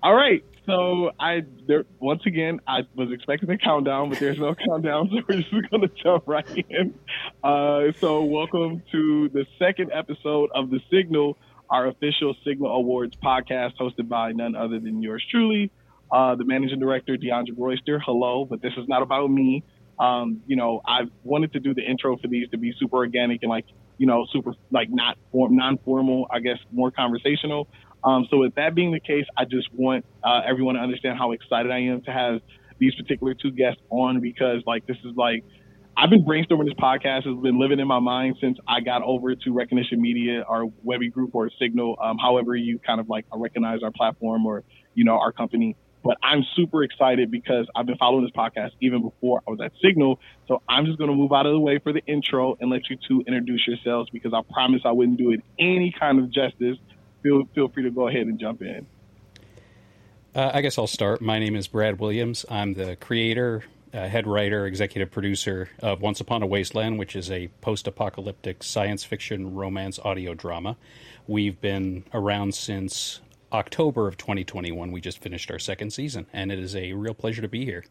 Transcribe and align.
All 0.00 0.14
right. 0.14 0.44
So 0.64 1.10
I 1.18 1.42
there 1.66 1.84
once 1.98 2.22
again 2.24 2.60
I 2.68 2.82
was 2.94 3.10
expecting 3.10 3.50
a 3.50 3.58
countdown, 3.58 4.10
but 4.10 4.20
there's 4.20 4.38
no 4.38 4.54
countdown, 4.68 5.10
so 5.10 5.22
we're 5.28 5.40
just 5.40 5.70
gonna 5.70 5.88
jump 5.88 6.24
right 6.26 6.46
in. 6.68 6.94
Uh, 7.42 7.90
so 7.98 8.22
welcome 8.22 8.82
to 8.92 9.28
the 9.30 9.44
second 9.58 9.90
episode 9.92 10.50
of 10.54 10.70
the 10.70 10.78
Signal, 10.88 11.36
our 11.68 11.88
official 11.88 12.36
Signal 12.46 12.70
Awards 12.70 13.16
podcast, 13.16 13.72
hosted 13.80 14.08
by 14.08 14.30
none 14.30 14.54
other 14.54 14.78
than 14.78 15.02
yours 15.02 15.24
truly, 15.30 15.72
uh, 16.12 16.36
the 16.36 16.44
managing 16.44 16.78
director 16.78 17.16
Deondric 17.16 17.56
Royster. 17.56 17.98
Hello, 17.98 18.44
but 18.44 18.62
this 18.62 18.74
is 18.76 18.86
not 18.86 19.02
about 19.02 19.28
me. 19.28 19.64
Um, 19.98 20.42
you 20.46 20.54
know, 20.54 20.80
I 20.86 21.06
wanted 21.24 21.54
to 21.54 21.60
do 21.60 21.74
the 21.74 21.82
intro 21.82 22.16
for 22.18 22.28
these 22.28 22.48
to 22.50 22.56
be 22.58 22.72
super 22.78 22.98
organic 22.98 23.42
and 23.42 23.50
like 23.50 23.64
you 23.96 24.06
know 24.06 24.26
super 24.32 24.52
like 24.70 24.90
not 24.90 25.18
form 25.32 25.56
non 25.56 25.78
formal, 25.78 26.28
I 26.30 26.38
guess 26.38 26.58
more 26.70 26.92
conversational. 26.92 27.66
Um, 28.04 28.26
so 28.30 28.38
with 28.38 28.54
that 28.54 28.74
being 28.74 28.92
the 28.92 29.00
case, 29.00 29.24
I 29.36 29.44
just 29.44 29.68
want 29.72 30.04
uh, 30.22 30.40
everyone 30.46 30.76
to 30.76 30.80
understand 30.80 31.18
how 31.18 31.32
excited 31.32 31.72
I 31.72 31.80
am 31.80 32.02
to 32.02 32.12
have 32.12 32.40
these 32.78 32.94
particular 32.94 33.34
two 33.34 33.50
guests 33.50 33.82
on 33.90 34.20
because 34.20 34.62
like 34.66 34.86
this 34.86 34.96
is 35.04 35.16
like 35.16 35.44
I've 36.00 36.10
been 36.10 36.24
brainstorming 36.24 36.66
this 36.66 36.74
podcast. 36.74 37.26
It's 37.26 37.42
been 37.42 37.58
living 37.58 37.80
in 37.80 37.88
my 37.88 37.98
mind 37.98 38.36
since 38.40 38.56
I 38.68 38.80
got 38.80 39.02
over 39.02 39.34
to 39.34 39.52
Recognition 39.52 40.00
Media, 40.00 40.44
our 40.48 40.66
Webby 40.84 41.10
group 41.10 41.34
or 41.34 41.50
Signal, 41.58 41.96
um, 42.00 42.18
however 42.18 42.54
you 42.54 42.78
kind 42.78 43.00
of 43.00 43.08
like 43.08 43.26
recognize 43.34 43.82
our 43.82 43.90
platform 43.90 44.46
or 44.46 44.62
you 44.94 45.04
know 45.04 45.18
our 45.18 45.32
company. 45.32 45.76
But 46.04 46.16
I'm 46.22 46.44
super 46.54 46.84
excited 46.84 47.32
because 47.32 47.66
I've 47.74 47.86
been 47.86 47.98
following 47.98 48.22
this 48.22 48.32
podcast 48.32 48.70
even 48.80 49.02
before 49.02 49.42
I 49.48 49.50
was 49.50 49.60
at 49.60 49.72
Signal. 49.82 50.20
So 50.46 50.62
I'm 50.68 50.86
just 50.86 50.98
going 50.98 51.10
to 51.10 51.16
move 51.16 51.32
out 51.32 51.46
of 51.46 51.52
the 51.52 51.58
way 51.58 51.80
for 51.80 51.92
the 51.92 52.02
intro 52.06 52.56
and 52.60 52.70
let 52.70 52.88
you 52.88 52.96
two 53.08 53.24
introduce 53.26 53.66
yourselves 53.66 54.08
because 54.10 54.32
I 54.32 54.42
promise 54.52 54.82
I 54.84 54.92
wouldn't 54.92 55.18
do 55.18 55.32
it 55.32 55.40
any 55.58 55.92
kind 55.98 56.20
of 56.20 56.30
justice 56.30 56.78
feel 57.22 57.44
feel 57.54 57.68
free 57.68 57.84
to 57.84 57.90
go 57.90 58.08
ahead 58.08 58.26
and 58.26 58.38
jump 58.38 58.62
in. 58.62 58.86
Uh, 60.34 60.50
I 60.54 60.60
guess 60.60 60.78
I'll 60.78 60.86
start. 60.86 61.20
My 61.20 61.38
name 61.38 61.56
is 61.56 61.66
Brad 61.66 61.98
Williams. 61.98 62.44
I'm 62.50 62.74
the 62.74 62.96
creator, 62.96 63.64
uh, 63.92 64.06
head 64.06 64.26
writer, 64.26 64.66
executive 64.66 65.10
producer 65.10 65.70
of 65.80 66.00
Once 66.00 66.20
Upon 66.20 66.42
a 66.42 66.46
Wasteland, 66.46 66.98
which 66.98 67.16
is 67.16 67.30
a 67.30 67.48
post-apocalyptic 67.60 68.62
science 68.62 69.04
fiction 69.04 69.54
romance 69.54 69.98
audio 69.98 70.34
drama. 70.34 70.76
We've 71.26 71.60
been 71.60 72.04
around 72.12 72.54
since 72.54 73.20
October 73.52 74.06
of 74.06 74.16
2021. 74.16 74.92
We 74.92 75.00
just 75.00 75.18
finished 75.18 75.50
our 75.50 75.58
second 75.58 75.92
season, 75.92 76.26
and 76.32 76.52
it 76.52 76.58
is 76.58 76.76
a 76.76 76.92
real 76.92 77.14
pleasure 77.14 77.42
to 77.42 77.48
be 77.48 77.64
here. 77.64 77.84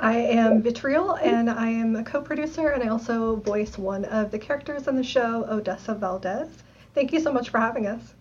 I 0.00 0.14
am 0.16 0.62
Vitriol, 0.62 1.16
and 1.16 1.50
I 1.50 1.70
am 1.70 1.96
a 1.96 2.04
co-producer, 2.04 2.68
and 2.68 2.84
I 2.84 2.88
also 2.88 3.34
voice 3.36 3.76
one 3.76 4.04
of 4.04 4.30
the 4.30 4.38
characters 4.38 4.86
in 4.86 4.94
the 4.94 5.02
show, 5.02 5.44
Odessa 5.48 5.92
Valdez. 5.92 6.48
Thank 6.94 7.12
you 7.12 7.18
so 7.18 7.32
much 7.32 7.48
for 7.48 7.58
having 7.58 7.88
us. 7.88 8.14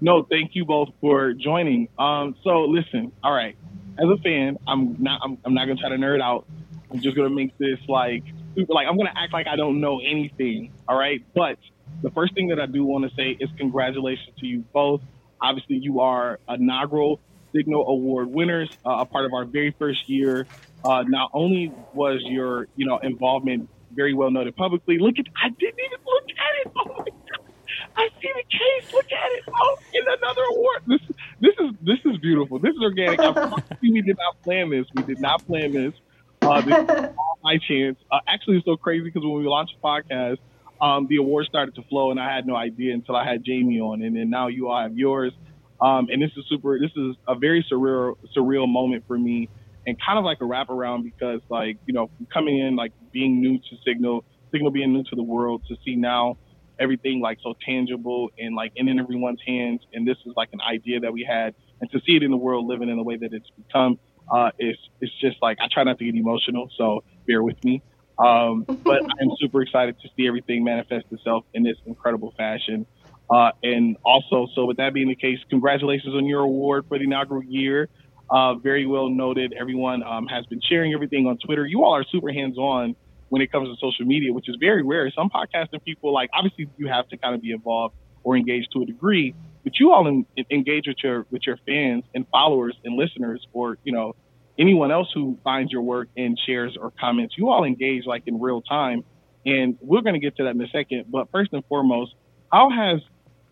No, 0.00 0.22
thank 0.22 0.54
you 0.54 0.64
both 0.64 0.90
for 1.00 1.32
joining. 1.32 1.88
Um, 1.98 2.36
so 2.44 2.66
listen, 2.66 3.10
all 3.24 3.32
right. 3.32 3.56
As 3.98 4.08
a 4.08 4.16
fan, 4.18 4.58
I'm 4.68 4.94
not. 5.02 5.20
I'm, 5.24 5.38
I'm 5.44 5.54
not 5.54 5.66
gonna 5.66 5.80
try 5.80 5.88
to 5.88 5.96
nerd 5.96 6.22
out. 6.22 6.46
I'm 6.92 7.00
just 7.00 7.16
gonna 7.16 7.30
make 7.30 7.58
this 7.58 7.80
like 7.88 8.22
super. 8.54 8.72
Like 8.72 8.86
I'm 8.86 8.96
gonna 8.96 9.12
act 9.16 9.32
like 9.32 9.48
I 9.48 9.56
don't 9.56 9.80
know 9.80 9.98
anything. 9.98 10.72
All 10.86 10.96
right. 10.96 11.20
But 11.34 11.58
the 12.00 12.10
first 12.12 12.32
thing 12.34 12.46
that 12.48 12.60
I 12.60 12.66
do 12.66 12.84
want 12.84 13.10
to 13.10 13.16
say 13.16 13.36
is 13.40 13.50
congratulations 13.58 14.36
to 14.38 14.46
you 14.46 14.64
both. 14.72 15.00
Obviously, 15.42 15.78
you 15.78 15.98
are 15.98 16.38
inaugural 16.48 17.18
Signal 17.52 17.88
Award 17.88 18.28
winners, 18.28 18.70
uh, 18.86 18.98
a 19.00 19.04
part 19.04 19.24
of 19.24 19.32
our 19.32 19.44
very 19.44 19.74
first 19.80 20.08
year 20.08 20.46
uh, 20.84 21.04
not 21.06 21.30
only 21.34 21.72
was 21.94 22.20
your 22.24 22.68
you 22.76 22.86
know 22.86 22.98
involvement 22.98 23.68
very 23.92 24.14
well 24.14 24.30
noted 24.30 24.56
publicly. 24.56 24.98
Look 24.98 25.18
at 25.18 25.26
I 25.42 25.48
didn't 25.48 25.80
even 25.80 25.98
look 26.06 26.24
at 26.30 26.66
it. 26.66 26.72
Oh 26.76 26.98
my 26.98 27.04
god! 27.04 27.52
I 27.96 28.08
see 28.20 28.28
the 28.34 28.44
case. 28.44 28.92
Look 28.92 29.06
at 29.06 29.32
it. 29.32 29.44
Oh, 29.52 29.76
in 29.92 30.02
another 30.06 30.42
award. 30.50 30.82
This 30.86 31.00
this 31.40 31.54
is 31.58 31.74
this 31.82 32.12
is 32.12 32.18
beautiful. 32.18 32.58
This 32.58 32.74
is 32.74 32.82
organic. 32.82 33.18
we 33.82 34.02
did 34.02 34.16
not 34.16 34.42
plan 34.42 34.70
this. 34.70 34.86
We 34.94 35.02
did 35.02 35.20
not 35.20 35.46
plan 35.46 35.72
this. 35.72 35.94
Uh, 36.42 36.60
this 36.60 36.78
is 36.78 37.10
my 37.42 37.58
chance. 37.66 37.98
Uh, 38.10 38.20
actually, 38.28 38.58
it's 38.58 38.66
so 38.66 38.76
crazy 38.76 39.04
because 39.04 39.22
when 39.22 39.34
we 39.34 39.44
launched 39.48 39.74
the 39.80 39.86
podcast, 39.86 40.38
um, 40.80 41.06
the 41.08 41.16
awards 41.16 41.48
started 41.48 41.74
to 41.74 41.82
flow, 41.82 42.10
and 42.10 42.20
I 42.20 42.32
had 42.32 42.46
no 42.46 42.54
idea 42.54 42.94
until 42.94 43.16
I 43.16 43.28
had 43.28 43.44
Jamie 43.44 43.80
on, 43.80 44.02
and 44.02 44.16
then 44.16 44.30
now 44.30 44.46
you 44.46 44.68
all 44.68 44.80
have 44.80 44.96
yours. 44.96 45.32
Um, 45.80 46.08
and 46.10 46.22
this 46.22 46.30
is 46.36 46.44
super. 46.48 46.78
This 46.78 46.90
is 46.96 47.16
a 47.26 47.34
very 47.34 47.64
surreal 47.70 48.16
surreal 48.36 48.68
moment 48.68 49.04
for 49.06 49.18
me 49.18 49.48
and 49.88 49.96
kind 50.06 50.18
of 50.18 50.24
like 50.24 50.36
a 50.42 50.44
wraparound 50.44 51.02
because 51.02 51.40
like 51.48 51.78
you 51.86 51.94
know 51.94 52.10
coming 52.32 52.58
in 52.58 52.76
like 52.76 52.92
being 53.10 53.40
new 53.40 53.56
to 53.56 53.76
Signal, 53.86 54.22
Signal 54.52 54.70
being 54.70 54.92
new 54.92 55.02
to 55.04 55.16
the 55.16 55.22
world 55.22 55.62
to 55.68 55.76
see 55.82 55.96
now 55.96 56.36
everything 56.78 57.20
like 57.22 57.38
so 57.42 57.54
tangible 57.66 58.28
and 58.38 58.54
like 58.54 58.70
in 58.76 58.86
everyone's 58.98 59.40
hands 59.46 59.80
and 59.94 60.06
this 60.06 60.16
is 60.26 60.32
like 60.36 60.50
an 60.52 60.60
idea 60.60 61.00
that 61.00 61.12
we 61.12 61.26
had 61.28 61.54
and 61.80 61.90
to 61.90 61.98
see 62.06 62.12
it 62.12 62.22
in 62.22 62.30
the 62.30 62.36
world 62.36 62.66
living 62.66 62.88
in 62.88 62.96
the 62.96 63.02
way 63.02 63.16
that 63.16 63.30
it's 63.32 63.48
become 63.56 63.96
uh 64.32 64.50
it's 64.58 64.78
it's 65.00 65.12
just 65.20 65.36
like 65.40 65.56
I 65.60 65.66
try 65.72 65.84
not 65.84 65.98
to 65.98 66.04
get 66.04 66.14
emotional 66.14 66.68
so 66.76 67.00
bear 67.26 67.42
with 67.42 67.56
me. 67.64 67.82
Um 68.22 68.66
but 68.84 69.00
I'm 69.20 69.30
super 69.40 69.62
excited 69.62 69.96
to 70.02 70.08
see 70.16 70.28
everything 70.28 70.64
manifest 70.64 71.06
itself 71.10 71.44
in 71.54 71.62
this 71.62 71.76
incredible 71.86 72.34
fashion. 72.36 72.86
Uh 73.32 73.50
and 73.62 73.96
also 74.04 74.46
so 74.54 74.66
with 74.66 74.76
that 74.76 74.92
being 74.92 75.08
the 75.08 75.16
case 75.16 75.38
congratulations 75.48 76.14
on 76.14 76.26
your 76.26 76.42
award 76.42 76.84
for 76.88 76.98
the 76.98 77.04
inaugural 77.04 77.42
year 77.42 77.88
uh, 78.30 78.54
very 78.54 78.86
well 78.86 79.08
noted. 79.08 79.54
Everyone 79.58 80.02
um, 80.02 80.26
has 80.26 80.44
been 80.46 80.60
sharing 80.68 80.92
everything 80.94 81.26
on 81.26 81.38
Twitter. 81.38 81.66
You 81.66 81.84
all 81.84 81.94
are 81.94 82.04
super 82.04 82.32
hands 82.32 82.58
on 82.58 82.94
when 83.28 83.42
it 83.42 83.52
comes 83.52 83.68
to 83.68 83.74
social 83.80 84.04
media, 84.04 84.32
which 84.32 84.48
is 84.48 84.56
very 84.60 84.82
rare. 84.82 85.10
Some 85.10 85.30
podcasting 85.30 85.82
people, 85.84 86.12
like 86.12 86.30
obviously, 86.32 86.68
you 86.76 86.88
have 86.88 87.08
to 87.08 87.16
kind 87.16 87.34
of 87.34 87.42
be 87.42 87.52
involved 87.52 87.94
or 88.24 88.36
engaged 88.36 88.68
to 88.72 88.82
a 88.82 88.84
degree, 88.86 89.34
but 89.64 89.78
you 89.78 89.92
all 89.92 90.06
in, 90.06 90.26
engage 90.50 90.86
with 90.86 90.98
your 91.02 91.26
with 91.30 91.46
your 91.46 91.58
fans 91.66 92.04
and 92.14 92.26
followers 92.28 92.76
and 92.84 92.96
listeners, 92.96 93.46
or 93.52 93.78
you 93.84 93.92
know 93.92 94.14
anyone 94.58 94.90
else 94.90 95.08
who 95.14 95.38
finds 95.44 95.72
your 95.72 95.82
work 95.82 96.08
and 96.16 96.38
shares 96.46 96.76
or 96.80 96.92
comments. 97.00 97.34
You 97.38 97.48
all 97.48 97.64
engage 97.64 98.04
like 98.06 98.24
in 98.26 98.40
real 98.40 98.60
time, 98.60 99.04
and 99.46 99.78
we're 99.80 100.02
going 100.02 100.14
to 100.14 100.20
get 100.20 100.36
to 100.36 100.44
that 100.44 100.54
in 100.54 100.60
a 100.60 100.68
second. 100.68 101.06
But 101.10 101.30
first 101.30 101.52
and 101.52 101.64
foremost, 101.66 102.14
how 102.52 102.70
has 102.70 103.00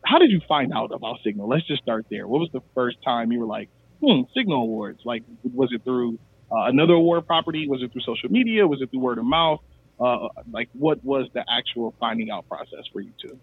how 0.04 0.18
did 0.18 0.30
you 0.30 0.40
find 0.46 0.72
out 0.72 0.92
about 0.92 1.18
Signal? 1.24 1.48
Let's 1.48 1.66
just 1.66 1.82
start 1.82 2.06
there. 2.10 2.26
What 2.28 2.40
was 2.40 2.50
the 2.52 2.62
first 2.74 2.98
time 3.02 3.32
you 3.32 3.40
were 3.40 3.46
like, 3.46 3.68
hmm, 4.00 4.22
Signal 4.34 4.62
Awards? 4.62 5.00
Like, 5.04 5.22
was 5.54 5.70
it 5.72 5.84
through 5.84 6.18
uh, 6.50 6.64
another 6.64 6.94
award 6.94 7.26
property? 7.26 7.68
Was 7.68 7.82
it 7.82 7.92
through 7.92 8.02
social 8.02 8.30
media? 8.30 8.66
Was 8.66 8.80
it 8.82 8.90
through 8.90 9.00
word 9.00 9.18
of 9.18 9.24
mouth? 9.24 9.60
Uh, 9.98 10.28
like, 10.50 10.68
what 10.72 11.02
was 11.04 11.28
the 11.32 11.44
actual 11.50 11.94
finding 11.98 12.30
out 12.30 12.48
process 12.48 12.84
for 12.92 13.00
you 13.00 13.12
two? 13.20 13.38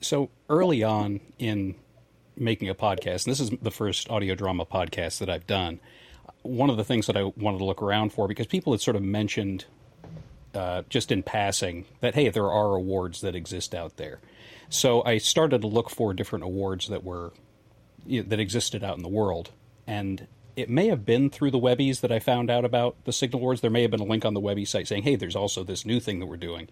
So 0.00 0.30
early 0.48 0.82
on 0.82 1.20
in 1.38 1.74
making 2.36 2.68
a 2.68 2.74
podcast, 2.74 3.26
and 3.26 3.32
this 3.32 3.40
is 3.40 3.50
the 3.62 3.70
first 3.70 4.08
audio 4.10 4.34
drama 4.34 4.64
podcast 4.64 5.18
that 5.18 5.28
I've 5.28 5.46
done. 5.46 5.80
One 6.42 6.70
of 6.70 6.76
the 6.76 6.84
things 6.84 7.06
that 7.06 7.16
I 7.16 7.24
wanted 7.24 7.58
to 7.58 7.64
look 7.64 7.82
around 7.82 8.12
for 8.12 8.28
because 8.28 8.46
people 8.46 8.72
had 8.72 8.80
sort 8.80 8.96
of 8.96 9.02
mentioned 9.02 9.64
uh, 10.54 10.82
just 10.88 11.10
in 11.10 11.22
passing 11.22 11.84
that 12.00 12.14
hey, 12.14 12.28
there 12.28 12.50
are 12.50 12.74
awards 12.74 13.20
that 13.22 13.34
exist 13.34 13.74
out 13.74 13.96
there. 13.96 14.20
So 14.68 15.02
I 15.04 15.18
started 15.18 15.62
to 15.62 15.66
look 15.66 15.90
for 15.90 16.12
different 16.14 16.44
awards 16.44 16.88
that 16.88 17.04
were 17.04 17.32
that 18.06 18.40
existed 18.40 18.82
out 18.84 18.96
in 18.96 19.02
the 19.02 19.08
world, 19.08 19.50
and 19.88 20.28
it 20.54 20.68
may 20.68 20.88
have 20.88 21.06
been 21.06 21.30
through 21.30 21.50
the 21.50 21.58
Webbies 21.58 22.00
that 22.00 22.12
I 22.12 22.18
found 22.18 22.50
out 22.50 22.64
about 22.64 22.96
the 23.04 23.12
Signal 23.12 23.40
Awards. 23.40 23.62
There 23.62 23.70
may 23.70 23.82
have 23.82 23.90
been 23.90 24.00
a 24.00 24.04
link 24.04 24.24
on 24.24 24.34
the 24.34 24.40
Webby 24.40 24.64
site 24.64 24.86
saying, 24.86 25.04
hey, 25.04 25.16
there's 25.16 25.34
also 25.34 25.64
this 25.64 25.86
new 25.86 25.98
thing 25.98 26.18
that 26.18 26.26
we're 26.26 26.36
doing. 26.36 26.68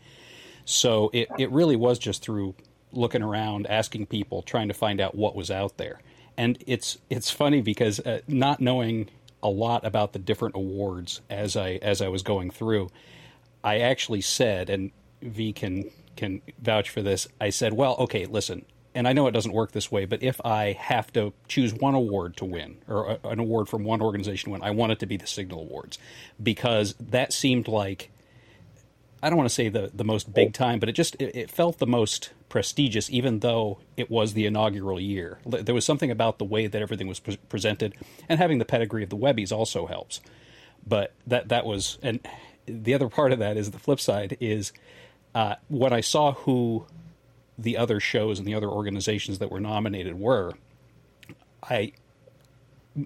So 0.66 1.10
it, 1.14 1.28
it 1.38 1.50
really 1.50 1.76
was 1.76 1.98
just 1.98 2.22
through 2.22 2.54
looking 2.92 3.22
around, 3.22 3.66
asking 3.68 4.06
people, 4.06 4.42
trying 4.42 4.68
to 4.68 4.74
find 4.74 5.00
out 5.00 5.14
what 5.14 5.34
was 5.34 5.50
out 5.50 5.78
there. 5.78 6.00
And 6.36 6.62
it's 6.66 6.98
it's 7.08 7.30
funny 7.30 7.62
because 7.62 7.98
uh, 8.00 8.20
not 8.28 8.60
knowing 8.60 9.08
a 9.42 9.48
lot 9.48 9.86
about 9.86 10.12
the 10.12 10.18
different 10.18 10.54
awards 10.54 11.22
as 11.30 11.56
I 11.56 11.78
as 11.80 12.02
I 12.02 12.08
was 12.08 12.22
going 12.22 12.50
through, 12.50 12.90
I 13.64 13.78
actually 13.78 14.20
said, 14.20 14.68
and 14.68 14.90
V 15.22 15.54
can 15.54 15.90
can 16.16 16.42
vouch 16.60 16.90
for 16.90 17.00
this. 17.00 17.28
I 17.40 17.48
said, 17.50 17.72
well, 17.72 17.96
okay, 18.00 18.26
listen, 18.26 18.66
and 18.96 19.06
I 19.06 19.12
know 19.12 19.26
it 19.26 19.32
doesn't 19.32 19.52
work 19.52 19.72
this 19.72 19.92
way, 19.92 20.06
but 20.06 20.22
if 20.22 20.40
I 20.44 20.72
have 20.72 21.12
to 21.12 21.34
choose 21.48 21.74
one 21.74 21.94
award 21.94 22.36
to 22.38 22.46
win, 22.46 22.78
or 22.88 23.18
an 23.24 23.38
award 23.38 23.68
from 23.68 23.84
one 23.84 24.00
organization 24.00 24.46
to 24.46 24.52
win, 24.52 24.62
I 24.62 24.70
want 24.70 24.90
it 24.90 24.98
to 25.00 25.06
be 25.06 25.18
the 25.18 25.26
Signal 25.26 25.60
Awards 25.60 25.98
because 26.42 26.94
that 26.98 27.32
seemed 27.32 27.68
like 27.68 28.10
I 29.22 29.28
don't 29.28 29.36
want 29.36 29.48
to 29.48 29.54
say 29.54 29.68
the 29.68 29.90
the 29.92 30.04
most 30.04 30.32
big 30.32 30.54
time, 30.54 30.78
but 30.78 30.88
it 30.88 30.92
just 30.92 31.14
it, 31.16 31.36
it 31.36 31.50
felt 31.50 31.78
the 31.78 31.86
most 31.86 32.32
prestigious, 32.48 33.10
even 33.10 33.40
though 33.40 33.80
it 33.96 34.10
was 34.10 34.32
the 34.32 34.46
inaugural 34.46 34.98
year. 34.98 35.40
There 35.44 35.74
was 35.74 35.84
something 35.84 36.10
about 36.10 36.38
the 36.38 36.44
way 36.44 36.66
that 36.66 36.80
everything 36.80 37.06
was 37.06 37.20
pre- 37.20 37.38
presented, 37.48 37.94
and 38.28 38.38
having 38.38 38.58
the 38.58 38.64
pedigree 38.64 39.02
of 39.02 39.10
the 39.10 39.16
Webbies 39.16 39.52
also 39.52 39.86
helps. 39.86 40.20
But 40.86 41.12
that 41.26 41.48
that 41.48 41.66
was, 41.66 41.98
and 42.02 42.26
the 42.66 42.94
other 42.94 43.08
part 43.08 43.32
of 43.32 43.38
that 43.40 43.58
is 43.58 43.72
the 43.72 43.78
flip 43.78 44.00
side 44.00 44.38
is 44.40 44.72
uh, 45.34 45.56
when 45.68 45.92
I 45.92 46.00
saw 46.00 46.32
who 46.32 46.86
the 47.58 47.76
other 47.76 48.00
shows 48.00 48.38
and 48.38 48.46
the 48.48 48.54
other 48.54 48.68
organizations 48.68 49.38
that 49.40 49.50
were 49.50 49.60
nominated 49.60 50.18
were, 50.18 50.54
I 51.62 51.92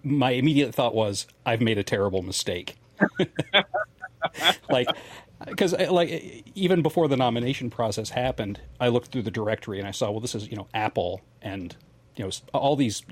my 0.04 0.32
immediate 0.32 0.74
thought 0.74 0.94
was 0.94 1.26
I've 1.46 1.60
made 1.60 1.78
a 1.78 1.84
terrible 1.84 2.22
mistake. 2.22 2.76
like 4.70 4.94
because 5.46 5.74
uh, 5.74 5.92
like 5.92 6.44
even 6.54 6.82
before 6.82 7.08
the 7.08 7.16
nomination 7.16 7.70
process 7.70 8.10
happened, 8.10 8.60
I 8.80 8.88
looked 8.88 9.12
through 9.12 9.22
the 9.22 9.30
directory 9.30 9.78
and 9.78 9.88
I 9.88 9.92
saw 9.92 10.10
well 10.10 10.20
this 10.20 10.34
is 10.34 10.50
you 10.50 10.56
know 10.56 10.68
Apple 10.74 11.22
and 11.42 11.76
you 12.16 12.24
know 12.24 12.30
all 12.54 12.76
these 12.76 13.02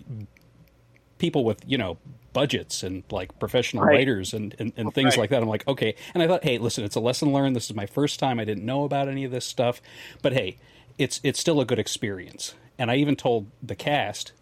people 1.18 1.44
with 1.44 1.62
you 1.66 1.78
know 1.78 1.98
budgets 2.34 2.82
and 2.84 3.04
like 3.10 3.38
professional 3.40 3.84
Right. 3.84 3.94
writers 3.94 4.34
and, 4.34 4.54
and, 4.58 4.72
and 4.76 4.94
things 4.94 5.16
Right. 5.16 5.18
like 5.18 5.30
that. 5.30 5.42
I'm 5.42 5.48
like, 5.48 5.66
okay. 5.68 5.96
And 6.14 6.22
I 6.22 6.28
thought, 6.28 6.44
hey, 6.44 6.58
listen, 6.58 6.84
it's 6.84 6.96
a 6.96 7.00
lesson 7.00 7.32
learned. 7.32 7.56
This 7.56 7.70
is 7.70 7.76
my 7.76 7.86
first 7.86 8.20
time. 8.20 8.40
I 8.40 8.44
didn't 8.44 8.66
know 8.66 8.84
about 8.84 9.08
any 9.08 9.24
of 9.24 9.32
this 9.32 9.46
stuff, 9.46 9.82
but 10.22 10.34
hey, 10.34 10.58
it's 10.98 11.20
it's 11.22 11.40
still 11.40 11.60
a 11.60 11.64
good 11.64 11.78
experience. 11.78 12.54
And 12.78 12.90
I 12.90 12.96
even 12.96 13.16
told 13.16 13.46
the 13.62 13.74
cast 13.74 14.32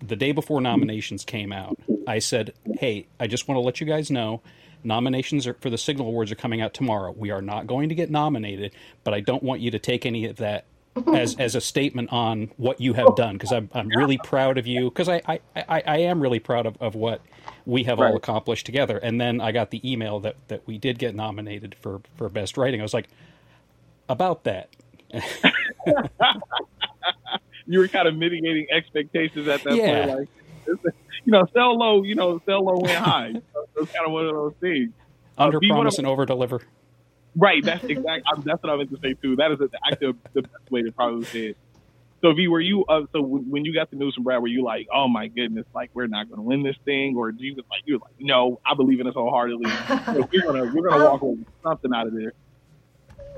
the 0.00 0.16
day 0.16 0.32
before 0.32 0.60
nominations 0.60 1.24
came 1.24 1.52
out. 1.52 1.78
I 2.06 2.18
said, 2.18 2.54
hey, 2.78 3.06
I 3.20 3.26
just 3.26 3.46
want 3.46 3.56
to 3.56 3.60
let 3.60 3.80
you 3.80 3.86
guys 3.86 4.10
know. 4.10 4.40
Nominations 4.82 5.46
are, 5.46 5.54
for 5.54 5.68
the 5.68 5.76
Signal 5.76 6.06
Awards 6.06 6.32
are 6.32 6.36
coming 6.36 6.62
out 6.62 6.72
tomorrow. 6.72 7.14
We 7.14 7.30
are 7.30 7.42
not 7.42 7.66
going 7.66 7.90
to 7.90 7.94
get 7.94 8.10
nominated, 8.10 8.72
but 9.04 9.12
I 9.12 9.20
don't 9.20 9.42
want 9.42 9.60
you 9.60 9.70
to 9.72 9.78
take 9.78 10.06
any 10.06 10.24
of 10.24 10.36
that 10.36 10.64
as 11.14 11.36
as 11.36 11.54
a 11.54 11.60
statement 11.60 12.12
on 12.12 12.50
what 12.56 12.80
you 12.80 12.94
have 12.94 13.14
done 13.14 13.34
because 13.34 13.52
I'm 13.52 13.68
I'm 13.72 13.88
really 13.88 14.18
proud 14.18 14.58
of 14.58 14.66
you 14.66 14.90
because 14.90 15.08
I, 15.08 15.22
I, 15.26 15.40
I, 15.54 15.82
I 15.86 15.98
am 15.98 16.20
really 16.20 16.40
proud 16.40 16.66
of, 16.66 16.76
of 16.80 16.94
what 16.94 17.20
we 17.66 17.84
have 17.84 18.00
all 18.00 18.16
accomplished 18.16 18.66
together. 18.66 18.98
And 18.98 19.20
then 19.20 19.40
I 19.40 19.52
got 19.52 19.70
the 19.70 19.90
email 19.90 20.20
that, 20.20 20.36
that 20.48 20.66
we 20.66 20.78
did 20.78 20.98
get 20.98 21.14
nominated 21.14 21.76
for, 21.80 22.00
for 22.16 22.28
best 22.28 22.56
writing. 22.56 22.80
I 22.80 22.82
was 22.82 22.94
like, 22.94 23.08
about 24.08 24.44
that. 24.44 24.70
You 27.66 27.78
were 27.78 27.88
kind 27.88 28.08
of 28.08 28.16
mitigating 28.16 28.66
expectations 28.72 29.46
at 29.46 29.62
that 29.62 29.76
Yeah. 29.76 30.06
point. 30.06 30.18
Like, 30.66 30.94
you 31.24 31.30
know, 31.32 31.46
sell 31.52 31.76
low, 31.78 32.02
you 32.02 32.16
know, 32.16 32.40
sell 32.44 32.64
low, 32.64 32.78
went 32.78 32.96
high. 32.96 33.28
You 33.28 33.34
know, 33.34 33.66
it's 33.76 33.92
kind 33.92 34.06
of 34.06 34.12
one 34.12 34.26
of 34.26 34.32
those 34.34 34.54
things. 34.60 34.90
Uh, 35.38 35.44
Under 35.44 35.60
be 35.60 35.68
one 35.70 35.76
promise 35.76 35.98
and 35.98 36.06
over 36.06 36.26
deliver. 36.26 36.62
Right. 37.36 37.64
That's 37.64 37.84
exactly. 37.84 38.42
That's 38.44 38.60
what 38.62 38.72
I 38.72 38.76
meant 38.76 38.90
to 38.90 38.98
say 39.00 39.14
too. 39.14 39.36
That 39.36 39.52
is 39.52 39.58
the, 39.58 39.68
actually 39.86 40.14
the 40.32 40.42
best 40.42 40.70
way 40.70 40.82
to 40.82 40.90
probably 40.90 41.26
say 41.26 41.46
it. 41.50 41.56
So, 42.22 42.32
V, 42.32 42.48
were 42.48 42.60
you? 42.60 42.84
Uh, 42.86 43.02
so 43.12 43.22
when 43.22 43.48
when 43.48 43.64
you 43.64 43.72
got 43.72 43.88
the 43.90 43.96
news 43.96 44.14
from 44.14 44.24
Brad, 44.24 44.42
were 44.42 44.48
you 44.48 44.64
like, 44.64 44.88
"Oh 44.92 45.06
my 45.08 45.28
goodness, 45.28 45.64
like 45.74 45.90
we're 45.94 46.06
not 46.08 46.28
going 46.28 46.36
to 46.38 46.42
win 46.42 46.62
this 46.64 46.76
thing," 46.84 47.16
or 47.16 47.30
do 47.32 47.44
you 47.44 47.54
was 47.54 47.64
like, 47.70 47.82
you 47.86 47.94
were 47.94 48.00
like, 48.00 48.14
"No, 48.18 48.60
I 48.66 48.74
believe 48.74 48.98
in 49.00 49.06
us 49.06 49.14
wholeheartedly. 49.14 49.70
So 50.06 50.28
we're 50.32 50.42
gonna 50.42 50.74
we're 50.74 50.88
gonna 50.88 51.04
walk 51.04 51.22
away 51.22 51.36
with 51.38 51.46
something 51.62 51.92
out 51.94 52.08
of 52.08 52.14
there." 52.14 52.32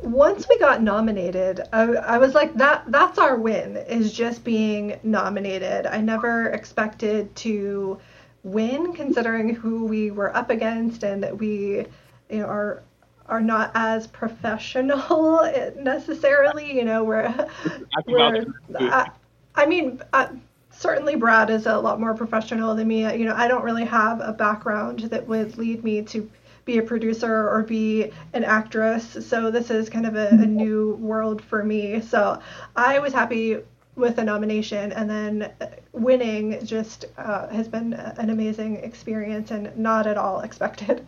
Once 0.03 0.49
we 0.49 0.59
got 0.59 0.83
nominated, 0.83 1.61
I, 1.73 1.83
I 1.83 2.19
was 2.19 2.35
like, 2.35 2.55
that 2.55 2.85
that's 2.89 3.19
our 3.19 3.37
win, 3.37 3.77
is 3.77 4.13
just 4.13 4.45
being 4.45 4.99
nominated. 5.03 5.87
I 5.87 6.01
never 6.01 6.49
expected 6.49 7.35
to 7.37 7.99
win 8.43 8.93
considering 8.93 9.55
who 9.55 9.85
we 9.85 10.11
were 10.11 10.37
up 10.37 10.51
against 10.51 11.05
and 11.05 11.23
that 11.23 11.39
we 11.39 11.87
you 12.29 12.39
know 12.41 12.47
are 12.47 12.83
are 13.27 13.41
not 13.41 13.71
as 13.75 14.07
professional 14.09 15.41
necessarily, 15.77 16.77
you 16.77 16.85
know, 16.85 17.05
we're 17.05 17.27
I 17.27 18.03
we're 18.07 18.19
vouch 18.19 18.45
for 18.45 18.79
it. 18.79 18.93
I, 18.93 19.11
I 19.55 19.67
mean, 19.67 20.03
uh, 20.13 20.29
certainly 20.71 21.17
Brad 21.17 21.51
is 21.51 21.67
a 21.67 21.79
lot 21.79 22.01
more 22.01 22.15
professional 22.15 22.75
than 22.75 22.89
me. 22.89 23.03
You 23.17 23.25
know, 23.27 23.35
I 23.35 23.49
don't 23.49 23.63
really 23.63 23.85
have 23.85 24.21
a 24.21 24.33
background 24.33 25.01
that 25.01 25.27
would 25.29 25.57
lead 25.57 25.85
me 25.85 26.03
to 26.03 26.29
be 26.65 26.79
a 26.79 26.83
producer 26.83 27.49
or 27.49 27.63
be 27.63 28.11
an 28.33 28.45
actress. 28.45 29.27
So 29.27 29.51
this 29.51 29.71
is 29.71 29.89
kind 29.89 30.07
of 30.07 30.15
a, 30.15 30.29
a 30.29 30.47
new 30.47 30.95
world 30.95 31.43
for 31.43 31.65
me. 31.65 32.01
So 32.01 32.41
I 32.77 32.99
was 32.99 33.13
happy 33.13 33.59
with 33.95 34.17
the 34.17 34.25
nomination, 34.25 34.91
and 34.93 35.11
then 35.11 35.53
uh, 35.61 35.67
winning 35.93 36.65
just 36.65 37.05
uh, 37.19 37.49
has 37.49 37.69
been 37.69 37.93
an 37.93 38.31
amazing 38.31 38.77
experience 38.77 39.51
and 39.51 39.77
not 39.77 40.07
at 40.07 40.17
all 40.17 40.41
expected. 40.41 41.07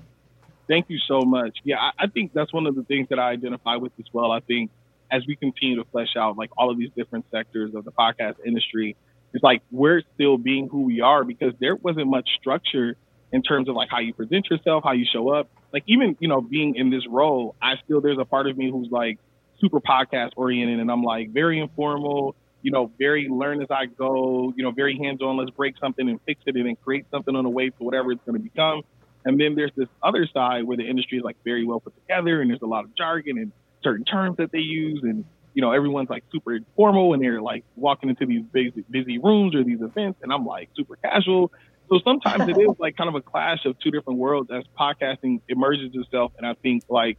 Thank 0.68 0.86
you 0.88 0.98
so 0.98 1.20
much. 1.20 1.58
Yeah, 1.64 1.76
I, 1.78 2.04
I 2.04 2.06
think 2.08 2.32
that's 2.34 2.52
one 2.52 2.66
of 2.66 2.74
the 2.74 2.82
things 2.84 3.08
that 3.10 3.18
I 3.18 3.30
identify 3.30 3.76
with 3.76 3.92
as 3.98 4.06
well. 4.12 4.32
I 4.32 4.40
think 4.40 4.70
as 5.10 5.22
we 5.26 5.36
continue 5.36 5.76
to 5.76 5.84
flesh 5.90 6.16
out 6.16 6.36
like 6.36 6.50
all 6.56 6.70
of 6.70 6.78
these 6.78 6.90
different 6.96 7.26
sectors 7.30 7.74
of 7.74 7.84
the 7.84 7.92
podcast 7.92 8.34
industry, 8.44 8.96
it's 9.32 9.42
like 9.42 9.62
we're 9.70 10.02
still 10.14 10.38
being 10.38 10.68
who 10.68 10.82
we 10.82 11.00
are 11.00 11.24
because 11.24 11.52
there 11.60 11.76
wasn't 11.76 12.06
much 12.06 12.28
structure 12.38 12.96
in 13.34 13.42
terms 13.42 13.68
of 13.68 13.74
like 13.74 13.88
how 13.90 13.98
you 13.98 14.14
present 14.14 14.46
yourself, 14.48 14.84
how 14.84 14.92
you 14.92 15.04
show 15.12 15.28
up. 15.28 15.50
Like 15.72 15.82
even, 15.88 16.16
you 16.20 16.28
know, 16.28 16.40
being 16.40 16.76
in 16.76 16.90
this 16.90 17.02
role, 17.10 17.56
I 17.60 17.74
still 17.84 18.00
there's 18.00 18.18
a 18.20 18.24
part 18.24 18.46
of 18.46 18.56
me 18.56 18.70
who's 18.70 18.86
like 18.92 19.18
super 19.60 19.80
podcast 19.80 20.30
oriented 20.36 20.78
and 20.78 20.88
I'm 20.88 21.02
like 21.02 21.30
very 21.30 21.58
informal, 21.58 22.36
you 22.62 22.70
know, 22.70 22.92
very 22.96 23.26
learn 23.28 23.60
as 23.60 23.66
I 23.72 23.86
go, 23.86 24.52
you 24.56 24.62
know, 24.62 24.70
very 24.70 24.96
hands 24.96 25.20
on, 25.20 25.36
let's 25.36 25.50
break 25.50 25.74
something 25.78 26.08
and 26.08 26.20
fix 26.24 26.42
it 26.46 26.54
and 26.54 26.64
then 26.64 26.76
create 26.76 27.06
something 27.10 27.34
on 27.34 27.42
the 27.42 27.50
way 27.50 27.70
to 27.70 27.76
whatever 27.78 28.12
it's 28.12 28.24
to 28.24 28.32
become. 28.38 28.82
And 29.24 29.40
then 29.40 29.56
there's 29.56 29.72
this 29.76 29.88
other 30.00 30.28
side 30.32 30.62
where 30.62 30.76
the 30.76 30.88
industry 30.88 31.18
is 31.18 31.24
like 31.24 31.36
very 31.42 31.66
well 31.66 31.80
put 31.80 31.96
together 32.06 32.40
and 32.40 32.48
there's 32.48 32.62
a 32.62 32.66
lot 32.66 32.84
of 32.84 32.94
jargon 32.94 33.38
and 33.38 33.50
certain 33.82 34.04
terms 34.04 34.36
that 34.36 34.52
they 34.52 34.58
use 34.58 35.00
and 35.02 35.24
you 35.54 35.62
know 35.62 35.72
everyone's 35.72 36.08
like 36.08 36.22
super 36.30 36.58
formal 36.76 37.14
and 37.14 37.22
they're 37.22 37.42
like 37.42 37.64
walking 37.74 38.10
into 38.10 38.26
these 38.26 38.42
big 38.52 38.72
busy 38.88 39.18
rooms 39.18 39.56
or 39.56 39.64
these 39.64 39.80
events 39.80 40.20
and 40.22 40.32
I'm 40.32 40.46
like 40.46 40.68
super 40.76 40.94
casual. 40.96 41.50
So 41.90 42.00
sometimes 42.02 42.48
it 42.48 42.56
is 42.58 42.76
like 42.78 42.96
kind 42.96 43.08
of 43.08 43.14
a 43.14 43.20
clash 43.20 43.64
of 43.66 43.78
two 43.78 43.90
different 43.90 44.18
worlds 44.18 44.50
as 44.50 44.64
podcasting 44.78 45.40
emerges 45.48 45.90
itself 45.94 46.32
and 46.38 46.46
I 46.46 46.54
think 46.54 46.84
like 46.88 47.18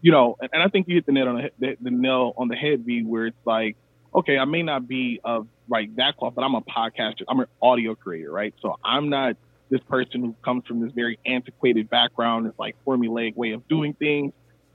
you 0.00 0.12
know 0.12 0.36
and, 0.40 0.50
and 0.52 0.62
I 0.62 0.68
think 0.68 0.88
you 0.88 0.96
hit 0.96 1.06
the 1.06 1.12
net 1.12 1.28
on 1.28 1.48
the, 1.58 1.76
the 1.80 1.90
nail 1.90 2.34
on 2.36 2.48
the 2.48 2.56
head 2.56 2.84
V 2.84 3.04
where 3.04 3.26
it's 3.26 3.46
like 3.46 3.76
okay 4.14 4.38
I 4.38 4.44
may 4.44 4.62
not 4.62 4.86
be 4.86 5.20
of 5.24 5.48
like 5.68 5.96
that 5.96 6.16
cloth 6.18 6.34
but 6.34 6.42
I'm 6.42 6.54
a 6.54 6.60
podcaster 6.60 7.22
I'm 7.28 7.40
an 7.40 7.46
audio 7.62 7.94
creator 7.94 8.30
right 8.30 8.54
so 8.60 8.76
I'm 8.84 9.08
not 9.08 9.36
this 9.72 9.80
person 9.88 10.20
who 10.20 10.36
comes 10.44 10.66
from 10.66 10.80
this 10.80 10.92
very 10.92 11.18
antiquated 11.24 11.88
background, 11.88 12.44
this 12.44 12.52
like 12.58 12.76
formulaic 12.86 13.34
way 13.34 13.52
of 13.52 13.66
doing 13.68 13.94
things. 13.94 14.34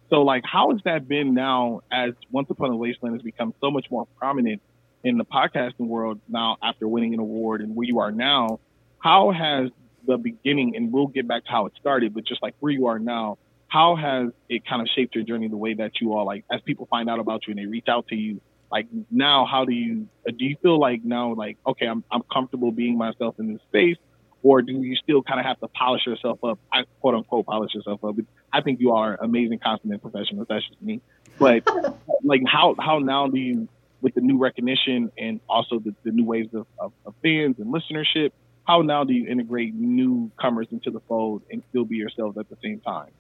So 0.09 0.23
like, 0.23 0.43
how 0.43 0.71
has 0.71 0.81
that 0.85 1.07
been 1.07 1.35
now 1.35 1.81
as 1.91 2.13
Once 2.31 2.49
Upon 2.49 2.71
a 2.71 2.75
Wasteland 2.75 3.15
has 3.15 3.21
become 3.21 3.53
so 3.61 3.69
much 3.69 3.85
more 3.91 4.07
prominent 4.17 4.59
in 5.03 5.19
the 5.19 5.23
podcasting 5.23 5.85
world 5.85 6.19
now 6.27 6.57
after 6.63 6.87
winning 6.87 7.13
an 7.13 7.19
award 7.19 7.61
and 7.61 7.75
where 7.75 7.85
you 7.85 7.99
are 7.99 8.11
now? 8.11 8.59
How 8.99 9.31
has 9.31 9.69
the 10.05 10.17
beginning, 10.17 10.75
and 10.75 10.91
we'll 10.91 11.07
get 11.07 11.27
back 11.27 11.45
to 11.45 11.51
how 11.51 11.65
it 11.65 11.73
started, 11.79 12.13
but 12.13 12.25
just 12.25 12.41
like 12.41 12.55
where 12.59 12.71
you 12.71 12.88
are 12.88 12.99
now, 12.99 13.38
how 13.67 13.95
has 13.95 14.31
it 14.47 14.65
kind 14.65 14.81
of 14.81 14.88
shaped 14.95 15.15
your 15.15 15.23
journey 15.23 15.47
the 15.49 15.57
way 15.57 15.73
that 15.73 15.99
you 15.99 16.13
all 16.13 16.25
like, 16.25 16.45
as 16.51 16.61
people 16.61 16.88
find 16.89 17.09
out 17.09 17.19
about 17.19 17.45
you 17.45 17.51
and 17.51 17.59
they 17.59 17.65
reach 17.65 17.88
out 17.89 18.07
to 18.07 18.15
you, 18.15 18.39
like 18.71 18.88
now, 19.11 19.45
how 19.45 19.65
do 19.65 19.73
you, 19.73 20.07
uh, 20.27 20.31
do 20.38 20.45
you 20.45 20.55
feel 20.61 20.79
like 20.79 21.03
now, 21.03 21.33
like, 21.33 21.57
okay, 21.65 21.85
I'm, 21.85 22.03
I'm 22.11 22.23
comfortable 22.31 22.71
being 22.71 22.97
myself 22.97 23.35
in 23.39 23.51
this 23.51 23.61
space? 23.67 23.97
or 24.44 24.61
do 24.61 24.71
you 24.71 24.95
still 24.95 25.21
kind 25.23 25.39
of 25.39 25.45
have 25.45 25.59
to 25.59 25.67
polish 25.67 26.05
yourself 26.05 26.44
up? 26.44 26.59
I 26.71 26.83
quote 27.01 27.15
unquote 27.15 27.45
polish 27.45 27.73
yourself 27.73 28.03
up. 28.03 28.15
I 28.53 28.61
think 28.61 28.79
you 28.79 28.94
are 28.94 29.17
amazing, 29.21 29.59
consummate 29.59 30.01
professional. 30.01 30.45
That's 30.47 30.67
just 30.67 30.81
me. 30.81 31.01
But 31.39 31.67
like, 32.23 32.41
how 32.45 32.75
how 32.79 32.99
now 32.99 33.27
do 33.27 33.38
you, 33.39 33.67
with 34.01 34.15
the 34.15 34.21
new 34.21 34.38
recognition 34.38 35.11
and 35.17 35.39
also 35.49 35.79
the, 35.79 35.94
the 36.03 36.11
new 36.11 36.25
waves 36.25 36.53
of, 36.53 36.67
of, 36.79 36.94
of 37.05 37.13
fans 37.23 37.55
and 37.59 37.73
listenership, 37.73 38.31
how 38.67 38.81
now 38.81 39.05
do 39.05 39.13
you 39.13 39.25
integrate 39.27 39.73
newcomers 39.73 40.68
into 40.71 40.92
the 40.92 40.99
fold 41.07 41.42
and 41.49 41.63
still 41.69 41.85
be 41.85 41.95
yourselves 41.95 42.37
at 42.37 42.49
the 42.49 42.57
same 42.61 42.81
time? 42.81 43.11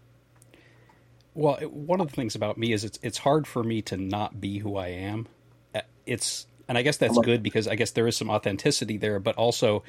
Well, 1.33 1.55
one 1.61 2.01
of 2.01 2.07
the 2.07 2.13
things 2.13 2.35
about 2.35 2.57
me 2.57 2.73
is 2.73 2.83
it's 2.83 2.99
it's 3.01 3.19
hard 3.19 3.47
for 3.47 3.63
me 3.63 3.81
to 3.83 3.95
not 3.95 4.41
be 4.41 4.59
who 4.59 4.75
I 4.75 4.89
am. 4.89 5.27
Uh, 5.73 5.81
It's 6.05 6.47
and 6.67 6.77
I 6.77 6.81
guess 6.81 6.97
that's 6.97 7.17
good 7.19 7.41
because 7.41 7.67
I 7.67 7.75
guess 7.75 7.91
there 7.91 8.07
is 8.07 8.17
some 8.17 8.29
authenticity 8.29 8.97
there, 8.97 9.19
but 9.19 9.35
also 9.35 9.83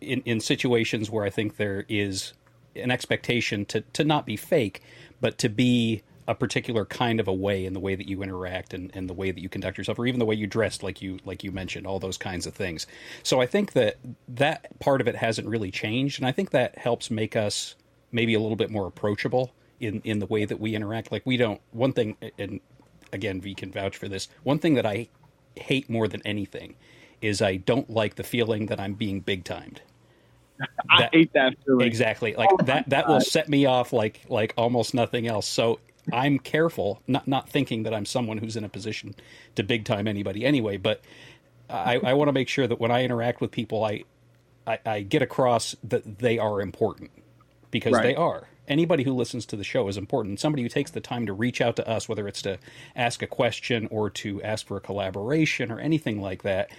in 0.00 0.20
in 0.26 0.40
situations 0.40 1.10
where 1.10 1.24
I 1.24 1.30
think 1.30 1.56
there 1.56 1.86
is 1.88 2.34
an 2.76 2.90
expectation 2.90 3.64
to 3.66 3.80
to 3.80 4.04
not 4.04 4.26
be 4.26 4.36
fake, 4.36 4.82
but 5.20 5.38
to 5.38 5.48
be 5.48 6.02
a 6.28 6.34
particular 6.36 6.84
kind 6.84 7.18
of 7.20 7.26
a 7.28 7.32
way 7.32 7.66
in 7.66 7.72
the 7.72 7.80
way 7.80 7.96
that 7.96 8.08
you 8.08 8.22
interact 8.22 8.74
and, 8.74 8.90
and 8.94 9.10
the 9.10 9.14
way 9.14 9.32
that 9.32 9.40
you 9.40 9.48
conduct 9.48 9.78
yourself 9.78 9.98
or 9.98 10.06
even 10.06 10.20
the 10.20 10.26
way 10.26 10.36
you 10.36 10.46
dress 10.46 10.82
like 10.82 11.02
you 11.02 11.18
like 11.24 11.42
you 11.42 11.50
mentioned 11.50 11.86
all 11.88 11.98
those 11.98 12.18
kinds 12.18 12.46
of 12.46 12.54
things. 12.54 12.86
So 13.24 13.40
i 13.40 13.46
think 13.46 13.72
that 13.72 13.96
that 14.28 14.78
part 14.78 15.00
of 15.00 15.08
it 15.08 15.16
hasn't 15.16 15.48
really 15.48 15.70
changed 15.72 16.20
and 16.20 16.26
i 16.28 16.32
think 16.32 16.50
that 16.50 16.78
helps 16.78 17.10
make 17.10 17.34
us 17.34 17.74
maybe 18.12 18.34
a 18.34 18.40
little 18.40 18.56
bit 18.56 18.70
more 18.70 18.86
approachable 18.86 19.52
in 19.80 20.00
in 20.04 20.18
the 20.20 20.26
way 20.26 20.44
that 20.44 20.60
we 20.60 20.74
interact. 20.74 21.10
Like 21.12 21.24
we 21.26 21.36
don't 21.36 21.60
one 21.72 21.92
thing 21.94 22.16
and 22.38 22.60
again 23.12 23.40
v 23.40 23.54
can 23.54 23.72
vouch 23.72 23.96
for 23.96 24.08
this 24.08 24.28
one 24.44 24.58
thing 24.58 24.74
that 24.74 24.86
i 24.86 25.08
hate 25.56 25.88
more 25.90 26.08
than 26.08 26.20
anything 26.26 26.74
is 27.22 27.40
i 27.42 27.56
don't 27.56 27.88
like 27.90 28.16
the 28.16 28.22
feeling 28.24 28.66
that 28.66 28.78
i'm 28.80 28.94
being 28.94 29.20
big 29.20 29.44
timed 29.44 29.80
I 30.90 31.02
That- 31.02 31.14
hate 31.14 31.32
that 31.34 31.54
feeling. 31.64 31.86
exactly. 31.86 32.34
Like 32.34 32.50
oh 32.52 32.62
that 32.64 32.88
that 32.90 33.08
will 33.08 33.20
set 33.20 33.48
me 33.48 33.66
off 33.66 33.92
like 33.92 34.22
like 34.28 34.54
almost 34.56 34.94
nothing 34.94 35.26
else. 35.28 35.46
So 35.46 35.80
i'm 36.12 36.38
careful 36.38 37.02
not 37.06 37.26
not 37.28 37.48
thinking 37.48 37.84
that 37.84 37.94
i'm 37.94 38.06
someone 38.06 38.38
who's 38.38 38.56
in 38.56 38.64
a 38.64 38.68
position 38.68 39.14
to 39.54 39.62
big 39.62 39.84
time 39.84 40.08
anybody 40.08 40.44
anyway 40.44 40.76
but 40.76 41.02
i 41.70 41.98
i 42.04 42.12
want 42.14 42.28
to 42.28 42.32
make 42.32 42.48
sure 42.48 42.66
that 42.66 42.80
when 42.80 42.90
i 42.90 43.04
interact 43.04 43.40
with 43.40 43.50
people 43.50 43.84
i 43.84 44.02
i, 44.66 44.78
I 44.86 45.00
get 45.02 45.22
across 45.22 45.76
that 45.84 46.18
they 46.18 46.38
are 46.38 46.60
important 46.60 47.10
because 47.70 47.94
Right. 47.94 48.02
they 48.02 48.14
are 48.14 48.48
anybody 48.68 49.02
who 49.04 49.12
listens 49.14 49.46
to 49.46 49.56
the 49.56 49.64
show 49.64 49.88
is 49.88 49.96
important 49.96 50.40
somebody 50.40 50.62
who 50.62 50.68
takes 50.68 50.90
the 50.90 51.00
time 51.00 51.26
to 51.26 51.32
reach 51.32 51.60
out 51.60 51.76
to 51.76 51.88
us 51.88 52.08
whether 52.08 52.28
it's 52.28 52.42
to 52.42 52.58
ask 52.96 53.22
a 53.22 53.26
question 53.26 53.88
or 53.90 54.10
to 54.10 54.42
ask 54.42 54.66
for 54.66 54.76
a 54.76 54.80
collaboration 54.80 55.70
or 55.72 55.78
anything 55.80 56.20
like 56.20 56.42
that 56.42 56.70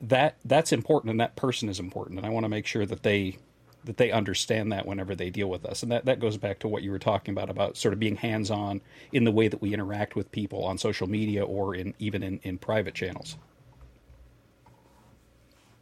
that 0.00 0.36
that's 0.44 0.72
important 0.72 1.10
and 1.10 1.20
that 1.20 1.36
person 1.36 1.68
is 1.68 1.78
important 1.80 2.18
and 2.18 2.26
i 2.26 2.30
want 2.30 2.44
to 2.44 2.48
make 2.48 2.66
sure 2.66 2.86
that 2.86 3.02
they 3.02 3.36
that 3.84 3.96
they 3.96 4.10
understand 4.10 4.72
that 4.72 4.86
whenever 4.86 5.14
they 5.14 5.30
deal 5.30 5.48
with 5.48 5.64
us 5.64 5.82
and 5.82 5.90
that, 5.90 6.04
that 6.04 6.20
goes 6.20 6.36
back 6.36 6.58
to 6.58 6.68
what 6.68 6.82
you 6.82 6.90
were 6.90 6.98
talking 6.98 7.32
about 7.32 7.48
about 7.48 7.76
sort 7.76 7.94
of 7.94 8.00
being 8.00 8.16
hands-on 8.16 8.80
in 9.12 9.24
the 9.24 9.30
way 9.30 9.48
that 9.48 9.60
we 9.62 9.72
interact 9.72 10.14
with 10.14 10.30
people 10.32 10.64
on 10.64 10.76
social 10.76 11.06
media 11.06 11.44
or 11.44 11.74
in 11.74 11.94
even 11.98 12.22
in, 12.22 12.40
in 12.42 12.58
private 12.58 12.94
channels 12.94 13.36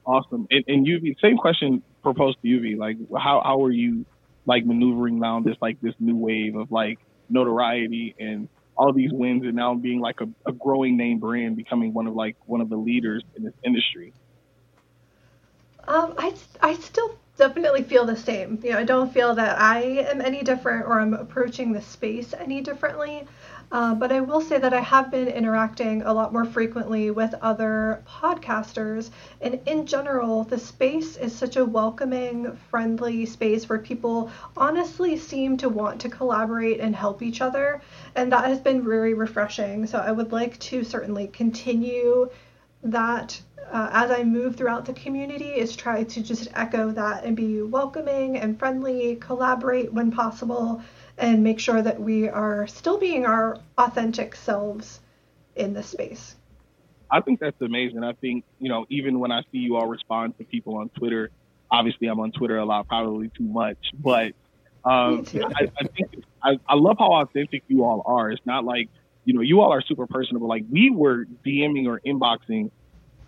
Awesome. 0.08 0.46
And, 0.50 0.64
and 0.66 0.86
UV, 0.86 1.20
same 1.20 1.36
question 1.36 1.82
proposed 2.02 2.38
to 2.40 2.48
UV. 2.48 2.78
Like, 2.78 2.96
how 3.14 3.42
how 3.44 3.62
are 3.64 3.70
you 3.70 4.06
like 4.46 4.64
maneuvering 4.64 5.20
around 5.20 5.44
this 5.44 5.56
like 5.60 5.78
this 5.82 5.92
new 6.00 6.16
wave 6.16 6.56
of 6.56 6.72
like 6.72 6.98
notoriety 7.28 8.14
and 8.18 8.48
all 8.74 8.94
these 8.94 9.12
wins 9.12 9.44
and 9.44 9.54
now 9.54 9.74
being 9.74 10.00
like 10.00 10.22
a, 10.22 10.28
a 10.46 10.52
growing 10.52 10.96
name 10.96 11.18
brand, 11.18 11.56
becoming 11.56 11.92
one 11.92 12.06
of 12.06 12.14
like 12.14 12.36
one 12.46 12.62
of 12.62 12.70
the 12.70 12.76
leaders 12.76 13.22
in 13.36 13.44
this 13.44 13.52
industry? 13.62 14.14
Um, 15.86 16.14
I, 16.16 16.32
I 16.62 16.74
still 16.76 17.18
definitely 17.38 17.82
feel 17.82 18.04
the 18.04 18.16
same. 18.16 18.58
You 18.62 18.72
know, 18.72 18.78
I 18.78 18.84
don't 18.84 19.12
feel 19.12 19.34
that 19.36 19.58
I 19.58 19.80
am 20.10 20.20
any 20.20 20.42
different 20.42 20.84
or 20.86 21.00
I'm 21.00 21.14
approaching 21.14 21.72
the 21.72 21.80
space 21.80 22.34
any 22.34 22.60
differently. 22.60 23.26
Uh, 23.70 23.94
but 23.94 24.10
I 24.10 24.20
will 24.20 24.40
say 24.40 24.58
that 24.58 24.72
I 24.72 24.80
have 24.80 25.10
been 25.10 25.28
interacting 25.28 26.00
a 26.02 26.12
lot 26.12 26.32
more 26.32 26.46
frequently 26.46 27.10
with 27.10 27.34
other 27.42 28.02
podcasters. 28.08 29.10
And 29.42 29.60
in 29.66 29.84
general, 29.84 30.44
the 30.44 30.58
space 30.58 31.16
is 31.18 31.36
such 31.36 31.56
a 31.56 31.64
welcoming, 31.64 32.56
friendly 32.70 33.26
space 33.26 33.68
where 33.68 33.78
people 33.78 34.30
honestly 34.56 35.18
seem 35.18 35.58
to 35.58 35.68
want 35.68 36.00
to 36.00 36.08
collaborate 36.08 36.80
and 36.80 36.96
help 36.96 37.20
each 37.20 37.42
other. 37.42 37.82
And 38.14 38.32
that 38.32 38.46
has 38.46 38.58
been 38.58 38.82
very 38.82 39.12
refreshing. 39.12 39.86
So 39.86 39.98
I 39.98 40.12
would 40.12 40.32
like 40.32 40.58
to 40.60 40.82
certainly 40.82 41.28
continue 41.28 42.30
that 42.82 43.38
uh, 43.70 43.90
as 43.92 44.10
I 44.10 44.24
move 44.24 44.56
throughout 44.56 44.84
the 44.84 44.92
community 44.94 45.50
is 45.50 45.76
try 45.76 46.04
to 46.04 46.22
just 46.22 46.48
echo 46.54 46.90
that 46.92 47.24
and 47.24 47.36
be 47.36 47.62
welcoming 47.62 48.38
and 48.38 48.58
friendly, 48.58 49.16
collaborate 49.16 49.92
when 49.92 50.10
possible, 50.10 50.82
and 51.18 51.42
make 51.42 51.60
sure 51.60 51.82
that 51.82 52.00
we 52.00 52.28
are 52.28 52.66
still 52.66 52.98
being 52.98 53.26
our 53.26 53.58
authentic 53.76 54.34
selves 54.34 55.00
in 55.56 55.74
this 55.74 55.88
space. 55.88 56.36
I 57.10 57.20
think 57.20 57.40
that's 57.40 57.60
amazing. 57.60 58.04
I 58.04 58.12
think, 58.12 58.44
you 58.58 58.68
know, 58.68 58.86
even 58.88 59.18
when 59.18 59.32
I 59.32 59.42
see 59.50 59.58
you 59.58 59.76
all 59.76 59.86
respond 59.86 60.36
to 60.38 60.44
people 60.44 60.76
on 60.76 60.90
Twitter, 60.90 61.30
obviously 61.70 62.06
I'm 62.08 62.20
on 62.20 62.32
Twitter 62.32 62.58
a 62.58 62.64
lot, 62.64 62.86
probably 62.88 63.28
too 63.28 63.44
much, 63.44 63.78
but 63.98 64.32
um, 64.84 65.26
I, 65.34 65.68
I, 65.80 65.84
think 65.84 66.24
I, 66.42 66.58
I 66.66 66.74
love 66.74 66.96
how 66.98 67.12
authentic 67.14 67.64
you 67.68 67.84
all 67.84 68.02
are. 68.06 68.30
It's 68.30 68.44
not 68.46 68.64
like, 68.64 68.88
you 69.24 69.34
know, 69.34 69.40
you 69.40 69.60
all 69.60 69.72
are 69.72 69.82
super 69.82 70.06
personable. 70.06 70.48
Like 70.48 70.64
we 70.70 70.90
were 70.90 71.26
DMing 71.44 71.86
or 71.86 72.00
inboxing 72.06 72.70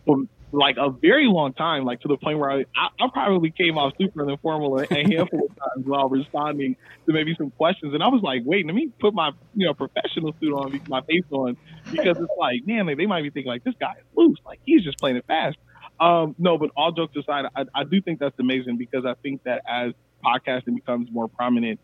for 0.06 0.24
like 0.52 0.76
a 0.78 0.90
very 0.90 1.26
long 1.26 1.52
time, 1.52 1.84
like 1.84 2.00
to 2.00 2.08
the 2.08 2.16
point 2.16 2.38
where 2.38 2.50
I, 2.50 2.64
I, 2.74 2.88
I 2.98 3.08
probably 3.12 3.50
came 3.50 3.78
off 3.78 3.92
super 4.00 4.28
informal 4.28 4.80
a, 4.80 4.82
a 4.90 4.96
handful 4.96 5.46
of 5.48 5.56
times 5.56 5.86
while 5.86 6.08
responding 6.08 6.76
to 7.06 7.12
maybe 7.12 7.36
some 7.38 7.50
questions. 7.50 7.94
And 7.94 8.02
I 8.02 8.08
was 8.08 8.20
like, 8.22 8.42
wait, 8.44 8.66
let 8.66 8.74
me 8.74 8.90
put 8.98 9.14
my, 9.14 9.30
you 9.54 9.66
know, 9.66 9.74
professional 9.74 10.34
suit 10.40 10.52
on, 10.52 10.80
my 10.88 11.02
face 11.02 11.22
on, 11.30 11.56
because 11.92 12.18
it's 12.18 12.32
like, 12.36 12.66
man, 12.66 12.86
like, 12.86 12.96
they 12.96 13.06
might 13.06 13.22
be 13.22 13.30
thinking 13.30 13.50
like, 13.50 13.62
this 13.62 13.76
guy 13.78 13.92
is 13.98 14.04
loose. 14.16 14.38
Like 14.44 14.58
he's 14.64 14.82
just 14.82 14.98
playing 14.98 15.18
it 15.18 15.24
fast. 15.26 15.56
Um, 16.00 16.34
no, 16.38 16.58
but 16.58 16.70
all 16.76 16.90
jokes 16.90 17.14
aside, 17.14 17.44
I, 17.54 17.66
I 17.74 17.84
do 17.84 18.00
think 18.00 18.18
that's 18.18 18.38
amazing 18.40 18.76
because 18.76 19.04
I 19.04 19.14
think 19.22 19.44
that 19.44 19.62
as 19.68 19.92
podcasting 20.24 20.74
becomes 20.74 21.10
more 21.12 21.28
prominent 21.28 21.78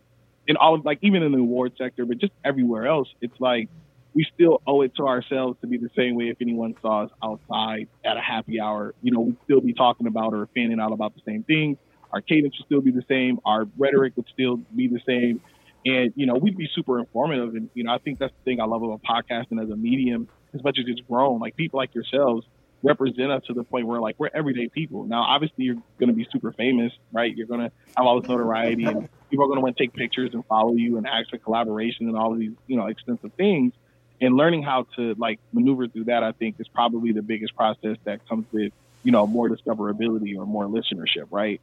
in 0.49 0.57
all, 0.57 0.81
like 0.81 0.99
even 1.03 1.23
in 1.23 1.33
the 1.33 1.39
award 1.39 1.75
sector, 1.79 2.05
but 2.05 2.19
just 2.19 2.33
everywhere 2.45 2.87
else, 2.87 3.09
it's 3.21 3.39
like, 3.41 3.69
we 4.17 4.27
still 4.35 4.63
owe 4.67 4.81
it 4.81 4.97
to 4.97 5.07
ourselves 5.07 5.59
to 5.61 5.67
be 5.67 5.77
the 5.77 5.91
same 5.95 6.15
way 6.15 6.31
if 6.31 6.39
anyone 6.41 6.75
saw 6.81 7.05
us 7.05 7.11
outside 7.23 7.87
at 8.03 8.17
a 8.17 8.21
happy 8.21 8.59
hour. 8.59 8.95
You 9.03 9.13
know, 9.13 9.21
we'd 9.21 9.37
still 9.45 9.61
be 9.61 9.75
talking 9.75 10.07
about 10.07 10.33
or 10.33 10.49
fanning 10.55 10.81
out 10.81 10.93
about 10.93 11.15
the 11.15 11.21
same 11.27 11.43
things. 11.43 11.77
Our 12.13 12.23
cadence 12.23 12.55
would 12.59 12.65
still 12.65 12.81
be 12.81 12.93
the 12.93 13.05
same. 13.09 13.39
Our 13.45 13.67
rhetoric 13.77 14.15
would 14.17 14.27
still 14.33 14.57
be 14.75 14.89
the 14.89 15.01
same. 15.07 15.43
And, 15.85 16.15
you 16.17 16.25
know, 16.25 16.37
we'd 16.37 16.57
be 16.57 16.67
super 16.75 16.99
informative. 16.99 17.57
And, 17.57 17.69
you 17.75 17.85
know, 17.85 17.93
I 17.93 17.99
think 17.99 18.19
that's 18.19 18.33
the 18.33 18.51
thing 18.51 18.59
I 18.59 18.65
love 18.65 18.83
about 18.83 19.03
podcasting 19.03 19.63
as 19.63 19.69
a 19.69 19.77
medium, 19.77 20.29
as 20.55 20.65
much 20.65 20.79
as 20.79 20.87
it's 20.89 21.01
grown. 21.03 21.39
Like 21.39 21.55
people 21.55 21.77
like 21.77 21.95
yourselves 21.95 22.47
represent 22.83 23.31
us 23.31 23.43
to 23.49 23.53
the 23.53 23.65
point 23.65 23.87
where 23.87 24.01
like 24.01 24.15
we're 24.19 24.31
everyday 24.33 24.69
people. 24.69 25.05
Now, 25.05 25.25
obviously 25.25 25.65
you're 25.65 25.77
to 26.01 26.13
be 26.15 26.27
super 26.33 26.53
famous, 26.53 26.93
right? 27.13 27.37
You're 27.37 27.49
to 27.49 27.71
have 27.99 28.07
all 28.07 28.19
this 28.19 28.31
notoriety 28.31 28.85
and 28.85 29.11
people 29.29 29.53
are 29.53 29.55
to 29.55 29.61
want 29.61 29.77
to 29.77 29.83
take 29.83 29.93
pictures 29.93 30.31
and 30.33 30.43
follow 30.47 30.75
you 30.75 30.97
and 30.97 31.07
ask 31.07 31.29
for 31.29 31.37
collaboration 31.37 32.09
and 32.09 32.17
all 32.17 32.33
of 32.33 32.39
these, 32.39 32.53
you 32.67 32.79
know, 32.79 32.87
extensive 32.87 33.33
things 33.35 33.75
and 34.21 34.37
learning 34.37 34.63
how 34.63 34.87
to 34.97 35.15
like 35.19 35.39
maneuver 35.53 35.89
through 35.89 36.05
that, 36.05 36.23
I 36.23 36.33
think 36.33 36.57
is 36.59 36.69
probably 36.69 37.13
the 37.13 37.23
biggest 37.23 37.55
process 37.55 37.97
that 38.05 38.27
comes 38.29 38.47
with, 38.53 38.73
you 39.03 39.13
know, 39.13 39.27
more 39.27 39.49
discoverability 39.49 40.37
or 40.37 40.47
more 40.47 40.65
listenership, 40.65 41.27
right? 41.31 41.61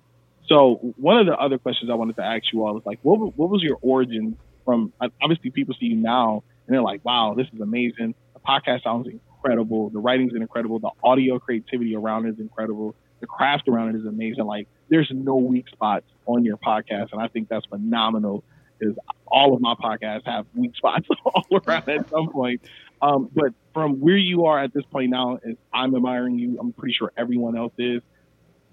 So 0.48 0.94
one 0.98 1.18
of 1.18 1.26
the 1.26 1.38
other 1.38 1.58
questions 1.58 1.90
I 1.90 1.96
wanted 1.96 2.16
to 2.18 2.24
ask 2.24 2.52
you 2.52 2.66
all 2.66 2.78
is 2.78 2.86
like, 2.86 3.00
what, 3.02 3.38
what 3.38 3.50
was 3.50 3.62
your 3.62 3.78
origin 3.82 4.38
from, 4.66 4.94
obviously 5.22 5.52
people 5.52 5.76
see 5.80 5.88
you 5.88 5.96
now 5.96 6.44
and 6.68 6.74
they're 6.74 6.82
like, 6.82 7.04
wow, 7.04 7.34
this 7.36 7.48
is 7.54 7.60
amazing. 7.60 8.14
The 8.34 8.40
podcast 8.40 8.84
sounds 8.84 9.08
incredible. 9.08 9.90
The 9.90 10.00
writing's 10.00 10.34
incredible. 10.36 10.80
The 10.80 10.92
audio 11.04 11.40
creativity 11.40 11.96
around 11.96 12.26
it 12.26 12.36
is 12.36 12.40
incredible. 12.40 12.96
The 13.20 13.28
craft 13.28 13.68
around 13.68 13.96
it 13.96 14.00
is 14.00 14.06
amazing. 14.06 14.46
Like 14.46 14.68
there's 14.90 15.10
no 15.12 15.36
weak 15.36 15.68
spots 15.70 16.06
on 16.26 16.46
your 16.46 16.58
podcast. 16.58 17.14
And 17.14 17.22
I 17.22 17.28
think 17.28 17.50
that's 17.50 17.66
phenomenal 17.66 18.44
because 18.78 18.96
all 19.28 19.54
of 19.54 19.62
my 19.62 19.76
podcasts 19.76 20.26
have 20.26 20.46
weak 20.56 20.76
spots 20.76 21.08
all 21.26 21.46
around 21.52 21.90
at 21.90 22.10
some 22.10 22.30
point. 22.30 22.62
Um, 23.02 23.30
but 23.34 23.54
from 23.74 24.00
where 24.00 24.18
you 24.18 24.46
are 24.46 24.64
at 24.64 24.74
this 24.74 24.86
point 24.86 25.10
now, 25.10 25.40
is 25.44 25.58
I'm 25.74 25.96
admiring 25.96 26.40
you. 26.40 26.58
I'm 26.60 26.72
pretty 26.74 26.94
sure 26.94 27.12
everyone 27.18 27.58
else 27.58 27.74
is. 27.78 28.02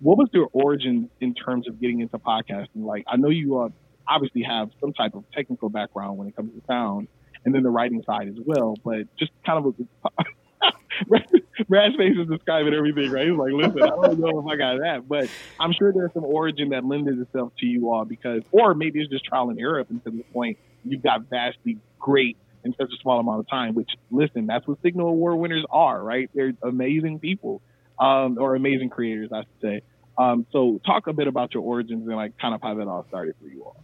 What 0.01 0.19
was 0.19 0.29
your 0.33 0.49
origin 0.53 1.11
in 1.21 1.35
terms 1.35 1.69
of 1.69 1.81
getting 1.81 2.01
into 2.01 2.19
podcasting? 2.19 2.85
Like, 2.85 3.05
I 3.07 3.17
know 3.17 3.29
you 3.29 3.59
uh, 3.59 3.69
obviously 4.09 4.43
have 4.43 4.71
some 4.81 4.93
type 4.93 5.15
of 5.15 5.25
technical 5.33 5.69
background 5.69 6.17
when 6.17 6.29
it 6.29 6.37
comes 6.37 6.53
to 6.55 6.63
sound, 6.67 7.09
and 7.45 7.55
then 7.55 7.63
the 7.63 7.71
writing 7.71 8.03
side 8.05 8.29
as 8.29 8.37
well. 8.45 8.77
But 8.85 9.15
just 9.19 9.33
kind 9.45 9.65
of 9.65 9.75
a 11.09 11.65
Brad's 11.69 11.97
face 11.97 12.17
is 12.19 12.29
describing 12.29 12.75
everything, 12.75 13.11
right? 13.11 13.29
He's 13.29 13.37
like, 13.37 13.53
listen, 13.53 13.83
I 13.83 13.89
don't 13.89 14.19
know 14.19 14.41
if 14.41 14.47
I 14.47 14.57
got 14.57 14.79
that, 14.81 15.09
but 15.09 15.29
I'm 15.59 15.73
sure 15.73 15.93
there's 15.93 16.13
some 16.13 16.25
origin 16.25 16.71
that 16.71 16.85
lends 16.85 17.09
itself 17.21 17.53
to 17.59 17.67
you 17.67 17.91
all 17.91 18.05
because, 18.05 18.43
or 18.51 18.75
maybe 18.75 19.01
it's 19.01 19.11
just 19.11 19.25
trial 19.25 19.51
and 19.51 19.61
error 19.61 19.81
up 19.81 19.91
until 19.91 20.13
this 20.13 20.27
point. 20.33 20.59
You've 20.85 21.03
got 21.03 21.29
vastly 21.29 21.79
great 21.99 22.37
in 22.65 22.75
such 22.77 22.91
a 22.93 22.97
small 23.03 23.21
amount 23.21 23.41
of 23.41 23.49
time, 23.49 23.75
which, 23.75 23.91
listen, 24.11 24.47
that's 24.47 24.67
what 24.67 24.81
Signal 24.83 25.09
Award 25.09 25.39
winners 25.39 25.65
are, 25.71 26.03
right? 26.03 26.31
They're 26.35 26.53
amazing 26.63 27.19
people, 27.21 27.63
um, 27.99 28.39
or 28.39 28.55
amazing 28.55 28.91
creators, 28.91 29.31
I 29.33 29.41
should 29.41 29.61
say. 29.63 29.83
Um, 30.19 30.47
so 30.53 30.81
talk 30.85 31.07
a 31.07 31.13
bit 31.13 31.29
about 31.29 31.55
your 31.55 31.63
origins 31.63 32.07
and 32.07 32.17
like 32.17 32.37
kind 32.39 32.55
of 32.55 32.61
how 32.63 32.75
that 32.75 32.89
all 32.89 33.07
started 33.09 33.35
for 33.41 33.49
you 33.49 33.65
all. 33.65 33.77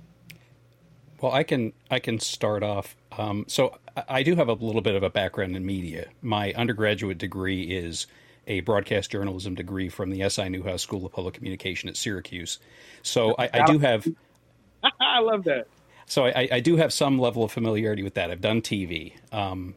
Well, 1.21 1.33
I 1.33 1.45
can 1.45 1.73
I 1.91 1.99
can 1.99 2.19
start 2.21 2.63
off. 2.63 2.95
Um, 3.13 3.47
so 3.49 3.79
I 4.09 4.23
do 4.23 4.37
have 4.37 4.49
a 4.49 4.53
little 4.53 4.83
bit 4.83 4.95
of 4.95 5.03
a 5.03 5.11
background 5.11 5.57
in 5.57 5.65
media. 5.65 6.09
My 6.23 6.53
undergraduate 6.53 7.19
degree 7.19 7.63
is 7.63 8.07
a 8.47 8.61
broadcast 8.61 9.11
journalism 9.11 9.55
degree 9.55 9.89
from 9.89 10.11
the 10.11 10.29
SI 10.29 10.49
Newhouse 10.49 10.83
School 10.83 11.05
of 11.07 11.13
Public 11.13 11.35
Communication 11.35 11.89
at 11.89 11.97
Syracuse. 11.97 12.59
So 13.03 13.35
I, 13.39 13.51
I 13.53 13.67
do 13.67 13.79
have. 13.79 14.07
I 15.01 15.21
love 15.21 15.45
that. 15.45 15.67
So 16.07 16.27
I, 16.27 16.49
I, 16.53 16.61
do 16.61 16.77
have 16.77 16.93
some 16.93 17.19
level 17.19 17.43
of 17.43 17.51
familiarity 17.51 18.05
with 18.05 18.15
that. 18.15 18.31
I've 18.31 18.41
done 18.41 18.63
TV. 18.63 19.15
Um, 19.33 19.75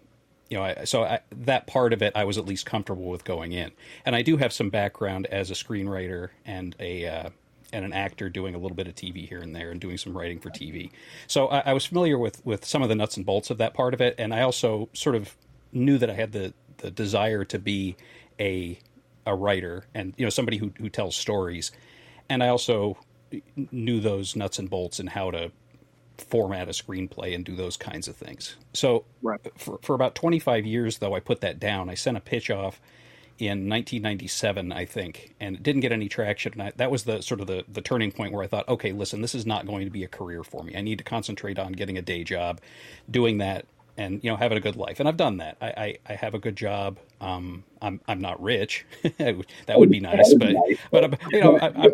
you 0.47 0.57
know, 0.57 0.63
I, 0.63 0.83
so 0.83 1.03
I, 1.03 1.21
that 1.31 1.65
part 1.65 1.91
of 1.91 2.03
it 2.03 2.13
I 2.15 2.23
was 2.23 2.37
at 2.37 2.45
least 2.45 2.67
comfortable 2.67 3.05
with 3.09 3.23
going 3.23 3.51
in, 3.53 3.71
and 4.05 4.15
I 4.15 4.21
do 4.21 4.37
have 4.37 4.53
some 4.53 4.69
background 4.69 5.25
as 5.27 5.49
a 5.49 5.55
screenwriter 5.55 6.29
and 6.45 6.75
a 6.79 7.07
uh, 7.07 7.29
and 7.71 7.85
an 7.85 7.93
actor 7.93 8.29
doing 8.29 8.55
a 8.55 8.57
little 8.57 8.75
bit 8.75 8.87
of 8.87 8.95
TV 8.95 9.27
here 9.27 9.39
and 9.39 9.55
there 9.55 9.71
and 9.71 9.79
doing 9.79 9.97
some 9.97 10.17
writing 10.17 10.39
for 10.39 10.49
TV. 10.49 10.91
So 11.27 11.47
I, 11.47 11.59
I, 11.67 11.73
was 11.73 11.85
familiar 11.85 12.17
with, 12.17 12.43
with 12.45 12.65
some 12.65 12.81
of 12.81 12.89
the 12.89 12.95
nuts 12.95 13.17
and 13.17 13.25
bolts 13.25 13.49
of 13.49 13.59
that 13.59 13.73
part 13.73 13.93
of 13.93 14.01
it, 14.01 14.15
and 14.17 14.33
I 14.33 14.41
also 14.41 14.89
sort 14.93 15.15
of 15.15 15.35
knew 15.71 15.97
that 15.97 16.09
I 16.09 16.13
had 16.13 16.31
the, 16.31 16.53
the 16.77 16.89
desire 16.89 17.45
to 17.45 17.59
be 17.59 17.95
a 18.39 18.79
a 19.25 19.35
writer 19.35 19.85
and 19.93 20.13
you 20.17 20.25
know 20.25 20.29
somebody 20.29 20.57
who 20.57 20.71
who 20.79 20.89
tells 20.89 21.15
stories, 21.15 21.71
and 22.29 22.43
I 22.43 22.47
also 22.47 22.97
knew 23.71 23.99
those 23.99 24.35
nuts 24.35 24.59
and 24.59 24.69
bolts 24.69 24.99
and 24.99 25.09
how 25.09 25.31
to 25.31 25.51
format 26.17 26.67
a 26.67 26.71
screenplay 26.71 27.33
and 27.35 27.45
do 27.45 27.55
those 27.55 27.77
kinds 27.77 28.07
of 28.07 28.15
things. 28.15 28.55
So 28.73 29.05
right. 29.21 29.39
for 29.57 29.79
for 29.81 29.93
about 29.93 30.15
25 30.15 30.65
years 30.65 30.97
though 30.97 31.15
I 31.15 31.19
put 31.19 31.41
that 31.41 31.59
down. 31.59 31.89
I 31.89 31.93
sent 31.93 32.17
a 32.17 32.21
pitch 32.21 32.49
off 32.49 32.81
in 33.39 33.69
1997, 33.69 34.71
I 34.71 34.85
think, 34.85 35.33
and 35.39 35.55
it 35.55 35.63
didn't 35.63 35.81
get 35.81 35.91
any 35.91 36.09
traction. 36.09 36.53
And 36.53 36.61
I, 36.61 36.71
that 36.75 36.91
was 36.91 37.03
the 37.05 37.21
sort 37.21 37.41
of 37.41 37.47
the, 37.47 37.63
the 37.71 37.81
turning 37.81 38.11
point 38.11 38.33
where 38.33 38.43
I 38.43 38.47
thought, 38.47 38.67
okay, 38.67 38.91
listen, 38.91 39.21
this 39.21 39.33
is 39.33 39.45
not 39.45 39.65
going 39.65 39.85
to 39.85 39.91
be 39.91 40.03
a 40.03 40.07
career 40.07 40.43
for 40.43 40.63
me. 40.63 40.75
I 40.75 40.81
need 40.81 40.97
to 40.97 41.03
concentrate 41.03 41.57
on 41.57 41.71
getting 41.71 41.97
a 41.97 42.01
day 42.01 42.23
job, 42.23 42.59
doing 43.09 43.37
that, 43.37 43.65
and 43.97 44.23
you 44.23 44.29
know, 44.29 44.35
having 44.35 44.57
a 44.57 44.61
good 44.61 44.75
life. 44.75 44.99
And 44.99 45.07
I've 45.07 45.17
done 45.17 45.37
that. 45.37 45.57
I, 45.61 45.67
I, 45.67 45.97
I 46.07 46.13
have 46.15 46.33
a 46.33 46.39
good 46.39 46.55
job. 46.55 46.99
Um, 47.21 47.63
I'm 47.81 48.01
I'm 48.07 48.19
not 48.21 48.41
rich. 48.41 48.85
that 49.17 49.79
would 49.79 49.89
be 49.89 49.99
nice, 49.99 50.33
but 50.33 50.55
but 50.91 51.19
you 51.31 51.41
know, 51.41 51.57
I, 51.57 51.67
I'm 51.67 51.91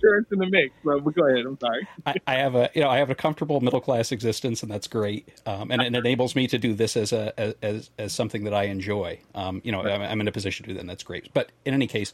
sure 0.00 0.18
it's 0.18 0.30
in 0.32 0.38
the 0.38 0.46
mix, 0.46 0.72
but 0.84 1.00
go 1.14 1.26
ahead. 1.26 1.44
I'm 1.46 1.58
sorry. 1.58 1.88
I, 2.06 2.14
I, 2.26 2.34
have 2.34 2.54
a 2.54 2.70
you 2.74 2.82
know 2.82 2.88
I 2.88 2.98
have 2.98 3.10
a 3.10 3.14
comfortable 3.14 3.60
middle 3.60 3.80
class 3.80 4.12
existence, 4.12 4.62
and 4.62 4.70
that's 4.70 4.86
great. 4.86 5.28
Um, 5.46 5.70
and 5.70 5.82
it 5.82 5.94
enables 5.94 6.36
me 6.36 6.46
to 6.48 6.58
do 6.58 6.74
this 6.74 6.96
as 6.96 7.12
a 7.12 7.54
as 7.64 7.90
as 7.98 8.12
something 8.12 8.44
that 8.44 8.54
I 8.54 8.64
enjoy. 8.64 9.18
Um, 9.34 9.60
you 9.64 9.72
know, 9.72 9.82
right. 9.82 9.92
I'm, 9.92 10.02
I'm, 10.02 10.20
in 10.20 10.28
a 10.28 10.32
position 10.32 10.64
to 10.64 10.68
do 10.68 10.74
that, 10.74 10.80
and 10.80 10.90
that's 10.90 11.02
great. 11.02 11.32
But 11.34 11.52
in 11.64 11.74
any 11.74 11.86
case, 11.86 12.12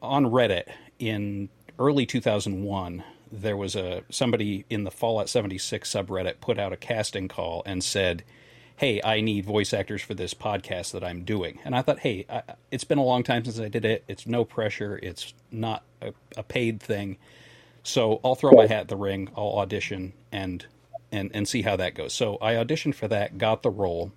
on 0.00 0.26
Reddit 0.26 0.68
in 0.98 1.48
early 1.78 2.06
2001, 2.06 3.02
there 3.30 3.56
was 3.56 3.74
a 3.74 4.04
somebody 4.10 4.64
in 4.68 4.84
the 4.84 4.90
Fallout 4.90 5.28
76 5.28 5.90
subreddit 5.90 6.40
put 6.40 6.58
out 6.58 6.72
a 6.72 6.76
casting 6.76 7.28
call 7.28 7.62
and 7.64 7.82
said, 7.82 8.24
hey, 8.76 9.00
I 9.02 9.20
need 9.20 9.44
voice 9.44 9.72
actors 9.72 10.02
for 10.02 10.14
this 10.14 10.34
podcast 10.34 10.92
that 10.92 11.04
I'm 11.04 11.24
doing. 11.24 11.60
And 11.64 11.74
I 11.74 11.82
thought, 11.82 12.00
hey, 12.00 12.26
I, 12.28 12.42
it's 12.70 12.84
been 12.84 12.98
a 12.98 13.04
long 13.04 13.22
time 13.22 13.44
since 13.44 13.60
I 13.60 13.68
did 13.68 13.84
it. 13.84 14.04
It's 14.08 14.26
no 14.26 14.44
pressure. 14.44 14.98
It's 15.02 15.34
not 15.50 15.84
a, 16.00 16.12
a 16.36 16.42
paid 16.42 16.80
thing. 16.80 17.18
So 17.82 18.20
I'll 18.24 18.34
throw 18.34 18.52
my 18.52 18.66
hat 18.66 18.82
in 18.82 18.86
the 18.88 18.96
ring. 18.96 19.28
I'll 19.36 19.58
audition 19.58 20.12
and 20.30 20.64
and 21.10 21.30
and 21.34 21.46
see 21.46 21.62
how 21.62 21.76
that 21.76 21.94
goes. 21.94 22.14
So 22.14 22.38
I 22.40 22.54
auditioned 22.54 22.94
for 22.94 23.08
that, 23.08 23.38
got 23.38 23.62
the 23.62 23.70
role, 23.70 24.12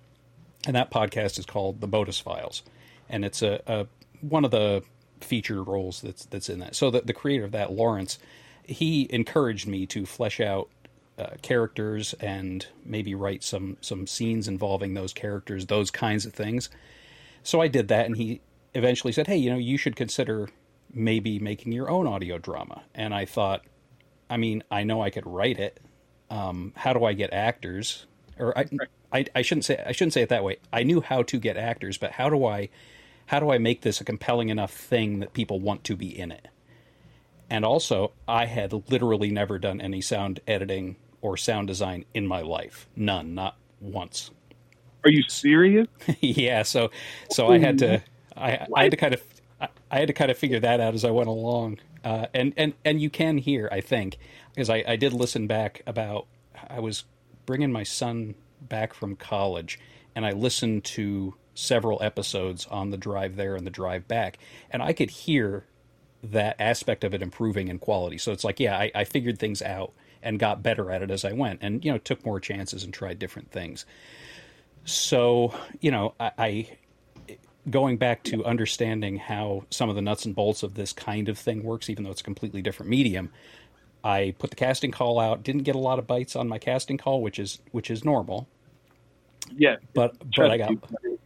and 0.66 0.74
that 0.74 0.90
podcast 0.90 1.38
is 1.38 1.46
called 1.46 1.80
The 1.80 1.88
Modus 1.88 2.18
Files, 2.18 2.62
and 3.08 3.24
it's 3.24 3.42
a, 3.42 3.60
a 3.66 3.86
one 4.20 4.44
of 4.44 4.50
the 4.50 4.82
featured 5.20 5.66
roles 5.66 6.00
that's 6.00 6.24
that's 6.26 6.48
in 6.48 6.60
that. 6.60 6.74
So 6.74 6.90
the, 6.90 7.02
the 7.02 7.12
creator 7.12 7.44
of 7.44 7.52
that, 7.52 7.72
Lawrence, 7.72 8.18
he 8.64 9.06
encouraged 9.10 9.66
me 9.66 9.86
to 9.86 10.06
flesh 10.06 10.40
out 10.40 10.70
uh, 11.18 11.30
characters 11.42 12.14
and 12.14 12.66
maybe 12.84 13.14
write 13.14 13.42
some 13.42 13.76
some 13.80 14.06
scenes 14.06 14.48
involving 14.48 14.94
those 14.94 15.12
characters, 15.12 15.66
those 15.66 15.90
kinds 15.90 16.26
of 16.26 16.34
things. 16.34 16.68
So 17.42 17.60
I 17.60 17.68
did 17.68 17.88
that, 17.88 18.06
and 18.06 18.16
he 18.16 18.40
eventually 18.74 19.12
said, 19.12 19.26
"Hey, 19.26 19.36
you 19.36 19.50
know, 19.50 19.56
you 19.58 19.78
should 19.78 19.96
consider 19.96 20.48
maybe 20.92 21.38
making 21.38 21.72
your 21.72 21.88
own 21.90 22.06
audio 22.06 22.38
drama." 22.38 22.82
And 22.94 23.14
I 23.14 23.24
thought, 23.24 23.64
I 24.28 24.36
mean, 24.36 24.62
I 24.70 24.84
know 24.84 25.02
I 25.02 25.10
could 25.10 25.26
write 25.26 25.58
it. 25.58 25.80
Um, 26.30 26.72
how 26.76 26.92
do 26.92 27.04
I 27.04 27.12
get 27.12 27.32
actors? 27.32 28.06
Or 28.38 28.56
I, 28.58 28.66
I, 29.12 29.24
I 29.34 29.42
shouldn't 29.42 29.64
say 29.64 29.82
I 29.86 29.92
shouldn't 29.92 30.12
say 30.12 30.22
it 30.22 30.28
that 30.28 30.44
way. 30.44 30.58
I 30.72 30.82
knew 30.82 31.00
how 31.00 31.22
to 31.22 31.38
get 31.38 31.56
actors, 31.56 31.96
but 31.96 32.12
how 32.12 32.28
do 32.28 32.44
I, 32.44 32.68
how 33.26 33.40
do 33.40 33.50
I 33.50 33.58
make 33.58 33.82
this 33.82 34.00
a 34.00 34.04
compelling 34.04 34.50
enough 34.50 34.72
thing 34.72 35.20
that 35.20 35.32
people 35.32 35.60
want 35.60 35.84
to 35.84 35.96
be 35.96 36.18
in 36.18 36.30
it? 36.30 36.48
And 37.48 37.64
also, 37.64 38.12
I 38.26 38.46
had 38.46 38.90
literally 38.90 39.30
never 39.30 39.58
done 39.58 39.80
any 39.80 40.00
sound 40.00 40.40
editing 40.48 40.96
or 41.20 41.36
sound 41.36 41.68
design 41.68 42.04
in 42.14 42.26
my 42.26 42.40
life. 42.40 42.88
None, 42.96 43.34
not 43.34 43.56
once. 43.80 44.30
Are 45.04 45.10
you 45.10 45.22
serious? 45.28 45.86
yeah. 46.20 46.62
So, 46.62 46.90
so 47.30 47.48
I 47.48 47.58
had 47.58 47.78
to, 47.78 48.02
I, 48.36 48.66
I 48.74 48.82
had 48.84 48.90
to 48.90 48.96
kind 48.96 49.14
of, 49.14 49.22
I 49.90 49.98
had 49.98 50.08
to 50.08 50.12
kind 50.12 50.30
of 50.30 50.38
figure 50.38 50.60
that 50.60 50.80
out 50.80 50.94
as 50.94 51.04
I 51.04 51.10
went 51.10 51.28
along. 51.28 51.78
Uh, 52.04 52.26
and 52.34 52.52
and 52.56 52.74
and 52.84 53.00
you 53.00 53.10
can 53.10 53.38
hear, 53.38 53.68
I 53.72 53.80
think, 53.80 54.18
because 54.54 54.70
I, 54.70 54.84
I 54.86 54.96
did 54.96 55.12
listen 55.12 55.46
back 55.46 55.82
about. 55.86 56.26
I 56.68 56.80
was 56.80 57.04
bringing 57.46 57.72
my 57.72 57.82
son 57.82 58.34
back 58.60 58.94
from 58.94 59.16
college, 59.16 59.78
and 60.14 60.24
I 60.24 60.30
listened 60.32 60.84
to 60.84 61.34
several 61.54 62.02
episodes 62.02 62.66
on 62.66 62.90
the 62.90 62.96
drive 62.96 63.36
there 63.36 63.56
and 63.56 63.66
the 63.66 63.70
drive 63.70 64.06
back, 64.06 64.38
and 64.70 64.82
I 64.82 64.92
could 64.92 65.10
hear 65.10 65.66
that 66.22 66.56
aspect 66.58 67.04
of 67.04 67.14
it 67.14 67.22
improving 67.22 67.68
in 67.68 67.78
quality. 67.78 68.18
So 68.18 68.32
it's 68.32 68.44
like, 68.44 68.60
yeah, 68.60 68.76
I, 68.76 68.90
I 68.94 69.04
figured 69.04 69.38
things 69.38 69.62
out 69.62 69.92
and 70.26 70.40
got 70.40 70.62
better 70.62 70.90
at 70.90 71.02
it 71.02 71.10
as 71.10 71.24
I 71.24 71.32
went, 71.32 71.60
and 71.62 71.84
you 71.84 71.92
know 71.92 71.98
took 71.98 72.26
more 72.26 72.40
chances 72.40 72.82
and 72.82 72.92
tried 72.92 73.18
different 73.18 73.50
things. 73.50 73.86
So 74.84 75.54
you 75.80 75.90
know, 75.90 76.14
I, 76.18 76.30
I 76.36 76.68
going 77.70 77.96
back 77.96 78.24
to 78.24 78.44
understanding 78.44 79.16
how 79.16 79.64
some 79.70 79.88
of 79.88 79.94
the 79.94 80.02
nuts 80.02 80.24
and 80.24 80.34
bolts 80.34 80.62
of 80.62 80.74
this 80.74 80.92
kind 80.92 81.28
of 81.28 81.38
thing 81.38 81.62
works, 81.62 81.88
even 81.88 82.04
though 82.04 82.10
it's 82.10 82.20
a 82.20 82.24
completely 82.24 82.60
different 82.60 82.90
medium. 82.90 83.30
I 84.04 84.34
put 84.38 84.50
the 84.50 84.56
casting 84.56 84.90
call 84.90 85.18
out. 85.18 85.42
Didn't 85.42 85.62
get 85.62 85.74
a 85.74 85.80
lot 85.80 85.98
of 85.98 86.06
bites 86.06 86.36
on 86.36 86.48
my 86.48 86.58
casting 86.58 86.98
call, 86.98 87.22
which 87.22 87.38
is 87.38 87.60
which 87.70 87.90
is 87.90 88.04
normal. 88.04 88.48
Yeah, 89.56 89.76
but 89.94 90.16
but 90.36 90.50
I 90.50 90.58
got 90.58 90.74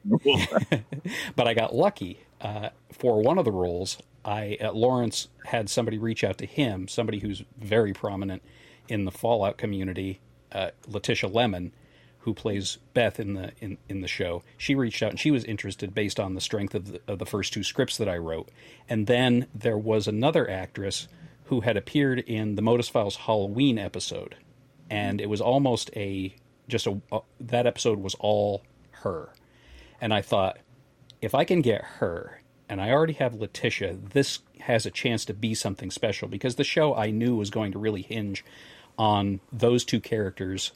but 1.37 1.49
I 1.49 1.55
got 1.55 1.75
lucky 1.75 2.21
uh, 2.41 2.69
for 2.93 3.23
one 3.23 3.39
of 3.39 3.47
the 3.47 3.53
roles. 3.53 3.99
I 4.25 4.59
uh, 4.61 4.73
Lawrence 4.73 5.29
had 5.47 5.71
somebody 5.71 5.97
reach 5.97 6.23
out 6.23 6.37
to 6.39 6.47
him, 6.47 6.87
somebody 6.87 7.19
who's 7.19 7.43
very 7.59 7.95
prominent 7.95 8.43
in 8.91 9.05
the 9.05 9.11
Fallout 9.11 9.57
community, 9.57 10.21
uh, 10.53 10.71
Letitia 10.87 11.29
Lemon, 11.29 11.73
who 12.21 12.35
plays 12.35 12.79
Beth 12.93 13.19
in 13.19 13.35
the 13.35 13.53
in, 13.61 13.79
in 13.89 14.01
the 14.01 14.09
show, 14.09 14.43
she 14.59 14.75
reached 14.75 15.03
out 15.03 15.11
and 15.11 15.21
she 15.21 15.31
was 15.31 15.45
interested 15.45 15.95
based 15.95 16.21
on 16.21 16.35
the 16.35 16.41
strength 16.41 16.75
of 16.75 16.93
the, 16.93 17.01
of 17.09 17.19
the 17.19 17.27
first 17.27 17.53
two 17.53 17.63
scripts 17.63 17.97
that 17.97 18.09
I 18.09 18.17
wrote. 18.17 18.51
And 18.89 19.07
then 19.07 19.47
there 19.55 19.79
was 19.79 20.07
another 20.07 20.49
actress 20.51 21.09
who 21.45 21.61
had 21.61 21.77
appeared 21.77 22.21
in 22.21 22.57
the 22.57 22.63
Modus 22.63 22.89
Files 22.89 23.17
Halloween 23.17 23.79
episode, 23.79 24.37
and 24.91 25.21
it 25.21 25.29
was 25.29 25.41
almost 25.41 25.91
a 25.97 26.35
just 26.69 26.87
a, 26.87 27.01
that 27.41 27.67
episode 27.67 27.99
was 27.99 28.15
all 28.17 28.63
her. 28.91 29.33
And 30.01 30.15
I 30.15 30.23
thought, 30.23 30.59
if 31.21 31.35
I 31.35 31.45
can 31.45 31.61
get 31.61 31.83
her, 31.83 32.41
and 32.69 32.81
I 32.81 32.91
already 32.91 33.15
have 33.15 33.35
Letitia, 33.35 33.97
this 33.97 34.41
has 34.61 34.87
a 34.87 34.91
chance 34.91 35.25
to 35.25 35.35
be 35.35 35.55
something 35.55 35.91
special 35.91 36.29
because 36.29 36.55
the 36.55 36.65
show 36.65 36.95
I 36.95 37.11
knew 37.11 37.35
was 37.35 37.51
going 37.51 37.73
to 37.73 37.79
really 37.79 38.03
hinge 38.03 38.45
on 39.01 39.41
those 39.51 39.83
two 39.83 39.99
characters 39.99 40.73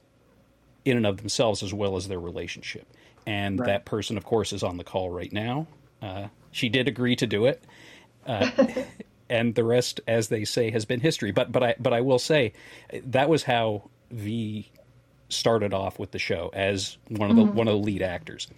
in 0.86 0.96
and 0.96 1.06
of 1.06 1.18
themselves 1.18 1.62
as 1.62 1.74
well 1.74 1.94
as 1.94 2.08
their 2.08 2.18
relationship. 2.18 2.86
And 3.26 3.60
right. 3.60 3.66
that 3.66 3.84
person, 3.84 4.16
of 4.16 4.24
course, 4.24 4.54
is 4.54 4.62
on 4.62 4.78
the 4.78 4.84
call 4.84 5.10
right 5.10 5.30
now. 5.30 5.66
Uh, 6.00 6.28
she 6.50 6.70
did 6.70 6.88
agree 6.88 7.16
to 7.16 7.26
do 7.26 7.44
it. 7.44 7.62
Uh, 8.26 8.50
and 9.28 9.54
the 9.54 9.62
rest, 9.62 10.00
as 10.08 10.28
they 10.28 10.46
say, 10.46 10.70
has 10.70 10.86
been 10.86 11.00
history. 11.00 11.32
But 11.32 11.52
but 11.52 11.62
I 11.62 11.74
but 11.78 11.92
I 11.92 12.00
will 12.00 12.18
say 12.18 12.54
that 12.92 13.28
was 13.28 13.42
how 13.42 13.90
V 14.10 14.70
started 15.28 15.74
off 15.74 15.98
with 15.98 16.12
the 16.12 16.18
show 16.18 16.50
as 16.54 16.96
one 17.08 17.28
of 17.30 17.36
the 17.36 17.42
mm-hmm. 17.42 17.54
one 17.54 17.68
of 17.68 17.74
the 17.74 17.80
lead 17.84 18.00
actors. 18.00 18.48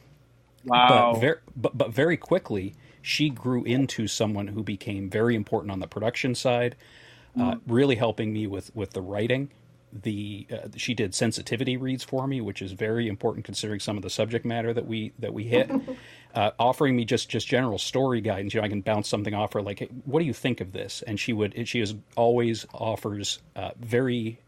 Wow! 0.64 1.12
But, 1.14 1.20
ver- 1.20 1.42
but 1.56 1.78
but 1.78 1.90
very 1.90 2.16
quickly 2.16 2.74
she 3.02 3.30
grew 3.30 3.64
into 3.64 4.06
someone 4.06 4.46
who 4.46 4.62
became 4.62 5.10
very 5.10 5.34
important 5.34 5.72
on 5.72 5.80
the 5.80 5.88
production 5.88 6.36
side, 6.36 6.76
uh, 7.38 7.54
mm. 7.54 7.60
really 7.66 7.96
helping 7.96 8.32
me 8.32 8.46
with 8.46 8.74
with 8.74 8.90
the 8.90 9.02
writing. 9.02 9.50
The 9.92 10.46
uh, 10.52 10.68
she 10.76 10.94
did 10.94 11.14
sensitivity 11.14 11.76
reads 11.76 12.04
for 12.04 12.26
me, 12.26 12.40
which 12.40 12.60
is 12.60 12.72
very 12.72 13.08
important 13.08 13.44
considering 13.44 13.80
some 13.80 13.96
of 13.96 14.02
the 14.02 14.10
subject 14.10 14.44
matter 14.44 14.74
that 14.74 14.86
we 14.86 15.12
that 15.18 15.32
we 15.32 15.44
hit. 15.44 15.70
uh, 16.34 16.50
offering 16.58 16.96
me 16.96 17.04
just 17.04 17.28
just 17.28 17.46
general 17.46 17.78
story 17.78 18.20
guidance. 18.20 18.52
You 18.52 18.60
know, 18.60 18.66
I 18.66 18.68
can 18.68 18.82
bounce 18.82 19.08
something 19.08 19.34
off 19.34 19.52
her 19.54 19.62
like, 19.62 19.78
hey, 19.78 19.88
"What 20.04 20.20
do 20.20 20.26
you 20.26 20.34
think 20.34 20.60
of 20.60 20.72
this?" 20.72 21.02
And 21.06 21.18
she 21.18 21.32
would. 21.32 21.68
She 21.68 21.80
is 21.80 21.94
always 22.16 22.66
offers 22.74 23.40
uh, 23.54 23.70
very, 23.78 24.38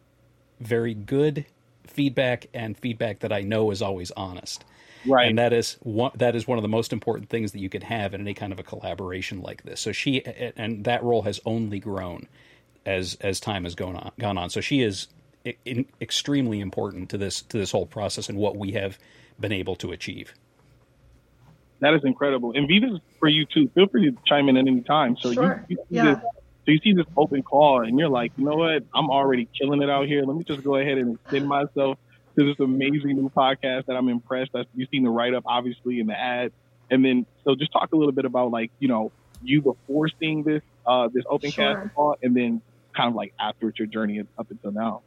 very 0.60 0.94
good 0.94 1.46
feedback 1.86 2.46
and 2.52 2.76
feedback 2.76 3.20
that 3.20 3.32
I 3.32 3.40
know 3.40 3.70
is 3.70 3.80
always 3.80 4.10
honest. 4.12 4.64
Right. 5.06 5.28
And 5.28 5.38
that 5.38 5.52
is 5.52 5.78
one 5.80 6.12
that 6.16 6.34
is 6.34 6.46
one 6.46 6.58
of 6.58 6.62
the 6.62 6.68
most 6.68 6.92
important 6.92 7.30
things 7.30 7.52
that 7.52 7.60
you 7.60 7.68
could 7.68 7.84
have 7.84 8.14
in 8.14 8.20
any 8.20 8.34
kind 8.34 8.52
of 8.52 8.58
a 8.58 8.62
collaboration 8.62 9.40
like 9.40 9.62
this. 9.62 9.80
So 9.80 9.92
she 9.92 10.22
and 10.24 10.84
that 10.84 11.02
role 11.02 11.22
has 11.22 11.40
only 11.46 11.78
grown 11.78 12.26
as 12.88 13.16
as 13.20 13.38
time 13.38 13.64
has 13.64 13.74
gone 13.74 13.94
on. 13.94 14.10
Gone 14.18 14.38
on. 14.38 14.50
So 14.50 14.60
she 14.60 14.82
is 14.82 15.08
in, 15.64 15.86
extremely 16.00 16.60
important 16.60 17.10
to 17.10 17.18
this 17.18 17.42
to 17.42 17.58
this 17.58 17.70
whole 17.70 17.86
process 17.86 18.28
and 18.28 18.38
what 18.38 18.56
we 18.56 18.72
have 18.72 18.98
been 19.38 19.52
able 19.52 19.76
to 19.76 19.92
achieve. 19.92 20.34
That 21.80 21.94
is 21.94 22.00
incredible. 22.04 22.52
And 22.56 22.66
Viva's 22.66 22.98
for 23.20 23.28
you 23.28 23.44
too. 23.44 23.68
Feel 23.68 23.86
free 23.86 24.10
to 24.10 24.16
chime 24.26 24.48
in 24.48 24.56
at 24.56 24.66
any 24.66 24.80
time. 24.80 25.16
So 25.16 25.32
sure. 25.32 25.64
you, 25.68 25.76
you 25.76 25.84
yeah. 25.90 26.14
This, 26.14 26.22
so 26.64 26.72
you 26.72 26.78
see 26.80 26.92
this 26.92 27.06
open 27.16 27.42
call 27.42 27.82
and 27.82 27.98
you're 27.98 28.08
like, 28.10 28.32
you 28.36 28.44
know 28.44 28.56
what? 28.56 28.82
I'm 28.94 29.10
already 29.10 29.48
killing 29.58 29.80
it 29.80 29.88
out 29.88 30.06
here. 30.06 30.22
Let 30.24 30.36
me 30.36 30.44
just 30.44 30.62
go 30.64 30.76
ahead 30.76 30.98
and 30.98 31.14
extend 31.14 31.48
myself 31.48 31.98
to 32.36 32.44
this 32.44 32.60
amazing 32.60 33.16
new 33.16 33.30
podcast 33.30 33.86
that 33.86 33.96
I'm 33.96 34.08
impressed. 34.08 34.50
You've 34.74 34.90
seen 34.90 35.02
the 35.02 35.08
write 35.08 35.32
up, 35.32 35.44
obviously, 35.46 35.98
in 35.98 36.08
the 36.08 36.18
ad. 36.18 36.52
And 36.90 37.02
then, 37.02 37.24
so 37.44 37.54
just 37.54 37.72
talk 37.72 37.92
a 37.92 37.96
little 37.96 38.12
bit 38.12 38.26
about 38.26 38.50
like, 38.50 38.70
you 38.80 38.88
know, 38.88 39.12
you 39.42 39.62
before 39.62 40.10
seeing 40.20 40.42
this, 40.42 40.62
uh, 40.84 41.08
this 41.08 41.24
open 41.30 41.50
sure. 41.52 41.74
cast 41.74 41.94
call 41.94 42.16
and 42.22 42.36
then 42.36 42.60
kind 42.98 43.08
of 43.08 43.14
like 43.14 43.32
after 43.38 43.72
your 43.78 43.86
journey 43.86 44.20
up 44.38 44.50
until 44.50 44.72
now? 44.72 45.02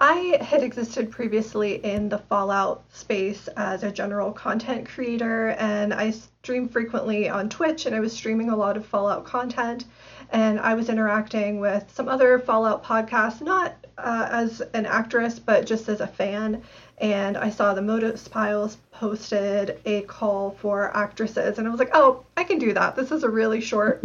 I 0.00 0.38
had 0.40 0.64
existed 0.64 1.12
previously 1.12 1.74
in 1.84 2.08
the 2.08 2.18
Fallout 2.18 2.82
space 2.92 3.48
as 3.56 3.84
a 3.84 3.92
general 3.92 4.32
content 4.32 4.88
creator, 4.88 5.50
and 5.60 5.94
I 5.94 6.10
stream 6.10 6.68
frequently 6.68 7.28
on 7.28 7.48
Twitch, 7.48 7.86
and 7.86 7.94
I 7.94 8.00
was 8.00 8.12
streaming 8.12 8.48
a 8.48 8.56
lot 8.56 8.76
of 8.76 8.84
Fallout 8.84 9.24
content. 9.24 9.84
And 10.30 10.58
I 10.58 10.74
was 10.74 10.88
interacting 10.88 11.60
with 11.60 11.84
some 11.94 12.08
other 12.08 12.38
Fallout 12.38 12.82
podcasts, 12.82 13.42
not 13.42 13.76
uh, 13.98 14.28
as 14.30 14.60
an 14.72 14.86
actress, 14.86 15.38
but 15.38 15.66
just 15.66 15.88
as 15.88 16.00
a 16.00 16.06
fan. 16.06 16.62
And 16.98 17.36
I 17.36 17.50
saw 17.50 17.74
the 17.74 17.82
Modus 17.82 18.26
Files 18.26 18.78
posted 18.90 19.78
a 19.84 20.00
call 20.02 20.52
for 20.52 20.96
actresses, 20.96 21.58
and 21.58 21.68
I 21.68 21.70
was 21.70 21.78
like, 21.78 21.90
oh, 21.92 22.24
I 22.36 22.42
can 22.42 22.58
do 22.58 22.72
that. 22.72 22.96
This 22.96 23.12
is 23.12 23.22
a 23.22 23.28
really 23.28 23.60
short 23.60 24.02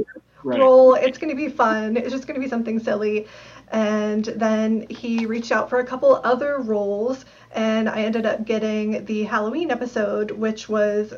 right. 0.48 0.60
role. 0.60 0.96
It's 0.96 1.18
going 1.18 1.30
to 1.30 1.36
be 1.36 1.50
fun. 1.50 1.98
It's 1.98 2.12
just 2.12 2.28
going 2.28 2.40
to 2.40 2.44
be 2.44 2.50
something 2.50 2.80
silly. 2.80 3.28
And 3.72 4.26
then 4.26 4.88
he 4.90 5.26
reached 5.26 5.52
out 5.52 5.70
for 5.70 5.80
a 5.80 5.86
couple 5.86 6.22
other 6.24 6.60
roles, 6.60 7.26
and 7.52 7.90
I 7.90 8.04
ended 8.04 8.26
up 8.26 8.46
getting 8.46 9.04
the 9.06 9.24
Halloween 9.24 9.72
episode, 9.72 10.32
which 10.32 10.70
was 10.70 11.14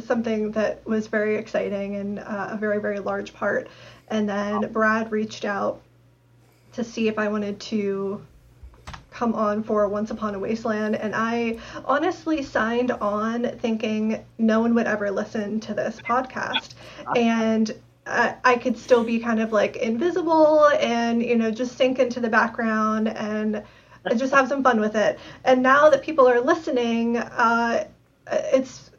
something 0.00 0.52
that 0.52 0.86
was 0.86 1.06
very 1.06 1.36
exciting 1.36 1.96
and 1.96 2.18
uh, 2.20 2.48
a 2.50 2.56
very, 2.56 2.80
very 2.80 3.00
large 3.00 3.34
part. 3.34 3.68
And 4.08 4.28
then 4.28 4.72
Brad 4.72 5.12
reached 5.12 5.44
out 5.44 5.82
to 6.72 6.84
see 6.84 7.08
if 7.08 7.18
I 7.18 7.28
wanted 7.28 7.60
to 7.60 8.24
come 9.10 9.34
on 9.34 9.62
for 9.62 9.88
Once 9.88 10.10
Upon 10.10 10.34
a 10.34 10.38
Wasteland, 10.38 10.94
and 10.94 11.14
I 11.14 11.58
honestly 11.84 12.42
signed 12.42 12.92
on 12.92 13.58
thinking 13.58 14.24
no 14.38 14.60
one 14.60 14.74
would 14.74 14.86
ever 14.86 15.10
listen 15.10 15.60
to 15.60 15.74
this 15.74 16.00
podcast. 16.00 16.74
And 17.16 17.72
I, 18.08 18.56
could 18.56 18.78
still 18.78 19.04
be 19.04 19.18
kind 19.18 19.40
of 19.40 19.52
like 19.52 19.76
invisible 19.76 20.66
and 20.80 21.22
you 21.22 21.36
know 21.36 21.50
just 21.50 21.76
sink 21.76 21.98
into 21.98 22.20
the 22.20 22.28
background 22.28 23.08
and 23.08 23.62
just 24.16 24.32
have 24.32 24.48
some 24.48 24.62
fun 24.62 24.80
with 24.80 24.96
it. 24.96 25.18
And 25.44 25.62
now 25.62 25.90
that 25.90 26.02
people 26.02 26.28
are 26.28 26.40
listening, 26.40 27.18
uh, 27.18 27.86
it's 28.30 28.90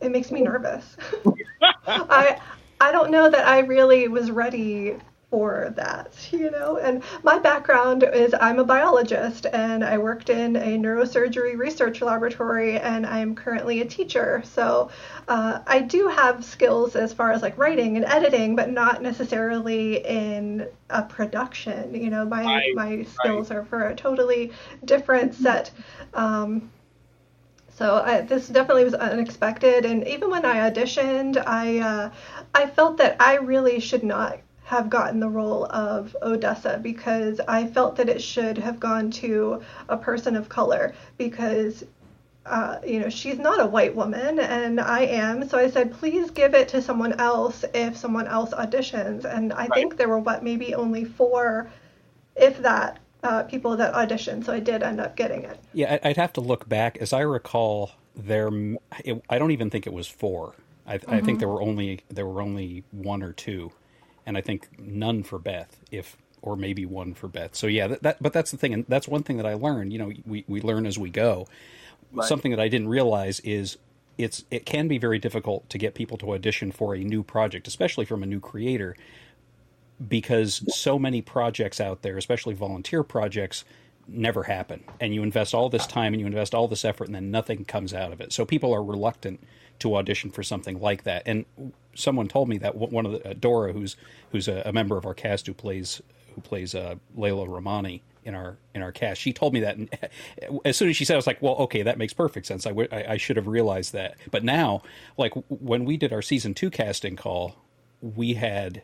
it 0.00 0.10
makes 0.10 0.30
me 0.30 0.42
nervous. 0.42 0.96
I 1.86 2.40
I 2.80 2.92
don't 2.92 3.10
know 3.10 3.30
that 3.30 3.46
I 3.46 3.60
really 3.60 4.08
was 4.08 4.30
ready 4.30 4.96
for 5.30 5.72
that, 5.76 6.12
you 6.32 6.50
know. 6.50 6.78
And 6.78 7.02
my 7.22 7.38
background 7.38 8.02
is 8.02 8.34
I'm 8.38 8.58
a 8.58 8.64
biologist 8.64 9.46
and 9.46 9.84
I 9.84 9.96
worked 9.98 10.28
in 10.28 10.56
a 10.56 10.76
neurosurgery 10.76 11.56
research 11.56 12.02
laboratory 12.02 12.78
and 12.78 13.06
I'm 13.06 13.34
currently 13.34 13.80
a 13.80 13.84
teacher. 13.84 14.42
So 14.44 14.90
uh, 15.28 15.60
I 15.66 15.80
do 15.80 16.08
have 16.08 16.44
skills 16.44 16.96
as 16.96 17.12
far 17.12 17.30
as 17.32 17.42
like 17.42 17.56
writing 17.56 17.96
and 17.96 18.04
editing, 18.04 18.56
but 18.56 18.70
not 18.70 19.02
necessarily 19.02 20.04
in 20.04 20.66
a 20.90 21.02
production. 21.02 21.94
You 21.94 22.10
know, 22.10 22.24
my 22.24 22.44
right, 22.44 22.74
my 22.74 23.02
skills 23.04 23.50
right. 23.50 23.58
are 23.58 23.64
for 23.64 23.88
a 23.88 23.94
totally 23.94 24.52
different 24.84 25.34
set. 25.34 25.70
Um, 26.12 26.70
so 27.76 28.02
I, 28.04 28.20
this 28.20 28.48
definitely 28.48 28.84
was 28.84 28.92
unexpected, 28.92 29.86
and 29.86 30.06
even 30.06 30.28
when 30.28 30.44
I 30.44 30.70
auditioned, 30.70 31.42
I 31.46 31.78
uh, 31.78 32.10
I 32.54 32.66
felt 32.66 32.98
that 32.98 33.16
I 33.20 33.36
really 33.36 33.80
should 33.80 34.02
not 34.02 34.38
have 34.70 34.88
gotten 34.88 35.18
the 35.18 35.28
role 35.28 35.64
of 35.64 36.16
Odessa 36.22 36.78
because 36.80 37.40
I 37.48 37.66
felt 37.66 37.96
that 37.96 38.08
it 38.08 38.22
should 38.22 38.56
have 38.56 38.78
gone 38.78 39.10
to 39.22 39.60
a 39.88 39.96
person 39.96 40.36
of 40.36 40.48
color 40.48 40.94
because 41.18 41.84
uh, 42.46 42.78
you 42.86 43.00
know 43.00 43.08
she's 43.08 43.40
not 43.40 43.58
a 43.58 43.66
white 43.66 43.96
woman 43.96 44.38
and 44.38 44.78
I 44.80 45.00
am 45.00 45.48
so 45.48 45.58
I 45.58 45.68
said 45.68 45.92
please 45.92 46.30
give 46.30 46.54
it 46.54 46.68
to 46.68 46.80
someone 46.80 47.14
else 47.14 47.64
if 47.74 47.96
someone 47.96 48.28
else 48.28 48.50
auditions 48.50 49.24
and 49.24 49.52
I 49.52 49.56
right. 49.56 49.74
think 49.74 49.96
there 49.96 50.08
were 50.08 50.20
what 50.20 50.44
maybe 50.44 50.72
only 50.76 51.04
four 51.04 51.68
if 52.36 52.56
that 52.58 53.00
uh, 53.24 53.42
people 53.42 53.76
that 53.76 53.92
auditioned 53.92 54.44
so 54.44 54.52
I 54.52 54.60
did 54.60 54.84
end 54.84 55.00
up 55.00 55.16
getting 55.16 55.42
it 55.42 55.58
yeah 55.72 55.98
I'd 56.04 56.16
have 56.16 56.32
to 56.34 56.40
look 56.40 56.68
back 56.68 56.96
as 56.98 57.12
I 57.12 57.22
recall 57.22 57.90
there 58.14 58.50
I 59.28 59.36
don't 59.36 59.50
even 59.50 59.68
think 59.68 59.88
it 59.88 59.92
was 59.92 60.06
four 60.06 60.54
I, 60.86 60.98
mm-hmm. 60.98 61.10
I 61.10 61.14
think 61.14 61.26
mm-hmm. 61.26 61.38
there 61.38 61.48
were 61.48 61.60
only 61.60 62.00
there 62.08 62.26
were 62.26 62.40
only 62.40 62.84
one 62.92 63.24
or 63.24 63.32
two 63.32 63.72
and 64.30 64.38
I 64.38 64.42
think 64.42 64.68
none 64.78 65.24
for 65.24 65.40
Beth, 65.40 65.80
if 65.90 66.16
or 66.40 66.54
maybe 66.54 66.86
one 66.86 67.14
for 67.14 67.26
Beth. 67.26 67.56
So 67.56 67.66
yeah, 67.66 67.88
that, 67.88 68.02
that 68.04 68.22
but 68.22 68.32
that's 68.32 68.52
the 68.52 68.56
thing, 68.56 68.72
and 68.72 68.84
that's 68.86 69.08
one 69.08 69.24
thing 69.24 69.38
that 69.38 69.44
I 69.44 69.54
learned. 69.54 69.92
You 69.92 69.98
know, 69.98 70.12
we 70.24 70.44
we 70.46 70.60
learn 70.60 70.86
as 70.86 70.96
we 70.96 71.10
go. 71.10 71.48
Right. 72.12 72.28
Something 72.28 72.52
that 72.52 72.60
I 72.60 72.68
didn't 72.68 72.86
realize 72.86 73.40
is 73.40 73.76
it's 74.18 74.44
it 74.48 74.64
can 74.64 74.86
be 74.86 74.98
very 74.98 75.18
difficult 75.18 75.68
to 75.70 75.78
get 75.78 75.94
people 75.94 76.16
to 76.18 76.32
audition 76.32 76.70
for 76.70 76.94
a 76.94 77.00
new 77.00 77.24
project, 77.24 77.66
especially 77.66 78.04
from 78.04 78.22
a 78.22 78.26
new 78.26 78.38
creator, 78.38 78.94
because 80.06 80.62
so 80.72 80.96
many 80.96 81.22
projects 81.22 81.80
out 81.80 82.02
there, 82.02 82.16
especially 82.16 82.54
volunteer 82.54 83.02
projects, 83.02 83.64
never 84.06 84.44
happen. 84.44 84.84
And 85.00 85.12
you 85.12 85.24
invest 85.24 85.54
all 85.54 85.68
this 85.70 85.88
time 85.88 86.14
and 86.14 86.20
you 86.20 86.26
invest 86.28 86.54
all 86.54 86.68
this 86.68 86.84
effort, 86.84 87.08
and 87.08 87.16
then 87.16 87.32
nothing 87.32 87.64
comes 87.64 87.92
out 87.92 88.12
of 88.12 88.20
it. 88.20 88.32
So 88.32 88.44
people 88.44 88.72
are 88.72 88.84
reluctant 88.84 89.40
to 89.80 89.96
audition 89.96 90.30
for 90.30 90.42
something 90.42 90.80
like 90.80 91.04
that. 91.04 91.22
And 91.26 91.44
someone 91.94 92.28
told 92.28 92.48
me 92.48 92.58
that 92.58 92.76
one 92.76 93.06
of 93.06 93.12
the 93.12 93.30
uh, 93.30 93.34
Dora, 93.34 93.72
who's 93.72 93.96
who's 94.32 94.48
a, 94.48 94.62
a, 94.64 94.72
member 94.72 94.96
of 94.96 95.04
our 95.04 95.14
cast 95.14 95.46
who 95.46 95.54
plays 95.54 96.00
who 96.34 96.40
plays 96.40 96.74
uh, 96.74 96.96
Layla 97.16 97.48
Romani 97.48 98.02
in 98.24 98.34
our 98.34 98.56
in 98.74 98.82
our 98.82 98.92
cast, 98.92 99.20
she 99.20 99.32
told 99.32 99.52
me 99.52 99.60
that. 99.60 99.76
And 99.76 99.90
as 100.64 100.76
soon 100.76 100.88
as 100.88 100.96
she 100.96 101.04
said, 101.04 101.14
it, 101.14 101.16
I 101.16 101.18
was 101.18 101.26
like, 101.26 101.42
"Well, 101.42 101.56
okay, 101.56 101.82
that 101.82 101.98
makes 101.98 102.12
perfect 102.12 102.46
sense. 102.46 102.66
I, 102.66 102.70
w- 102.70 102.88
I, 102.92 103.12
I 103.12 103.16
should 103.16 103.36
have 103.36 103.46
realized 103.46 103.92
that." 103.92 104.16
But 104.30 104.44
now, 104.44 104.82
like 105.18 105.32
when 105.48 105.84
we 105.84 105.96
did 105.96 106.12
our 106.12 106.22
season 106.22 106.54
two 106.54 106.70
casting 106.70 107.16
call, 107.16 107.56
we 108.00 108.34
had 108.34 108.82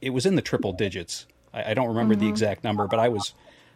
it 0.00 0.10
was 0.10 0.26
in 0.26 0.34
the 0.36 0.42
triple 0.42 0.72
digits. 0.72 1.26
I, 1.54 1.70
I 1.70 1.74
don't 1.74 1.88
remember 1.88 2.14
mm-hmm. 2.14 2.24
the 2.24 2.28
exact 2.28 2.64
number, 2.64 2.86
but 2.86 2.98
I 2.98 3.08
was 3.08 3.34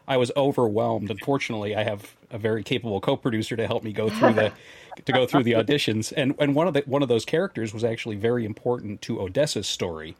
I 0.08 0.16
was 0.18 0.30
overwhelmed. 0.36 1.10
Unfortunately, 1.10 1.74
I 1.74 1.84
have 1.84 2.14
a 2.30 2.38
very 2.38 2.62
capable 2.62 3.00
co-producer 3.00 3.56
to 3.56 3.66
help 3.66 3.82
me 3.82 3.92
go 3.92 4.08
through 4.08 4.34
the 4.34 4.52
to 5.04 5.12
go 5.12 5.26
through 5.26 5.44
the 5.44 5.52
auditions. 5.52 6.12
And 6.16 6.34
and 6.38 6.54
one 6.54 6.66
of 6.66 6.74
the 6.74 6.82
one 6.86 7.02
of 7.02 7.08
those 7.08 7.24
characters 7.24 7.72
was 7.72 7.84
actually 7.84 8.16
very 8.16 8.44
important 8.44 9.02
to 9.02 9.20
Odessa's 9.20 9.66
story. 9.66 10.16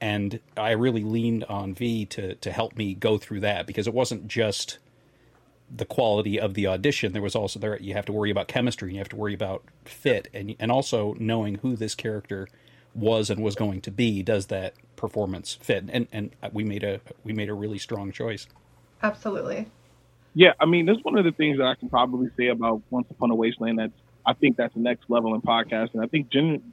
And 0.00 0.40
I 0.56 0.72
really 0.72 1.04
leaned 1.04 1.44
on 1.44 1.74
V 1.74 2.06
to 2.06 2.34
to 2.36 2.52
help 2.52 2.76
me 2.76 2.94
go 2.94 3.18
through 3.18 3.40
that 3.40 3.66
because 3.66 3.86
it 3.86 3.94
wasn't 3.94 4.28
just 4.28 4.78
the 5.74 5.84
quality 5.84 6.38
of 6.38 6.54
the 6.54 6.66
audition. 6.66 7.12
There 7.12 7.22
was 7.22 7.34
also 7.34 7.58
there 7.58 7.78
you 7.80 7.94
have 7.94 8.06
to 8.06 8.12
worry 8.12 8.30
about 8.30 8.48
chemistry 8.48 8.88
and 8.88 8.94
you 8.96 9.00
have 9.00 9.08
to 9.10 9.16
worry 9.16 9.34
about 9.34 9.64
fit 9.84 10.28
and 10.32 10.54
and 10.58 10.70
also 10.70 11.16
knowing 11.18 11.56
who 11.56 11.76
this 11.76 11.94
character 11.94 12.48
was 12.94 13.30
and 13.30 13.42
was 13.42 13.54
going 13.54 13.80
to 13.82 13.90
be. 13.90 14.22
Does 14.22 14.46
that 14.46 14.74
performance 14.96 15.54
fit? 15.54 15.84
And 15.92 16.06
and 16.12 16.30
we 16.52 16.64
made 16.64 16.84
a 16.84 17.00
we 17.24 17.32
made 17.32 17.48
a 17.48 17.54
really 17.54 17.78
strong 17.78 18.12
choice. 18.12 18.46
Absolutely. 19.02 19.66
Yeah, 20.34 20.52
I 20.58 20.66
mean, 20.66 20.86
that's 20.86 21.02
one 21.02 21.18
of 21.18 21.24
the 21.24 21.32
things 21.32 21.58
that 21.58 21.66
I 21.66 21.74
can 21.74 21.90
probably 21.90 22.28
say 22.36 22.48
about 22.48 22.80
Once 22.90 23.06
Upon 23.10 23.30
a 23.30 23.34
Wasteland. 23.34 23.78
That's 23.78 23.92
I 24.24 24.34
think 24.34 24.56
that's 24.56 24.74
the 24.74 24.80
next 24.80 25.04
level 25.08 25.34
in 25.34 25.42
podcasting. 25.42 26.02
I 26.02 26.06
think 26.06 26.30
gen- 26.30 26.72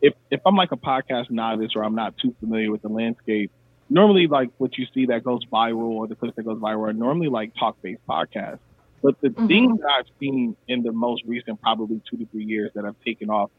if 0.00 0.14
if 0.30 0.40
I'm 0.46 0.56
like 0.56 0.72
a 0.72 0.76
podcast 0.76 1.30
novice 1.30 1.72
or 1.74 1.84
I'm 1.84 1.94
not 1.94 2.16
too 2.18 2.34
familiar 2.40 2.70
with 2.70 2.82
the 2.82 2.88
landscape, 2.88 3.50
normally 3.88 4.26
like 4.26 4.50
what 4.58 4.76
you 4.78 4.86
see 4.94 5.06
that 5.06 5.24
goes 5.24 5.44
viral 5.46 5.90
or 5.90 6.06
the 6.06 6.14
clips 6.14 6.36
that 6.36 6.44
goes 6.44 6.58
viral 6.58 6.90
are 6.90 6.92
normally 6.92 7.28
like 7.28 7.54
talk 7.58 7.80
based 7.82 8.00
podcasts. 8.08 8.60
But 9.02 9.20
the 9.20 9.28
mm-hmm. 9.28 9.46
things 9.46 9.80
that 9.80 9.90
I've 9.98 10.10
seen 10.18 10.56
in 10.66 10.82
the 10.82 10.92
most 10.92 11.22
recent 11.24 11.60
probably 11.60 12.00
two 12.10 12.16
to 12.18 12.26
three 12.26 12.44
years 12.44 12.70
that 12.74 12.84
have 12.84 12.96
taken 13.04 13.30
off 13.30 13.50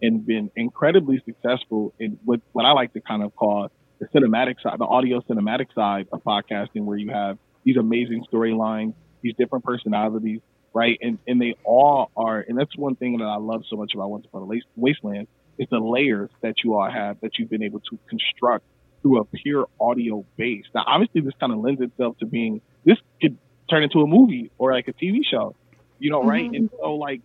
and 0.00 0.24
been 0.24 0.50
incredibly 0.56 1.22
successful 1.24 1.94
in 1.98 2.18
what 2.24 2.40
what 2.52 2.64
I 2.64 2.72
like 2.72 2.92
to 2.94 3.00
kind 3.00 3.22
of 3.22 3.34
call 3.36 3.70
the 3.98 4.06
cinematic 4.06 4.60
side, 4.62 4.78
the 4.78 4.84
audio 4.84 5.20
cinematic 5.20 5.74
side 5.74 6.08
of 6.12 6.22
podcasting, 6.22 6.84
where 6.84 6.98
you 6.98 7.10
have 7.10 7.38
these 7.64 7.76
amazing 7.76 8.24
storylines, 8.30 8.94
these 9.22 9.34
different 9.36 9.64
personalities, 9.64 10.40
right? 10.76 10.98
And 11.00 11.18
and 11.26 11.40
they 11.40 11.54
all 11.64 12.10
are, 12.14 12.44
and 12.46 12.58
that's 12.58 12.76
one 12.76 12.96
thing 12.96 13.16
that 13.16 13.24
I 13.24 13.38
love 13.38 13.64
so 13.70 13.76
much 13.76 13.94
about 13.94 14.10
Once 14.10 14.26
Upon 14.26 14.42
a 14.42 14.60
Wasteland 14.76 15.26
is 15.58 15.66
the 15.70 15.78
layers 15.78 16.28
that 16.42 16.56
you 16.62 16.74
all 16.74 16.90
have 16.90 17.18
that 17.22 17.38
you've 17.38 17.48
been 17.48 17.62
able 17.62 17.80
to 17.80 17.98
construct 18.06 18.62
through 19.00 19.20
a 19.22 19.24
pure 19.24 19.68
audio 19.80 20.26
base. 20.36 20.64
Now, 20.74 20.84
obviously, 20.86 21.22
this 21.22 21.32
kind 21.40 21.54
of 21.54 21.60
lends 21.60 21.80
itself 21.80 22.18
to 22.18 22.26
being 22.26 22.60
this 22.84 22.98
could 23.22 23.38
turn 23.70 23.84
into 23.84 24.00
a 24.00 24.06
movie 24.06 24.50
or 24.58 24.74
like 24.74 24.86
a 24.86 24.92
TV 24.92 25.20
show, 25.28 25.56
you 25.98 26.10
know, 26.10 26.22
right? 26.22 26.44
Mm-hmm. 26.44 26.54
And 26.54 26.70
so, 26.78 26.92
like, 26.92 27.22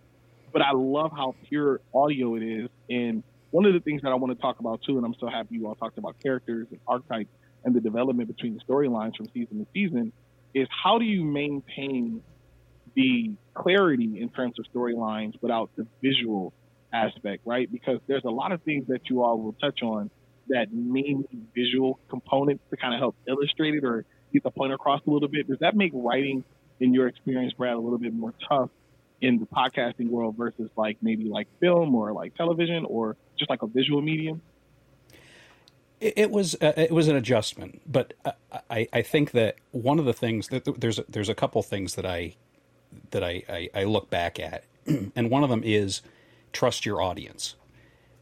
but 0.50 0.62
I 0.62 0.72
love 0.72 1.12
how 1.12 1.34
pure 1.46 1.82
audio 1.94 2.36
it 2.36 2.42
is. 2.42 2.70
And 2.88 3.22
one 3.50 3.66
of 3.66 3.74
the 3.74 3.80
things 3.80 4.00
that 4.00 4.12
I 4.12 4.14
want 4.14 4.34
to 4.34 4.40
talk 4.40 4.60
about 4.60 4.80
too, 4.80 4.96
and 4.96 5.04
I'm 5.04 5.14
so 5.20 5.26
happy 5.28 5.56
you 5.56 5.66
all 5.66 5.74
talked 5.74 5.98
about 5.98 6.18
characters 6.22 6.68
and 6.70 6.80
archetypes 6.88 7.28
and 7.64 7.74
the 7.74 7.82
development 7.82 8.34
between 8.34 8.54
the 8.54 8.60
storylines 8.64 9.14
from 9.14 9.26
season 9.34 9.58
to 9.58 9.66
season 9.74 10.10
is 10.54 10.66
how 10.70 10.98
do 10.98 11.04
you 11.04 11.22
maintain 11.22 12.22
the 12.94 13.32
clarity 13.54 14.20
in 14.20 14.28
terms 14.28 14.58
of 14.58 14.66
storylines 14.74 15.34
without 15.40 15.70
the 15.76 15.86
visual 16.02 16.52
aspect, 16.92 17.42
right? 17.46 17.70
Because 17.70 17.98
there's 18.06 18.24
a 18.24 18.30
lot 18.30 18.52
of 18.52 18.62
things 18.62 18.86
that 18.88 19.08
you 19.08 19.22
all 19.22 19.38
will 19.38 19.54
touch 19.54 19.82
on 19.82 20.10
that 20.48 20.72
main 20.72 21.24
visual 21.54 21.98
components 22.08 22.62
to 22.70 22.76
kind 22.76 22.94
of 22.94 23.00
help 23.00 23.16
illustrate 23.26 23.74
it 23.74 23.84
or 23.84 24.04
get 24.32 24.42
the 24.42 24.50
point 24.50 24.72
across 24.72 25.00
a 25.06 25.10
little 25.10 25.28
bit. 25.28 25.48
Does 25.48 25.58
that 25.60 25.76
make 25.76 25.92
writing, 25.94 26.44
in 26.80 26.92
your 26.92 27.06
experience, 27.06 27.52
Brad, 27.52 27.74
a 27.74 27.78
little 27.78 27.98
bit 27.98 28.12
more 28.12 28.34
tough 28.48 28.70
in 29.20 29.38
the 29.38 29.46
podcasting 29.46 30.08
world 30.08 30.36
versus 30.36 30.68
like 30.76 30.98
maybe 31.00 31.24
like 31.24 31.46
film 31.60 31.94
or 31.94 32.12
like 32.12 32.34
television 32.34 32.84
or 32.84 33.16
just 33.38 33.48
like 33.48 33.62
a 33.62 33.66
visual 33.66 34.02
medium? 34.02 34.42
It, 36.00 36.32
was 36.32 36.56
uh, 36.60 36.72
it 36.76 36.90
was 36.90 37.06
an 37.06 37.14
adjustment, 37.14 37.80
but 37.86 38.14
I, 38.68 38.88
I 38.92 39.02
think 39.02 39.30
that 39.30 39.54
one 39.70 40.00
of 40.00 40.04
the 40.04 40.12
things 40.12 40.48
that 40.48 40.64
there's 40.80 40.98
there's 41.08 41.28
a 41.28 41.34
couple 41.34 41.62
things 41.62 41.94
that 41.94 42.04
I 42.04 42.34
that 43.10 43.22
I, 43.22 43.42
I, 43.48 43.68
I 43.74 43.84
look 43.84 44.10
back 44.10 44.38
at, 44.38 44.64
mm-hmm. 44.86 45.08
and 45.16 45.30
one 45.30 45.44
of 45.44 45.50
them 45.50 45.62
is 45.64 46.02
trust 46.52 46.86
your 46.86 47.00
audience. 47.02 47.54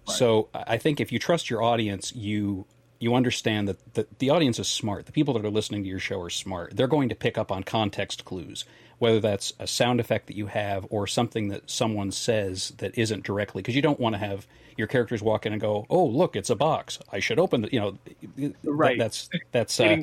Right. 0.09 0.17
So 0.17 0.49
I 0.53 0.77
think 0.77 1.01
if 1.01 1.13
you 1.13 1.19
trust 1.19 1.51
your 1.51 1.63
audience, 1.63 2.15
you 2.15 2.67
you 2.99 3.15
understand 3.15 3.67
that 3.67 3.95
the, 3.95 4.07
the 4.19 4.29
audience 4.29 4.59
is 4.59 4.69
smart. 4.69 5.07
The 5.07 5.13
people 5.13 5.33
that 5.35 5.45
are 5.45 5.51
listening 5.51 5.83
to 5.85 5.89
your 5.89 5.99
show 5.99 6.21
are 6.21 6.31
smart. 6.31 6.77
They're 6.77 6.87
going 6.87 7.09
to 7.09 7.15
pick 7.15 7.39
up 7.39 7.51
on 7.51 7.63
context 7.65 8.27
clues 8.27 8.67
whether 9.01 9.19
that's 9.19 9.55
a 9.59 9.67
sound 9.67 9.99
effect 9.99 10.27
that 10.27 10.37
you 10.37 10.47
have 10.47 10.87
or 10.91 11.07
something 11.07 11.49
that 11.49 11.69
someone 11.69 12.13
says 12.13 12.75
that 12.79 12.97
isn't 12.97 13.25
directly 13.25 13.63
because 13.63 13.75
you 13.75 13.81
don't 13.81 13.99
want 13.99 14.15
to 14.15 14.19
have 14.19 14.47
your 14.77 14.87
characters 14.87 15.23
walk 15.23 15.47
in 15.47 15.53
and 15.53 15.61
go, 15.61 15.87
"Oh, 15.89 16.05
look, 16.05 16.37
it's 16.37 16.51
a 16.51 16.55
box. 16.55 16.99
I 17.11 17.19
should 17.19 17.39
open 17.39 17.63
the." 17.63 17.73
You 17.73 17.81
know, 17.81 18.53
right? 18.63 18.99
that's 18.99 19.31
that's 19.53 19.81
uh, 19.81 19.97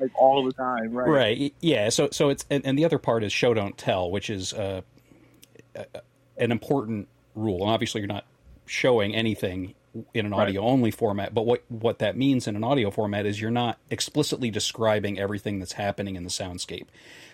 like 0.00 0.10
all 0.16 0.44
the 0.44 0.52
time, 0.52 0.92
right? 0.92 1.08
Right. 1.08 1.54
Yeah. 1.60 1.88
So 1.90 2.08
so 2.10 2.28
it's 2.28 2.44
and, 2.50 2.66
and 2.66 2.76
the 2.76 2.84
other 2.84 2.98
part 2.98 3.22
is 3.22 3.32
show 3.32 3.54
don't 3.54 3.78
tell, 3.78 4.10
which 4.10 4.30
is 4.30 4.52
uh, 4.52 4.82
an 6.36 6.50
important 6.50 7.08
rule. 7.36 7.62
And 7.62 7.70
obviously, 7.70 8.00
you're 8.00 8.08
not 8.08 8.26
showing 8.66 9.14
anything 9.14 9.74
in 10.12 10.26
an 10.26 10.32
audio 10.32 10.62
only 10.62 10.90
format. 10.90 11.34
But 11.34 11.46
what 11.46 11.64
what 11.68 11.98
that 12.00 12.16
means 12.16 12.46
in 12.48 12.56
an 12.56 12.64
audio 12.64 12.90
format 12.90 13.26
is 13.26 13.40
you're 13.40 13.50
not 13.50 13.78
explicitly 13.90 14.50
describing 14.50 15.18
everything 15.18 15.58
that's 15.58 15.72
happening 15.72 16.16
in 16.16 16.24
the 16.24 16.30
soundscape. 16.30 16.86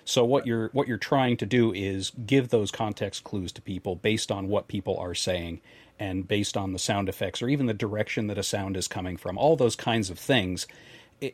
So 0.05 0.25
what 0.25 0.47
you're 0.47 0.69
what 0.73 0.89
you're 0.89 0.99
trying 0.99 1.37
to 1.39 1.47
do 1.47 1.73
is 1.73 2.11
give 2.27 2.49
those 2.49 2.71
context 2.71 3.25
clues 3.25 3.53
to 3.53 3.63
people 3.63 3.97
based 3.97 4.31
on 4.31 4.49
what 4.49 4.69
people 4.69 4.99
are 4.99 5.15
saying 5.15 5.61
and 5.99 6.27
based 6.27 6.57
on 6.57 6.73
the 6.73 6.79
sound 6.79 7.09
effects 7.09 7.43
or 7.43 7.49
even 7.49 7.67
the 7.67 7.75
direction 7.75 8.27
that 8.29 8.39
a 8.39 8.43
sound 8.43 8.77
is 8.77 8.89
coming 8.89 9.17
from. 9.17 9.39
All 9.39 9.57
those 9.57 9.77
kinds 9.77 10.11
of 10.11 10.19
things. 10.19 10.67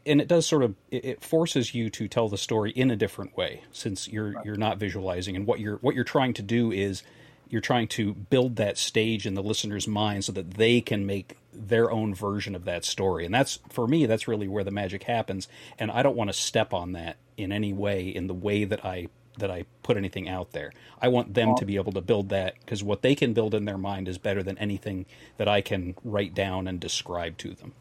and 0.05 0.21
it 0.21 0.29
does 0.29 0.47
sort 0.47 0.63
of 0.63 0.75
it 0.91 1.23
forces 1.23 1.75
you 1.75 1.91
to 1.91 2.09
tell 2.09 2.29
the 2.29 2.39
story 2.39 2.71
in 2.73 2.91
a 2.91 2.97
different 2.97 3.37
way 3.37 3.63
since 3.73 4.09
you're 4.09 4.33
right. 4.33 4.45
you're 4.45 4.57
not 4.57 4.79
visualizing 4.79 5.37
and 5.37 5.47
what 5.47 5.61
you're 5.61 5.77
what 5.79 5.95
you're 5.95 6.05
trying 6.05 6.35
to 6.35 6.43
do 6.43 6.73
is 6.73 7.03
you're 7.49 7.61
trying 7.61 7.89
to 7.89 8.15
build 8.15 8.57
that 8.57 8.77
stage 8.79 9.27
in 9.27 9.35
the 9.35 9.43
listener's 9.43 9.87
mind 9.87 10.25
so 10.25 10.33
that 10.33 10.55
they 10.55 10.81
can 10.81 11.07
make 11.07 11.37
their 11.53 11.91
own 11.91 12.15
version 12.15 12.55
of 12.55 12.65
that 12.67 12.85
story 12.85 13.25
and 13.25 13.35
that's 13.35 13.61
for 13.71 13.87
me 13.87 14.05
that's 14.05 14.29
really 14.29 14.47
where 14.47 14.65
the 14.65 14.71
magic 14.71 15.05
happens 15.05 15.49
and 15.79 15.91
I 15.91 16.03
don't 16.03 16.17
want 16.17 16.29
to 16.29 16.35
step 16.35 16.75
on 16.75 16.93
that 16.93 17.17
in 17.39 17.51
any 17.51 17.73
way 17.73 18.09
in 18.09 18.27
the 18.27 18.35
way 18.35 18.65
that 18.65 18.85
I 18.85 19.09
that 19.39 19.51
I 19.51 19.65
put 19.83 19.97
anything 19.97 20.29
out 20.29 20.53
there. 20.53 20.73
I 21.01 21.09
want 21.09 21.35
them 21.35 21.55
to 21.57 21.65
be 21.65 21.77
able 21.77 21.93
to 21.93 22.01
build 22.01 22.31
that 22.31 22.55
because 22.61 22.83
what 22.83 23.03
they 23.03 23.15
can 23.15 23.33
build 23.33 23.55
in 23.55 23.65
their 23.65 23.79
mind 23.79 24.09
is 24.09 24.19
better 24.19 24.43
than 24.43 24.59
anything 24.59 25.07
that 25.37 25.49
I 25.49 25.61
can 25.61 25.95
write 26.05 26.35
down 26.35 26.67
and 26.67 26.81
describe 26.81 27.37
to 27.39 27.53
them. 27.53 27.73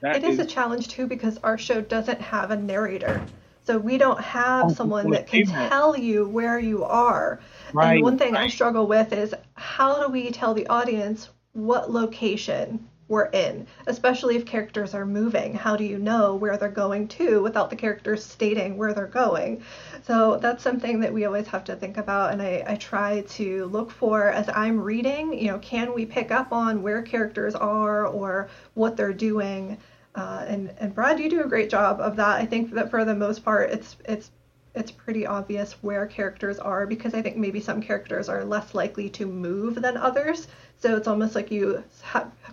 That 0.00 0.16
it 0.16 0.24
is, 0.24 0.38
is 0.38 0.46
a 0.46 0.48
challenge 0.48 0.88
too 0.88 1.06
because 1.06 1.38
our 1.38 1.58
show 1.58 1.80
doesn't 1.80 2.20
have 2.20 2.50
a 2.50 2.56
narrator. 2.56 3.24
So 3.64 3.78
we 3.78 3.96
don't 3.96 4.20
have 4.20 4.66
oh, 4.66 4.74
someone 4.74 5.10
that 5.10 5.26
can 5.26 5.46
tell 5.46 5.96
you 5.96 6.28
where 6.28 6.58
you 6.58 6.84
are. 6.84 7.40
Right, 7.74 7.96
and 7.96 8.02
one 8.02 8.18
thing. 8.18 8.36
I 8.36 8.48
struggle 8.48 8.86
with 8.86 9.12
is 9.12 9.34
how 9.54 10.00
do 10.00 10.12
we 10.12 10.30
tell 10.30 10.54
the 10.54 10.66
audience 10.68 11.28
what 11.52 11.90
location 11.90 12.88
we're 13.08 13.26
in, 13.26 13.66
especially 13.86 14.36
if 14.36 14.46
characters 14.46 14.94
are 14.94 15.04
moving. 15.04 15.54
How 15.54 15.76
do 15.76 15.84
you 15.84 15.98
know 15.98 16.36
where 16.36 16.56
they're 16.56 16.68
going 16.68 17.08
to 17.08 17.42
without 17.42 17.68
the 17.68 17.76
characters 17.76 18.24
stating 18.24 18.78
where 18.78 18.94
they're 18.94 19.06
going? 19.06 19.62
So 20.02 20.38
that's 20.38 20.62
something 20.62 21.00
that 21.00 21.12
we 21.12 21.24
always 21.24 21.46
have 21.48 21.64
to 21.64 21.76
think 21.76 21.98
about, 21.98 22.32
and 22.32 22.40
I, 22.40 22.64
I 22.66 22.76
try 22.76 23.22
to 23.22 23.66
look 23.66 23.90
for 23.90 24.30
as 24.30 24.48
I'm 24.54 24.80
reading, 24.80 25.38
you 25.38 25.48
know, 25.48 25.58
can 25.58 25.92
we 25.92 26.06
pick 26.06 26.30
up 26.30 26.52
on 26.52 26.82
where 26.82 27.02
characters 27.02 27.54
are 27.54 28.06
or 28.06 28.48
what 28.74 28.96
they're 28.96 29.12
doing? 29.12 29.78
Uh, 30.14 30.44
and 30.46 30.72
and 30.78 30.94
Brad, 30.94 31.18
you 31.18 31.28
do 31.28 31.42
a 31.42 31.48
great 31.48 31.68
job 31.68 32.00
of 32.00 32.16
that. 32.16 32.40
I 32.40 32.46
think 32.46 32.72
that 32.72 32.88
for 32.88 33.04
the 33.04 33.14
most 33.14 33.44
part, 33.44 33.70
it's 33.70 33.96
it's 34.04 34.30
it's 34.74 34.90
pretty 34.90 35.26
obvious 35.26 35.72
where 35.82 36.06
characters 36.06 36.58
are 36.58 36.86
because 36.86 37.14
I 37.14 37.22
think 37.22 37.36
maybe 37.36 37.60
some 37.60 37.80
characters 37.80 38.28
are 38.28 38.44
less 38.44 38.74
likely 38.74 39.08
to 39.10 39.26
move 39.26 39.80
than 39.80 39.96
others. 39.96 40.48
So 40.78 40.96
it's 40.96 41.06
almost 41.06 41.34
like 41.34 41.50
you 41.50 41.84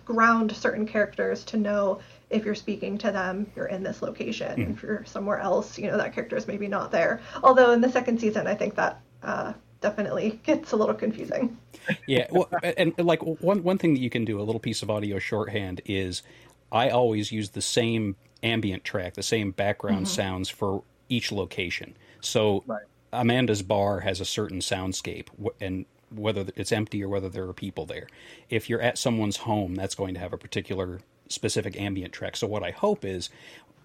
ground 0.04 0.52
certain 0.52 0.86
characters 0.86 1.44
to 1.44 1.56
know 1.56 2.00
if 2.30 2.44
you're 2.44 2.54
speaking 2.54 2.96
to 2.98 3.10
them, 3.10 3.50
you're 3.56 3.66
in 3.66 3.82
this 3.82 4.02
location. 4.02 4.56
Mm. 4.56 4.70
If 4.70 4.82
you're 4.82 5.04
somewhere 5.04 5.38
else, 5.38 5.78
you 5.78 5.88
know 5.88 5.96
that 5.96 6.14
character 6.14 6.36
is 6.36 6.46
maybe 6.46 6.68
not 6.68 6.90
there. 6.92 7.20
Although 7.42 7.72
in 7.72 7.80
the 7.80 7.90
second 7.90 8.20
season, 8.20 8.46
I 8.46 8.54
think 8.54 8.76
that 8.76 9.00
uh, 9.22 9.52
definitely 9.80 10.40
gets 10.44 10.72
a 10.72 10.76
little 10.76 10.94
confusing. 10.94 11.58
Yeah, 12.06 12.28
well, 12.30 12.48
and 12.62 12.94
like 12.98 13.20
one 13.22 13.62
one 13.64 13.78
thing 13.78 13.94
that 13.94 14.00
you 14.00 14.10
can 14.10 14.24
do, 14.24 14.40
a 14.40 14.44
little 14.44 14.60
piece 14.60 14.82
of 14.82 14.90
audio 14.90 15.18
shorthand 15.18 15.82
is 15.84 16.22
I 16.70 16.88
always 16.88 17.32
use 17.32 17.50
the 17.50 17.60
same 17.60 18.16
ambient 18.42 18.84
track, 18.84 19.14
the 19.14 19.22
same 19.22 19.50
background 19.50 20.06
mm-hmm. 20.06 20.14
sounds 20.14 20.48
for 20.48 20.84
each 21.08 21.32
location. 21.32 21.94
So 22.22 22.64
right. 22.66 22.82
Amanda's 23.12 23.62
bar 23.62 24.00
has 24.00 24.20
a 24.20 24.24
certain 24.24 24.60
soundscape, 24.60 25.28
and 25.60 25.84
whether 26.10 26.46
it's 26.56 26.72
empty 26.72 27.02
or 27.02 27.08
whether 27.08 27.28
there 27.28 27.48
are 27.48 27.52
people 27.52 27.86
there. 27.86 28.06
If 28.50 28.68
you're 28.68 28.80
at 28.80 28.98
someone's 28.98 29.38
home, 29.38 29.74
that's 29.74 29.94
going 29.94 30.14
to 30.14 30.20
have 30.20 30.32
a 30.32 30.38
particular 30.38 31.00
specific 31.28 31.80
ambient 31.80 32.12
track. 32.12 32.36
So 32.36 32.46
what 32.46 32.62
I 32.62 32.70
hope 32.70 33.04
is 33.04 33.30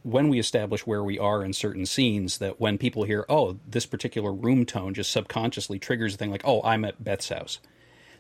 when 0.04 0.30
we 0.30 0.39
establish 0.39 0.86
where 0.86 1.04
we 1.04 1.19
are 1.19 1.43
in 1.43 1.54
certain 1.54 1.86
scenes 1.86 2.38
that 2.38 2.60
when 2.60 2.78
people 2.78 3.04
hear 3.04 3.26
oh 3.28 3.58
this 3.67 3.86
particular 3.86 4.32
room 4.32 4.65
tone 4.65 4.93
just 4.93 5.12
subconsciously 5.12 5.80
triggers 5.80 6.15
a 6.15 6.17
thing 6.17 6.32
like 6.32 6.43
oh 6.45 6.62
i'm 6.63 6.86
at 6.86 7.04
beth's 7.04 7.30
house 7.30 7.60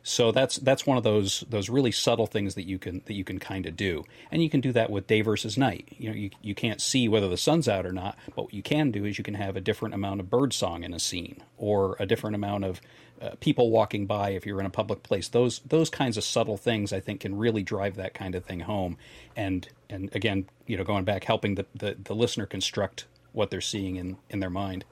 so 0.07 0.31
that's 0.31 0.55
that's 0.59 0.85
one 0.85 0.97
of 0.97 1.03
those 1.03 1.43
those 1.49 1.69
really 1.69 1.91
subtle 1.91 2.27
things 2.27 2.55
that 2.55 2.65
you 2.65 2.79
can 2.79 3.01
that 3.07 3.13
you 3.13 3.25
can 3.25 3.39
kind 3.39 3.65
of 3.65 3.75
do, 3.75 4.05
and 4.31 4.41
you 4.41 4.49
can 4.49 4.61
do 4.61 4.71
that 4.71 4.89
with 4.89 5.05
day 5.05 5.19
versus 5.19 5.57
night. 5.57 5.89
You 5.97 6.09
know, 6.09 6.15
you 6.15 6.29
you 6.41 6.55
can't 6.55 6.79
see 6.79 7.09
whether 7.09 7.27
the 7.27 7.35
sun's 7.35 7.67
out 7.67 7.85
or 7.85 7.91
not, 7.91 8.17
but 8.33 8.43
what 8.43 8.53
you 8.53 8.63
can 8.63 8.89
do 8.89 9.03
is 9.03 9.17
you 9.17 9.23
can 9.25 9.33
have 9.33 9.57
a 9.57 9.61
different 9.61 9.93
amount 9.93 10.21
of 10.21 10.29
bird 10.29 10.53
song 10.53 10.85
in 10.85 10.93
a 10.93 10.99
scene, 10.99 11.43
or 11.57 11.97
a 11.99 12.05
different 12.05 12.37
amount 12.37 12.63
of 12.63 12.79
uh, 13.21 13.31
people 13.41 13.69
walking 13.69 14.05
by 14.05 14.29
if 14.29 14.45
you're 14.45 14.61
in 14.61 14.65
a 14.65 14.69
public 14.69 15.03
place. 15.03 15.27
Those 15.27 15.59
those 15.67 15.89
kinds 15.89 16.15
of 16.15 16.23
subtle 16.23 16.55
things 16.55 16.93
I 16.93 17.01
think 17.01 17.19
can 17.19 17.37
really 17.37 17.61
drive 17.61 17.97
that 17.97 18.13
kind 18.13 18.33
of 18.33 18.45
thing 18.45 18.61
home, 18.61 18.95
and 19.35 19.67
and 19.89 20.09
again, 20.15 20.45
you 20.67 20.77
know, 20.77 20.85
going 20.85 21.03
back, 21.03 21.25
helping 21.25 21.55
the 21.55 21.65
the, 21.75 21.97
the 22.01 22.15
listener 22.15 22.45
construct 22.45 23.07
what 23.33 23.51
they're 23.51 23.59
seeing 23.59 23.97
in 23.97 24.15
in 24.29 24.39
their 24.39 24.49
mind. 24.49 24.85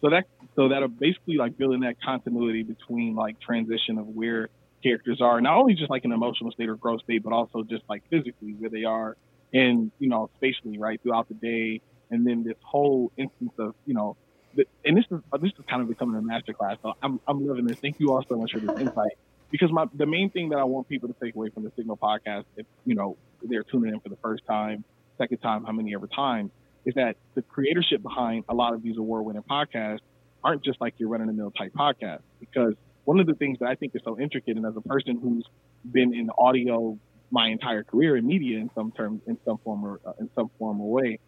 So 0.00 0.10
that 0.10 0.26
so 0.54 0.68
that'll 0.68 0.88
basically 0.88 1.36
like 1.36 1.56
building 1.56 1.80
that 1.80 1.96
continuity 2.02 2.62
between 2.62 3.14
like 3.14 3.40
transition 3.40 3.98
of 3.98 4.06
where 4.06 4.48
characters 4.82 5.20
are, 5.20 5.40
not 5.40 5.56
only 5.56 5.74
just 5.74 5.90
like 5.90 6.04
an 6.04 6.12
emotional 6.12 6.50
state 6.52 6.68
or 6.68 6.76
growth 6.76 7.02
state, 7.02 7.22
but 7.22 7.32
also 7.32 7.62
just 7.62 7.82
like 7.88 8.02
physically 8.10 8.52
where 8.58 8.70
they 8.70 8.84
are 8.84 9.16
and 9.52 9.90
you 9.98 10.08
know 10.08 10.30
spatially 10.36 10.78
right 10.78 11.00
throughout 11.02 11.28
the 11.28 11.34
day, 11.34 11.80
and 12.10 12.26
then 12.26 12.44
this 12.44 12.56
whole 12.62 13.10
instance 13.16 13.52
of 13.58 13.74
you 13.86 13.94
know, 13.94 14.16
the, 14.54 14.64
and 14.84 14.96
this 14.96 15.04
is 15.10 15.20
this 15.40 15.52
is 15.58 15.64
kind 15.68 15.82
of 15.82 15.88
becoming 15.88 16.16
a 16.16 16.22
master 16.22 16.52
class. 16.52 16.76
So 16.82 16.92
I'm 17.02 17.20
I'm 17.26 17.46
loving 17.46 17.66
this. 17.66 17.78
Thank 17.80 17.96
you 17.98 18.12
all 18.12 18.24
so 18.28 18.36
much 18.36 18.52
for 18.52 18.60
this 18.60 18.70
insight. 18.80 19.16
Because 19.50 19.70
my 19.70 19.86
the 19.94 20.06
main 20.06 20.30
thing 20.30 20.50
that 20.50 20.58
I 20.58 20.64
want 20.64 20.88
people 20.88 21.08
to 21.08 21.14
take 21.22 21.34
away 21.34 21.50
from 21.50 21.64
the 21.64 21.72
Signal 21.76 21.96
podcast, 21.96 22.44
if 22.56 22.66
you 22.84 22.94
know 22.94 23.16
they're 23.42 23.62
tuning 23.62 23.94
in 23.94 24.00
for 24.00 24.08
the 24.08 24.16
first 24.16 24.44
time, 24.46 24.84
second 25.18 25.38
time, 25.38 25.64
how 25.64 25.72
many 25.72 25.94
ever 25.94 26.06
times, 26.06 26.50
is 26.86 26.94
that 26.94 27.16
the 27.34 27.42
creatorship 27.42 28.00
behind 28.02 28.44
a 28.48 28.54
lot 28.54 28.72
of 28.72 28.82
these 28.82 28.96
award-winning 28.96 29.42
podcasts 29.42 29.98
aren't 30.42 30.64
just 30.64 30.80
like 30.80 30.94
your 30.98 31.08
run-of-the-mill 31.08 31.50
type 31.50 31.72
podcast. 31.74 32.20
Because 32.40 32.74
one 33.04 33.20
of 33.20 33.26
the 33.26 33.34
things 33.34 33.58
that 33.58 33.68
I 33.68 33.74
think 33.74 33.94
is 33.94 34.02
so 34.04 34.18
intricate, 34.18 34.56
and 34.56 34.64
as 34.64 34.76
a 34.76 34.80
person 34.80 35.18
who's 35.20 35.44
been 35.90 36.14
in 36.14 36.30
audio 36.38 36.98
my 37.30 37.48
entire 37.48 37.82
career 37.82 38.16
in 38.16 38.24
media 38.24 38.58
in 38.58 38.70
some 38.74 38.92
terms, 38.92 39.20
in 39.26 39.36
some 39.44 39.58
form 39.58 39.84
or 39.84 40.00
uh, 40.06 40.12
in 40.20 40.30
some 40.36 40.48
form 40.58 40.80
or 40.80 40.90
way, 40.90 41.18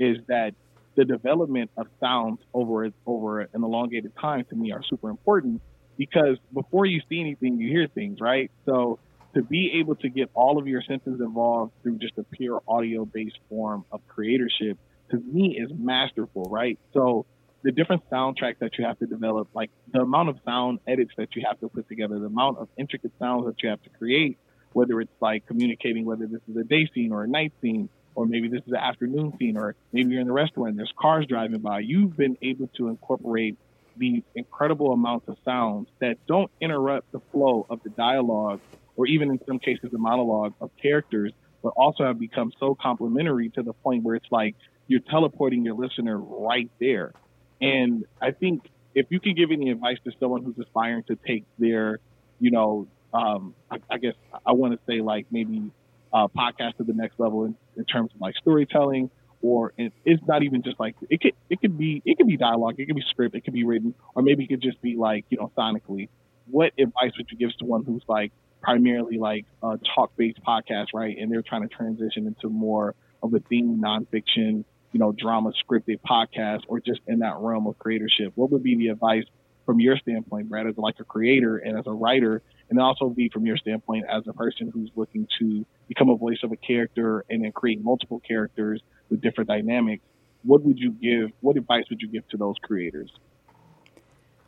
is 0.00 0.18
that 0.26 0.52
the 0.96 1.04
development 1.04 1.70
of 1.76 1.86
sounds 2.00 2.40
over 2.52 2.90
over 3.06 3.40
an 3.40 3.48
elongated 3.54 4.12
time 4.20 4.44
to 4.50 4.56
me 4.56 4.72
are 4.72 4.82
super 4.82 5.10
important 5.10 5.62
because 5.96 6.38
before 6.52 6.86
you 6.86 7.00
see 7.08 7.20
anything, 7.20 7.58
you 7.58 7.68
hear 7.68 7.86
things, 7.86 8.20
right? 8.20 8.50
So 8.66 8.98
to 9.34 9.42
be 9.42 9.78
able 9.78 9.94
to 9.96 10.08
get 10.08 10.30
all 10.34 10.58
of 10.58 10.66
your 10.66 10.82
senses 10.82 11.20
involved 11.20 11.72
through 11.82 11.98
just 11.98 12.18
a 12.18 12.24
pure 12.24 12.62
audio 12.66 13.04
based 13.04 13.38
form 13.48 13.84
of 13.92 14.00
creatorship 14.08 14.76
to 15.10 15.18
me 15.18 15.58
is 15.58 15.70
masterful, 15.76 16.44
right? 16.44 16.78
So 16.92 17.26
the 17.62 17.72
different 17.72 18.08
soundtracks 18.10 18.58
that 18.58 18.78
you 18.78 18.84
have 18.84 18.98
to 18.98 19.06
develop, 19.06 19.48
like 19.54 19.70
the 19.92 20.00
amount 20.00 20.28
of 20.28 20.38
sound 20.44 20.80
edits 20.86 21.12
that 21.16 21.34
you 21.34 21.42
have 21.46 21.58
to 21.60 21.68
put 21.68 21.88
together, 21.88 22.18
the 22.18 22.26
amount 22.26 22.58
of 22.58 22.68
intricate 22.76 23.12
sounds 23.18 23.46
that 23.46 23.62
you 23.62 23.70
have 23.70 23.82
to 23.82 23.90
create, 23.90 24.38
whether 24.72 25.00
it's 25.00 25.12
like 25.20 25.46
communicating 25.46 26.04
whether 26.04 26.26
this 26.26 26.40
is 26.48 26.56
a 26.56 26.64
day 26.64 26.88
scene 26.94 27.12
or 27.12 27.24
a 27.24 27.28
night 27.28 27.52
scene, 27.62 27.88
or 28.14 28.26
maybe 28.26 28.48
this 28.48 28.60
is 28.66 28.72
an 28.72 28.76
afternoon 28.76 29.32
scene, 29.38 29.56
or 29.56 29.74
maybe 29.92 30.12
you're 30.12 30.20
in 30.20 30.26
the 30.26 30.32
restaurant, 30.32 30.70
and 30.70 30.78
there's 30.78 30.92
cars 30.96 31.26
driving 31.26 31.60
by. 31.60 31.80
You've 31.80 32.16
been 32.16 32.36
able 32.42 32.68
to 32.76 32.88
incorporate 32.88 33.56
these 33.96 34.22
incredible 34.34 34.92
amounts 34.92 35.28
of 35.28 35.36
sounds 35.44 35.88
that 36.00 36.18
don't 36.26 36.50
interrupt 36.60 37.10
the 37.12 37.20
flow 37.32 37.66
of 37.70 37.82
the 37.82 37.90
dialogue, 37.90 38.60
or 38.96 39.06
even 39.06 39.30
in 39.30 39.40
some 39.46 39.58
cases 39.58 39.90
the 39.90 39.98
monologue 39.98 40.52
of 40.60 40.70
characters, 40.80 41.32
but 41.62 41.72
also 41.76 42.04
have 42.04 42.18
become 42.18 42.52
so 42.60 42.74
complementary 42.74 43.48
to 43.50 43.62
the 43.62 43.72
point 43.72 44.02
where 44.02 44.16
it's 44.16 44.30
like 44.30 44.54
you're 44.86 45.00
teleporting 45.00 45.64
your 45.64 45.74
listener 45.74 46.18
right 46.18 46.70
there. 46.80 47.12
And 47.60 48.04
I 48.20 48.32
think 48.32 48.68
if 48.94 49.06
you 49.10 49.20
could 49.20 49.36
give 49.36 49.50
any 49.50 49.70
advice 49.70 49.98
to 50.04 50.12
someone 50.20 50.44
who's 50.44 50.58
aspiring 50.58 51.04
to 51.04 51.16
take 51.26 51.44
their, 51.58 51.98
you 52.40 52.50
know, 52.50 52.86
um, 53.12 53.54
I, 53.70 53.78
I, 53.90 53.98
guess 53.98 54.14
I 54.44 54.52
want 54.52 54.74
to 54.74 54.78
say 54.86 55.00
like 55.00 55.26
maybe 55.30 55.70
uh, 56.12 56.28
podcast 56.28 56.76
to 56.78 56.84
the 56.84 56.92
next 56.92 57.18
level 57.18 57.44
in, 57.44 57.56
in 57.76 57.84
terms 57.84 58.10
of 58.14 58.20
like 58.20 58.34
storytelling, 58.36 59.10
or 59.40 59.72
it, 59.76 59.92
it's 60.04 60.22
not 60.26 60.42
even 60.42 60.62
just 60.62 60.80
like 60.80 60.96
it 61.10 61.20
could 61.20 61.34
it 61.50 61.60
could 61.60 61.76
be 61.76 62.02
it 62.04 62.16
could 62.16 62.26
be 62.26 62.36
dialogue, 62.36 62.74
it 62.78 62.86
could 62.86 62.96
be 62.96 63.04
script, 63.10 63.34
it 63.34 63.44
could 63.44 63.52
be 63.52 63.64
written, 63.64 63.94
or 64.14 64.22
maybe 64.22 64.44
it 64.44 64.48
could 64.48 64.62
just 64.62 64.80
be 64.82 64.96
like 64.96 65.24
you 65.28 65.38
know 65.38 65.52
sonically. 65.56 66.08
What 66.46 66.72
advice 66.78 67.12
would 67.16 67.26
you 67.30 67.38
give 67.38 67.50
to 67.50 67.56
someone 67.58 67.84
who's 67.84 68.02
like 68.08 68.32
primarily 68.62 69.18
like 69.18 69.44
a 69.62 69.78
talk 69.94 70.16
based 70.16 70.40
podcast, 70.42 70.86
right? 70.94 71.16
And 71.18 71.30
they're 71.30 71.42
trying 71.42 71.62
to 71.62 71.68
transition 71.68 72.26
into 72.26 72.48
more 72.48 72.94
of 73.22 73.32
a 73.34 73.40
theme 73.40 73.80
nonfiction 73.82 74.64
you 74.94 75.00
know, 75.00 75.12
drama 75.12 75.52
scripted 75.68 75.98
podcast 76.08 76.62
or 76.68 76.78
just 76.78 77.00
in 77.08 77.18
that 77.18 77.36
realm 77.38 77.66
of 77.66 77.76
creatorship? 77.78 78.30
What 78.36 78.50
would 78.52 78.62
be 78.62 78.76
the 78.76 78.88
advice 78.88 79.24
from 79.66 79.80
your 79.80 79.96
standpoint, 79.96 80.48
Brad, 80.48 80.68
as 80.68 80.78
like 80.78 80.94
a 81.00 81.04
creator 81.04 81.58
and 81.58 81.76
as 81.76 81.86
a 81.86 81.90
writer, 81.90 82.42
and 82.70 82.80
also 82.80 83.08
be 83.08 83.28
from 83.28 83.44
your 83.44 83.56
standpoint 83.56 84.04
as 84.08 84.22
a 84.28 84.32
person 84.32 84.70
who's 84.72 84.90
looking 84.94 85.26
to 85.40 85.66
become 85.88 86.10
a 86.10 86.16
voice 86.16 86.38
of 86.44 86.52
a 86.52 86.56
character 86.56 87.24
and 87.28 87.44
then 87.44 87.50
create 87.50 87.82
multiple 87.82 88.20
characters 88.20 88.80
with 89.10 89.20
different 89.20 89.48
dynamics? 89.48 90.04
What 90.44 90.62
would 90.62 90.78
you 90.78 90.92
give? 90.92 91.32
What 91.40 91.56
advice 91.56 91.84
would 91.90 92.00
you 92.00 92.08
give 92.08 92.28
to 92.28 92.36
those 92.36 92.56
creators? 92.62 93.10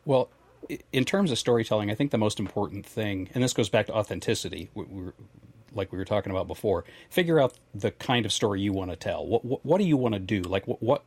Well, 0.04 0.28
in 0.92 1.04
terms 1.04 1.32
of 1.32 1.38
storytelling, 1.38 1.90
I 1.90 1.94
think 1.94 2.12
the 2.12 2.18
most 2.18 2.38
important 2.38 2.86
thing, 2.86 3.30
and 3.34 3.42
this 3.42 3.52
goes 3.52 3.68
back 3.68 3.86
to 3.86 3.94
authenticity. 3.94 4.70
Like 5.76 5.92
we 5.92 5.98
were 5.98 6.04
talking 6.04 6.32
about 6.32 6.48
before. 6.48 6.84
Figure 7.10 7.38
out 7.38 7.54
the 7.74 7.90
kind 7.90 8.26
of 8.26 8.32
story 8.32 8.60
you 8.60 8.72
want 8.72 8.90
to 8.90 8.96
tell. 8.96 9.26
What 9.26 9.44
what, 9.44 9.64
what 9.64 9.78
do 9.78 9.84
you 9.84 9.96
want 9.96 10.14
to 10.14 10.20
do? 10.20 10.42
Like 10.42 10.66
what, 10.66 10.82
what 10.82 11.04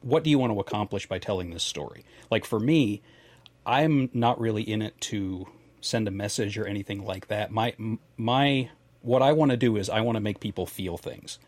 what 0.00 0.24
do 0.24 0.30
you 0.30 0.38
want 0.38 0.52
to 0.52 0.60
accomplish 0.60 1.06
by 1.08 1.18
telling 1.18 1.50
this 1.50 1.62
story? 1.62 2.04
Like 2.30 2.44
for 2.44 2.60
me, 2.60 3.02
I'm 3.66 4.10
not 4.12 4.40
really 4.40 4.62
in 4.62 4.82
it 4.82 5.00
to 5.02 5.46
send 5.80 6.08
a 6.08 6.10
message 6.10 6.58
or 6.58 6.66
anything 6.66 7.04
like 7.04 7.28
that. 7.28 7.50
My 7.50 7.74
my 8.16 8.70
what 9.02 9.22
I 9.22 9.32
want 9.32 9.50
to 9.50 9.56
do 9.56 9.76
is 9.76 9.90
I 9.90 10.00
want 10.00 10.16
to 10.16 10.20
make 10.20 10.40
people 10.40 10.66
feel 10.66 10.96
things. 10.96 11.38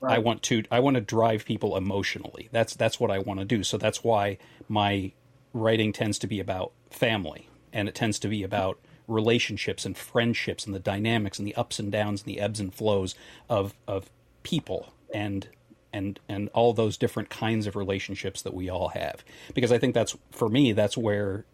Right. 0.00 0.16
I 0.16 0.18
want 0.18 0.42
to 0.44 0.64
I 0.70 0.80
want 0.80 0.96
to 0.96 1.00
drive 1.00 1.44
people 1.44 1.76
emotionally. 1.76 2.48
That's 2.52 2.74
that's 2.74 2.98
what 2.98 3.10
I 3.10 3.18
want 3.18 3.40
to 3.40 3.46
do. 3.46 3.62
So 3.62 3.78
that's 3.78 4.02
why 4.02 4.38
my 4.68 5.12
writing 5.52 5.92
tends 5.92 6.18
to 6.20 6.26
be 6.26 6.40
about 6.40 6.72
family 6.90 7.48
and 7.72 7.88
it 7.88 7.94
tends 7.94 8.18
to 8.20 8.28
be 8.28 8.42
about 8.42 8.78
relationships 9.06 9.84
and 9.84 9.96
friendships 9.96 10.64
and 10.64 10.74
the 10.74 10.80
dynamics 10.80 11.38
and 11.38 11.46
the 11.46 11.54
ups 11.54 11.78
and 11.78 11.90
downs 11.90 12.22
and 12.22 12.34
the 12.34 12.40
ebbs 12.40 12.60
and 12.60 12.74
flows 12.74 13.14
of 13.48 13.74
of 13.86 14.10
people 14.42 14.92
and 15.12 15.48
and 15.92 16.18
and 16.28 16.48
all 16.54 16.72
those 16.72 16.96
different 16.96 17.28
kinds 17.28 17.66
of 17.66 17.76
relationships 17.76 18.42
that 18.42 18.54
we 18.54 18.68
all 18.68 18.88
have. 18.88 19.24
Because 19.54 19.72
i 19.72 19.78
think 19.78 19.94
that's 19.94 20.16
for 20.30 20.48
me 20.48 20.72
that's 20.72 20.96
where 20.96 21.44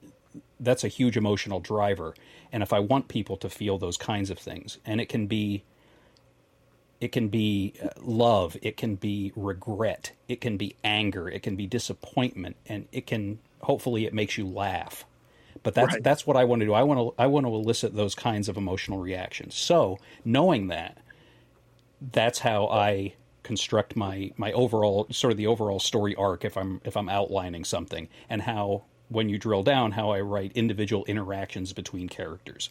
that's 0.61 0.85
a 0.85 0.89
huge 0.89 1.17
emotional 1.17 1.61
driver. 1.61 2.15
And 2.53 2.63
if 2.63 2.73
i 2.73 2.79
want 2.79 3.09
people 3.09 3.37
to 3.39 3.49
feel 3.49 3.79
those 3.79 3.97
kinds 3.97 4.31
of 4.31 4.39
things 4.39 4.79
and 4.85 5.01
it 5.01 5.09
can 5.09 5.27
be 5.27 5.65
it 7.01 7.13
can 7.13 7.29
be 7.29 7.75
uh, 7.83 7.89
love 8.01 8.57
it 8.63 8.77
can 8.77 8.97
be 8.97 9.33
regret 9.37 10.13
it 10.29 10.41
can 10.41 10.57
be 10.57 10.77
anger 10.83 11.29
it 11.29 11.43
can 11.43 11.57
be 11.57 11.67
disappointment 11.67 12.57
and 12.67 12.89
it 12.93 13.07
can 13.07 13.39
hopefully 13.63 14.07
it 14.07 14.15
makes 14.15 14.37
you 14.37 14.47
laugh 14.47 15.05
but 15.63 15.75
that's 15.75 15.95
right. 15.95 16.03
that's 16.03 16.27
what 16.27 16.37
I 16.37 16.45
want 16.45 16.61
to 16.61 16.67
do. 16.67 16.75
I 16.75 16.83
want 16.83 17.01
to 17.01 17.23
I 17.23 17.27
want 17.27 17.47
to 17.47 17.55
elicit 17.55 17.95
those 17.95 18.15
kinds 18.15 18.49
of 18.49 18.57
emotional 18.57 18.99
reactions. 18.99 19.55
So 19.55 19.99
knowing 20.25 20.69
that, 20.69 20.99
that's 22.01 22.39
how 22.39 22.69
I 22.69 23.15
construct 23.43 23.97
my 23.97 24.31
my 24.37 24.53
overall 24.53 25.07
sort 25.11 25.33
of 25.33 25.37
the 25.37 25.47
overall 25.47 25.81
story 25.81 26.15
arc 26.15 26.45
if 26.45 26.57
I'm 26.57 26.81
if 26.85 26.97
I'm 26.97 27.09
outlining 27.09 27.65
something, 27.65 28.09
and 28.29 28.43
how 28.43 28.85
when 29.09 29.29
you 29.29 29.39
drill 29.39 29.63
down, 29.63 29.93
how 29.93 30.11
I 30.11 30.21
write 30.21 30.53
individual 30.55 31.05
interactions 31.07 31.73
between 31.73 32.09
characters. 32.09 32.71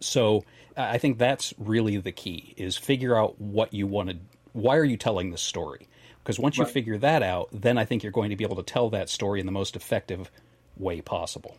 So 0.00 0.44
I 0.76 0.98
think 0.98 1.18
that's 1.18 1.54
really 1.58 1.96
the 1.96 2.12
key: 2.12 2.54
is 2.56 2.76
figure 2.76 3.16
out 3.16 3.40
what 3.40 3.72
you 3.72 3.86
want 3.86 4.10
to. 4.10 4.16
Why 4.52 4.76
are 4.76 4.84
you 4.84 4.96
telling 4.96 5.30
this 5.30 5.42
story? 5.42 5.88
Because 6.22 6.38
once 6.38 6.58
you 6.58 6.64
right. 6.64 6.72
figure 6.72 6.98
that 6.98 7.22
out, 7.22 7.48
then 7.52 7.78
I 7.78 7.86
think 7.86 8.02
you're 8.02 8.12
going 8.12 8.30
to 8.30 8.36
be 8.36 8.44
able 8.44 8.56
to 8.56 8.62
tell 8.62 8.90
that 8.90 9.08
story 9.08 9.40
in 9.40 9.46
the 9.46 9.52
most 9.52 9.76
effective 9.76 10.30
way 10.76 11.00
possible. 11.00 11.56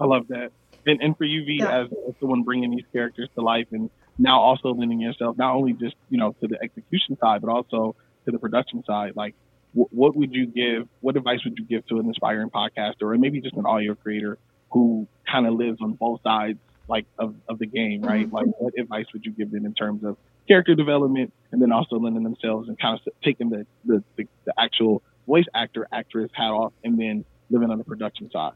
I 0.00 0.06
love 0.06 0.28
that. 0.28 0.52
And, 0.86 1.00
and 1.02 1.16
for 1.16 1.24
you, 1.24 1.44
V, 1.44 1.58
yeah. 1.60 1.82
as, 1.82 1.88
as 2.08 2.14
someone 2.20 2.42
bringing 2.42 2.70
these 2.70 2.84
characters 2.92 3.28
to 3.34 3.40
life 3.40 3.68
and 3.72 3.90
now 4.18 4.40
also 4.40 4.74
lending 4.74 5.00
yourself 5.00 5.36
not 5.36 5.54
only 5.54 5.72
just, 5.72 5.96
you 6.10 6.18
know, 6.18 6.34
to 6.40 6.48
the 6.48 6.62
execution 6.62 7.16
side, 7.18 7.40
but 7.40 7.50
also 7.50 7.96
to 8.26 8.30
the 8.30 8.38
production 8.38 8.84
side, 8.84 9.12
like 9.16 9.34
w- 9.72 9.88
what 9.90 10.14
would 10.14 10.32
you 10.32 10.46
give, 10.46 10.88
what 11.00 11.16
advice 11.16 11.40
would 11.44 11.58
you 11.58 11.64
give 11.64 11.86
to 11.86 11.98
an 11.98 12.10
aspiring 12.10 12.50
podcaster 12.50 13.02
or 13.02 13.18
maybe 13.18 13.40
just 13.40 13.56
an 13.56 13.66
audio 13.66 13.94
creator 13.94 14.38
who 14.70 15.06
kind 15.30 15.46
of 15.46 15.54
lives 15.54 15.78
on 15.80 15.92
both 15.92 16.20
sides, 16.22 16.58
like 16.88 17.06
of, 17.18 17.34
of 17.48 17.58
the 17.58 17.66
game, 17.66 18.02
right? 18.02 18.26
Mm-hmm. 18.26 18.34
Like 18.34 18.46
what 18.58 18.74
advice 18.78 19.06
would 19.12 19.24
you 19.24 19.32
give 19.32 19.50
them 19.50 19.64
in 19.64 19.74
terms 19.74 20.04
of 20.04 20.16
character 20.46 20.74
development 20.74 21.32
and 21.50 21.62
then 21.62 21.72
also 21.72 21.96
lending 21.96 22.24
themselves 22.24 22.68
and 22.68 22.78
kind 22.78 23.00
of 23.04 23.12
taking 23.22 23.48
the, 23.48 23.66
the, 23.84 24.04
the, 24.16 24.28
the 24.44 24.54
actual 24.58 25.02
voice 25.26 25.46
actor, 25.54 25.88
actress 25.90 26.30
hat 26.34 26.50
off 26.50 26.72
and 26.82 26.98
then 26.98 27.24
living 27.50 27.70
on 27.70 27.78
the 27.78 27.84
production 27.84 28.30
side? 28.30 28.52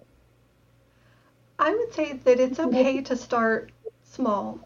I 1.59 1.75
would 1.75 1.93
say 1.93 2.13
that 2.13 2.41
it's 2.41 2.61
okay 2.61 3.01
to 3.03 3.17
start 3.17 3.73
small. 4.05 4.61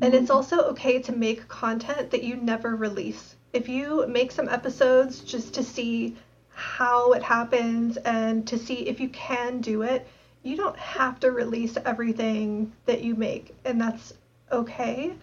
And 0.00 0.14
it's 0.14 0.30
also 0.30 0.60
okay 0.70 1.00
to 1.02 1.12
make 1.12 1.48
content 1.48 2.10
that 2.10 2.22
you 2.22 2.36
never 2.36 2.76
release. 2.76 3.34
If 3.52 3.68
you 3.68 4.06
make 4.06 4.30
some 4.30 4.48
episodes 4.48 5.20
just 5.20 5.54
to 5.54 5.62
see 5.62 6.16
how 6.50 7.12
it 7.12 7.22
happens 7.22 7.96
and 7.98 8.46
to 8.46 8.58
see 8.58 8.88
if 8.88 9.00
you 9.00 9.08
can 9.08 9.60
do 9.60 9.82
it, 9.82 10.06
you 10.42 10.56
don't 10.56 10.78
have 10.78 11.18
to 11.20 11.30
release 11.30 11.76
everything 11.84 12.72
that 12.84 13.02
you 13.02 13.14
make, 13.16 13.54
and 13.64 13.80
that's 13.80 14.14
okay. 14.52 15.14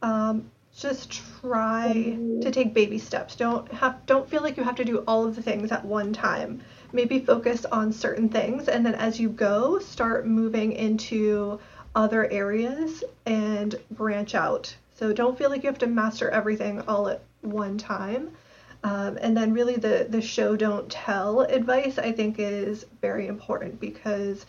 Um, 0.00 0.50
just 0.76 1.10
try 1.40 2.16
to 2.40 2.50
take 2.50 2.72
baby 2.72 2.98
steps. 2.98 3.34
Don't 3.34 3.70
have 3.72 4.06
don't 4.06 4.28
feel 4.28 4.42
like 4.42 4.56
you 4.56 4.62
have 4.62 4.76
to 4.76 4.84
do 4.84 4.98
all 5.08 5.26
of 5.26 5.34
the 5.34 5.42
things 5.42 5.72
at 5.72 5.84
one 5.84 6.12
time 6.12 6.62
maybe 6.92 7.20
focus 7.20 7.64
on 7.66 7.92
certain 7.92 8.28
things 8.28 8.68
and 8.68 8.84
then 8.84 8.94
as 8.94 9.18
you 9.20 9.28
go 9.28 9.78
start 9.78 10.26
moving 10.26 10.72
into 10.72 11.58
other 11.94 12.30
areas 12.30 13.02
and 13.26 13.74
branch 13.90 14.34
out. 14.34 14.74
So 14.96 15.12
don't 15.12 15.36
feel 15.36 15.50
like 15.50 15.62
you 15.62 15.68
have 15.68 15.78
to 15.78 15.86
master 15.86 16.30
everything 16.30 16.80
all 16.82 17.08
at 17.08 17.22
one 17.42 17.78
time. 17.78 18.30
Um, 18.82 19.18
and 19.20 19.36
then 19.36 19.52
really 19.52 19.76
the 19.76 20.06
the 20.08 20.22
show 20.22 20.56
don't 20.56 20.90
tell 20.90 21.42
advice 21.42 21.98
i 21.98 22.10
think 22.12 22.36
is 22.38 22.86
very 23.02 23.26
important 23.26 23.78
because 23.78 24.46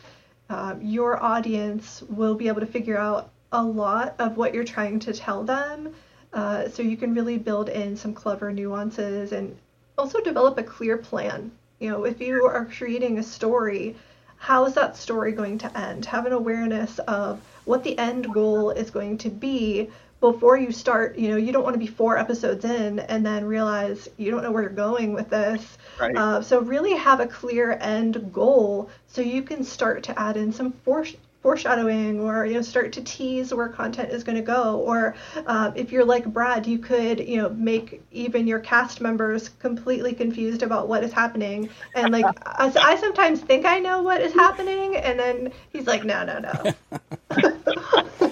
um, 0.50 0.82
your 0.82 1.22
audience 1.22 2.02
will 2.04 2.36
be 2.36 2.48
able 2.48 2.62
to 2.62 2.66
figure 2.66 2.98
out 2.98 3.30
a 3.52 3.64
lot 3.64 4.16
of 4.20 4.38
what 4.38 4.54
you're 4.54 4.64
trying 4.64 5.00
to 5.00 5.14
tell 5.14 5.44
them. 5.44 5.94
Uh, 6.34 6.70
so 6.70 6.82
you 6.82 6.96
can 6.96 7.14
really 7.14 7.38
build 7.38 7.70
in 7.70 7.96
some 7.96 8.14
clever 8.14 8.52
nuances 8.52 9.32
and 9.32 9.58
also 9.98 10.22
develop 10.22 10.58
a 10.58 10.64
clear 10.64 10.98
plan 10.98 11.52
you 11.82 11.90
know, 11.90 12.06
if 12.06 12.22
you 12.22 12.46
are 12.46 12.66
creating 12.66 13.18
a 13.18 13.24
story, 13.24 13.96
how 14.38 14.66
is 14.66 14.76
that 14.76 14.96
story 14.96 15.32
going 15.32 15.58
to 15.58 15.78
end? 15.78 16.06
Have 16.06 16.28
an 16.28 16.32
awareness 16.32 17.00
of 17.00 17.42
what 17.66 17.84
the 17.84 17.98
end 17.98 18.32
goal 18.32 18.70
is 18.70 18.92
going 18.92 19.18
to 19.20 19.30
be 19.30 19.90
before 20.20 20.58
you 20.58 20.72
start. 20.72 21.18
You 21.18 21.30
know, 21.30 21.38
you 21.38 21.52
don't 21.52 21.64
want 21.64 21.74
to 21.74 21.80
be 21.80 21.88
four 21.88 22.20
episodes 22.20 22.64
in 22.66 23.00
and 23.00 23.26
then 23.26 23.46
realize 23.46 24.08
you 24.18 24.30
don't 24.30 24.44
know 24.44 24.52
where 24.52 24.62
you're 24.62 24.72
going 24.72 25.14
with 25.14 25.32
this. 25.32 25.78
Right. 26.00 26.16
Uh, 26.16 26.42
so 26.44 26.62
really 26.62 26.96
have 26.96 27.20
a 27.20 27.28
clear 27.28 27.74
end 27.82 28.32
goal 28.32 28.90
so 29.08 29.22
you 29.22 29.42
can 29.42 29.64
start 29.64 30.04
to 30.04 30.20
add 30.20 30.38
in 30.38 30.54
some 30.54 30.72
force 30.72 31.16
foreshadowing 31.42 32.20
or 32.20 32.46
you 32.46 32.54
know 32.54 32.62
start 32.62 32.94
to 32.94 33.02
tease 33.02 33.54
where 33.54 33.70
content 33.70 34.12
is 34.12 34.24
going 34.24 34.38
to 34.38 34.44
go. 34.44 34.80
Or 34.80 35.16
uh, 35.46 35.72
if 35.76 35.92
you're 35.92 36.06
like 36.06 36.26
brad 36.26 36.68
you 36.68 36.78
could 36.78 37.20
you 37.20 37.38
know 37.38 37.50
make 37.50 38.02
even 38.12 38.48
your 38.48 38.60
cast 38.60 39.02
members 39.02 39.50
completely 39.60 40.14
confused 40.14 40.64
about 40.64 40.88
what 40.88 41.04
is 41.04 41.12
happening. 41.12 41.70
And 41.96 42.12
like 42.12 42.26
I, 42.46 42.72
I 42.76 42.96
sometimes 42.98 43.42
think 43.42 43.66
i 43.66 43.80
know 43.80 44.02
what 44.02 44.22
is 44.22 44.34
happening 44.34 44.96
and 44.96 45.20
then 45.20 45.52
he's 45.72 45.88
like 45.88 46.04
no 46.04 46.24
no 46.26 46.40
no. 46.40 46.74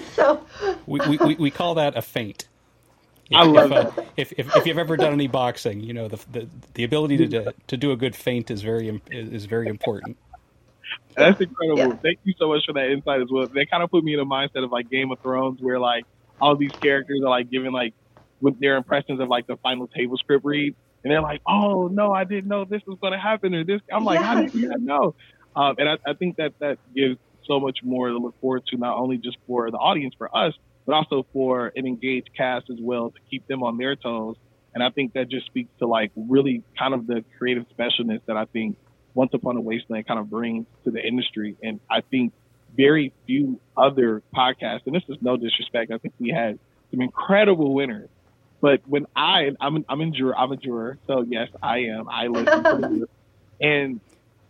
So 0.20 0.44
we, 0.86 1.00
we, 1.16 1.34
we 1.36 1.50
call 1.50 1.76
that 1.76 1.96
a 1.96 2.02
feint. 2.02 2.46
If, 3.30 3.36
I 3.36 3.44
love 3.44 3.72
if, 3.72 3.98
uh, 3.98 4.02
if, 4.16 4.32
if, 4.36 4.56
if, 4.56 4.66
you've 4.66 4.78
ever 4.78 4.96
done 4.96 5.12
any 5.12 5.28
boxing, 5.28 5.80
you 5.80 5.94
know 5.94 6.08
the 6.08 6.18
the, 6.32 6.48
the 6.74 6.84
ability 6.84 7.28
to 7.28 7.54
to 7.68 7.76
do 7.76 7.92
a 7.92 7.96
good 7.96 8.16
feint 8.16 8.50
is 8.50 8.60
very 8.60 9.00
is 9.08 9.46
very 9.46 9.68
important. 9.68 10.16
That's 11.16 11.40
incredible. 11.40 11.92
Yeah. 11.92 11.98
Thank 12.02 12.18
you 12.24 12.34
so 12.38 12.48
much 12.48 12.62
for 12.66 12.72
that 12.74 12.90
insight 12.90 13.20
as 13.20 13.28
well. 13.30 13.46
That 13.52 13.66
kind 13.70 13.82
of 13.82 13.90
put 13.90 14.04
me 14.04 14.14
in 14.14 14.20
a 14.20 14.24
mindset 14.24 14.64
of 14.64 14.70
like 14.70 14.88
Game 14.88 15.10
of 15.10 15.18
Thrones, 15.22 15.58
where 15.60 15.78
like 15.78 16.04
all 16.40 16.56
these 16.56 16.72
characters 16.82 17.20
are 17.24 17.28
like 17.28 17.50
giving 17.50 17.72
like 17.72 17.94
with 18.40 18.58
their 18.60 18.76
impressions 18.76 19.20
of 19.20 19.28
like 19.28 19.46
the 19.46 19.56
final 19.62 19.88
table 19.88 20.16
script 20.16 20.44
read, 20.44 20.74
and 21.04 21.12
they're 21.12 21.22
like, 21.22 21.40
"Oh 21.46 21.88
no, 21.88 22.12
I 22.12 22.24
didn't 22.24 22.48
know 22.48 22.64
this 22.64 22.82
was 22.86 22.98
going 23.00 23.12
to 23.12 23.18
happen," 23.18 23.54
or 23.54 23.64
this. 23.64 23.80
I'm 23.92 24.04
like, 24.04 24.20
yes. 24.20 24.26
"How 24.26 24.40
did 24.40 24.54
you 24.54 24.68
not 24.68 24.80
know?" 24.80 25.14
Um, 25.54 25.74
and 25.78 25.88
I, 25.88 25.96
I 26.06 26.14
think 26.14 26.36
that 26.36 26.52
that 26.60 26.78
gives 26.94 27.18
so 27.44 27.58
much 27.60 27.78
more 27.82 28.08
to 28.08 28.16
look 28.18 28.36
forward 28.40 28.62
to, 28.68 28.76
not 28.76 28.96
only 28.96 29.18
just 29.18 29.36
for 29.46 29.70
the 29.70 29.76
audience, 29.76 30.14
for 30.16 30.34
us, 30.34 30.54
but 30.86 30.94
also 30.94 31.26
for 31.32 31.72
an 31.74 31.86
engaged 31.86 32.30
cast 32.36 32.66
as 32.70 32.78
well 32.80 33.10
to 33.10 33.18
keep 33.28 33.46
them 33.48 33.62
on 33.62 33.76
their 33.76 33.96
toes. 33.96 34.36
And 34.72 34.84
I 34.84 34.90
think 34.90 35.14
that 35.14 35.28
just 35.28 35.46
speaks 35.46 35.70
to 35.80 35.86
like 35.88 36.12
really 36.14 36.62
kind 36.78 36.94
of 36.94 37.06
the 37.06 37.24
creative 37.38 37.64
specialness 37.76 38.20
that 38.28 38.36
I 38.36 38.44
think 38.46 38.76
once 39.14 39.32
Upon 39.34 39.56
a 39.56 39.60
Wasteland 39.60 40.06
kind 40.06 40.20
of 40.20 40.30
brings 40.30 40.66
to 40.84 40.90
the 40.90 41.04
industry. 41.04 41.56
And 41.62 41.80
I 41.90 42.00
think 42.00 42.32
very 42.76 43.12
few 43.26 43.60
other 43.76 44.22
podcasts, 44.34 44.86
and 44.86 44.94
this 44.94 45.02
is 45.08 45.16
no 45.20 45.36
disrespect, 45.36 45.90
I 45.90 45.98
think 45.98 46.14
we 46.18 46.30
had 46.30 46.58
some 46.90 47.00
incredible 47.00 47.74
winners. 47.74 48.08
But 48.60 48.80
when 48.86 49.06
I, 49.16 49.50
I'm, 49.60 49.84
I'm 49.88 50.00
in 50.00 50.14
juror, 50.14 50.36
I'm 50.36 50.52
a 50.52 50.56
juror, 50.56 50.98
so 51.06 51.22
yes, 51.22 51.48
I 51.62 51.78
am. 51.78 52.08
I 52.08 52.26
listen 52.26 52.62
to 52.62 53.08
and 53.60 54.00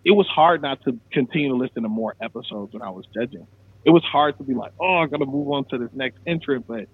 it 0.04 0.12
was 0.12 0.26
hard 0.26 0.62
not 0.62 0.82
to 0.84 0.98
continue 1.12 1.50
to 1.50 1.54
listen 1.54 1.82
to 1.82 1.88
more 1.88 2.16
episodes 2.20 2.72
when 2.72 2.82
I 2.82 2.90
was 2.90 3.04
judging. 3.14 3.46
It 3.84 3.90
was 3.90 4.02
hard 4.04 4.38
to 4.38 4.44
be 4.44 4.54
like, 4.54 4.72
oh, 4.80 4.96
I'm 4.96 5.08
gonna 5.08 5.26
move 5.26 5.50
on 5.50 5.64
to 5.66 5.78
this 5.78 5.90
next 5.92 6.18
entrant, 6.26 6.66
but 6.66 6.86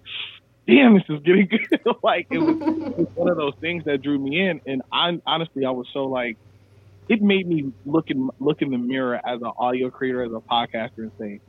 damn, 0.67 0.95
this 0.95 1.05
is 1.09 1.21
getting 1.23 1.47
good. 1.71 1.81
like 2.03 2.27
it 2.31 2.39
was, 2.39 2.57
it 2.57 2.99
was, 2.99 3.09
one 3.15 3.29
of 3.29 3.37
those 3.37 3.55
things 3.61 3.85
that 3.85 4.03
drew 4.03 4.19
me 4.19 4.41
in, 4.41 4.61
and 4.67 4.83
I 4.93 5.19
honestly 5.27 5.65
I 5.65 5.71
was 5.71 5.87
so 5.93 6.05
like 6.05 6.37
it 7.09 7.23
made 7.23 7.47
me 7.47 7.73
look 7.85 8.11
in 8.11 8.31
look 8.40 8.62
in 8.62 8.71
the 8.71 8.79
mirror 8.79 9.21
as 9.25 9.40
an 9.40 9.51
audio 9.59 9.91
creator, 9.91 10.22
as 10.22 10.33
a 10.33 10.41
podcaster, 10.41 10.99
and 10.99 11.12
say, 11.18 11.41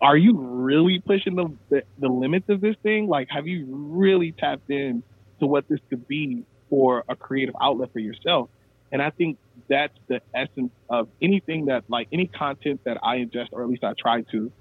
"Are 0.00 0.16
you 0.16 0.38
really 0.38 1.00
pushing 1.00 1.36
the, 1.36 1.52
the, 1.68 1.82
the 1.98 2.08
limits 2.08 2.48
of 2.48 2.60
this 2.60 2.76
thing? 2.82 3.06
Like, 3.06 3.28
have 3.30 3.46
you 3.46 3.66
really 3.68 4.32
tapped 4.32 4.70
in 4.70 5.02
to 5.40 5.46
what 5.46 5.68
this 5.68 5.80
could 5.90 6.08
be 6.08 6.44
for 6.70 7.04
a 7.08 7.16
creative 7.16 7.54
outlet 7.60 7.92
for 7.92 7.98
yourself?" 7.98 8.48
And 8.92 9.02
I 9.02 9.10
think 9.10 9.38
that's 9.68 9.96
the 10.06 10.20
essence 10.32 10.72
of 10.88 11.08
anything 11.20 11.66
that, 11.66 11.84
like, 11.88 12.08
any 12.12 12.26
content 12.26 12.80
that 12.84 12.98
I 13.02 13.16
ingest, 13.16 13.48
or 13.52 13.62
at 13.62 13.68
least 13.68 13.82
I 13.82 13.94
try 13.98 14.22
to, 14.32 14.52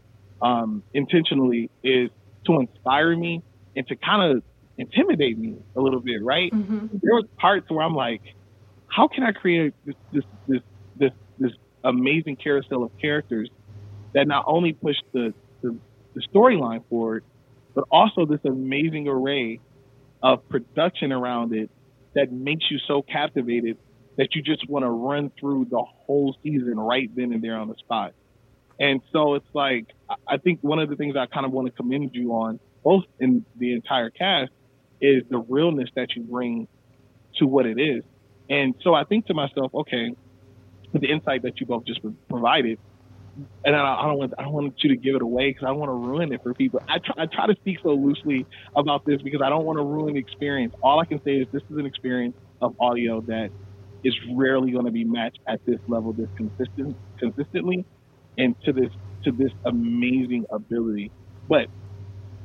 um, 0.42 0.84
intentionally, 0.94 1.70
is 1.84 2.10
to 2.46 2.60
inspire 2.60 3.16
me 3.16 3.44
and 3.76 3.88
to 3.88 3.96
kind 3.96 4.38
of 4.38 4.44
intimidate 4.78 5.38
me 5.38 5.58
a 5.76 5.82
little 5.82 6.00
bit, 6.00 6.24
right? 6.24 6.52
Mm-hmm. 6.52 6.88
There 7.02 7.14
was 7.14 7.26
parts 7.38 7.70
where 7.70 7.86
I'm 7.86 7.96
like, 7.96 8.22
how 8.96 9.08
can 9.08 9.24
I 9.24 9.32
create 9.32 9.74
this 9.86 9.96
this 10.14 10.24
this 10.48 10.62
this, 10.96 11.12
this 11.38 11.52
amazing 11.84 12.38
carousel 12.38 12.84
of 12.84 12.92
characters 13.00 13.50
that 14.14 14.28
not 14.28 14.46
only 14.48 14.74
push 14.74 14.96
the 15.12 15.34
the, 15.62 15.78
the 16.14 16.22
storyline 16.34 16.88
forward, 16.90 17.24
but 17.74 17.84
also 17.92 18.26
this 18.26 18.40
amazing 18.46 19.08
array 19.08 19.60
of 20.24 20.48
production 20.48 21.12
around 21.12 21.54
it 21.54 21.70
that 22.14 22.32
makes 22.32 22.72
you 22.72 22.80
so 22.88 23.02
captivated 23.02 23.78
that 24.18 24.34
you 24.34 24.42
just 24.42 24.68
want 24.70 24.84
to 24.84 24.90
run 24.90 25.30
through 25.38 25.66
the 25.70 25.84
whole 25.84 26.36
season 26.42 26.80
right 26.80 27.10
then 27.16 27.34
and 27.34 27.44
there 27.44 27.58
on 27.58 27.68
the 27.68 27.76
spot. 27.76 28.14
And 28.80 29.02
so 29.12 29.36
it's 29.36 29.48
like, 29.54 29.88
I 30.28 30.38
think 30.38 30.62
one 30.62 30.80
of 30.80 30.90
the 30.90 30.96
things 30.96 31.16
I 31.18 31.26
kind 31.26 31.46
of 31.46 31.52
want 31.52 31.68
to 31.68 31.74
commend 31.74 32.12
you 32.14 32.32
on, 32.32 32.60
both 32.84 33.04
in 33.20 33.46
the 33.58 33.74
entire 33.74 34.10
cast, 34.10 34.52
is 35.02 35.24
the 35.30 35.38
realness 35.38 35.90
that 35.96 36.16
you 36.16 36.24
bring 36.24 36.70
to 37.40 37.46
what 37.46 37.66
it 37.66 37.78
is. 37.78 38.04
And 38.50 38.76
so 38.82 38.94
I 38.94 39.04
think 39.04 39.28
to 39.28 39.34
myself, 39.34 39.74
okay, 39.74 40.14
with 40.94 41.02
the 41.02 41.10
insight 41.10 41.44
that 41.44 41.60
you 41.60 41.66
both 41.66 41.86
just 41.86 42.00
provided, 42.30 42.80
and 43.66 43.76
I, 43.76 43.80
I 43.80 44.08
don't 44.08 44.18
want 44.18 44.34
I 44.38 44.44
don't 44.44 44.54
want 44.54 44.76
you 44.84 44.90
to 44.90 44.96
give 44.96 45.16
it 45.16 45.22
away 45.22 45.50
because 45.50 45.66
I 45.68 45.72
want 45.72 45.90
to 45.90 45.94
ruin 45.94 46.32
it 46.32 46.42
for 46.42 46.54
people. 46.54 46.82
I 46.88 47.00
try, 47.00 47.24
I 47.24 47.26
try 47.26 47.48
to 47.48 47.56
speak 47.56 47.80
so 47.84 47.90
loosely 47.90 48.46
about 48.76 49.06
this 49.06 49.22
because 49.22 49.42
I 49.42 49.50
don't 49.50 49.66
want 49.66 49.78
to 49.78 49.84
ruin 49.84 50.14
the 50.14 50.20
experience. 50.20 50.74
All 50.82 51.00
I 51.00 51.06
can 51.06 51.22
say 51.24 51.38
is 51.38 51.48
this 51.52 51.64
is 51.70 51.78
an 51.78 51.86
experience 51.86 52.36
of 52.62 52.76
audio 52.80 53.22
that 53.22 53.52
is 54.04 54.14
rarely 54.34 54.72
going 54.72 54.86
to 54.86 54.92
be 54.92 55.04
matched 55.04 55.40
at 55.48 55.66
this 55.66 55.80
level, 55.88 56.14
this 56.14 56.30
consistent 56.38 56.96
consistently, 57.18 57.86
and 58.38 58.56
to 58.64 58.72
this 58.72 58.92
to 59.24 59.32
this 59.32 59.52
amazing 59.66 60.46
ability. 60.52 61.12
But 61.50 61.68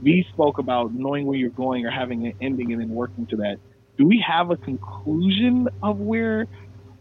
we 0.03 0.27
spoke 0.33 0.59
about 0.59 0.93
knowing 0.93 1.27
where 1.27 1.37
you're 1.37 1.51
going 1.51 1.87
or 1.87 1.91
having 1.91 2.27
an 2.27 2.33
ending 2.41 2.73
and 2.73 2.81
then 2.81 2.91
working 2.91 3.27
to 3.29 3.37
that. 3.37 3.59
Do 4.01 4.07
we 4.07 4.25
have 4.27 4.51
a 4.51 4.57
conclusion 4.57 5.69
of 5.83 5.99
where 5.99 6.47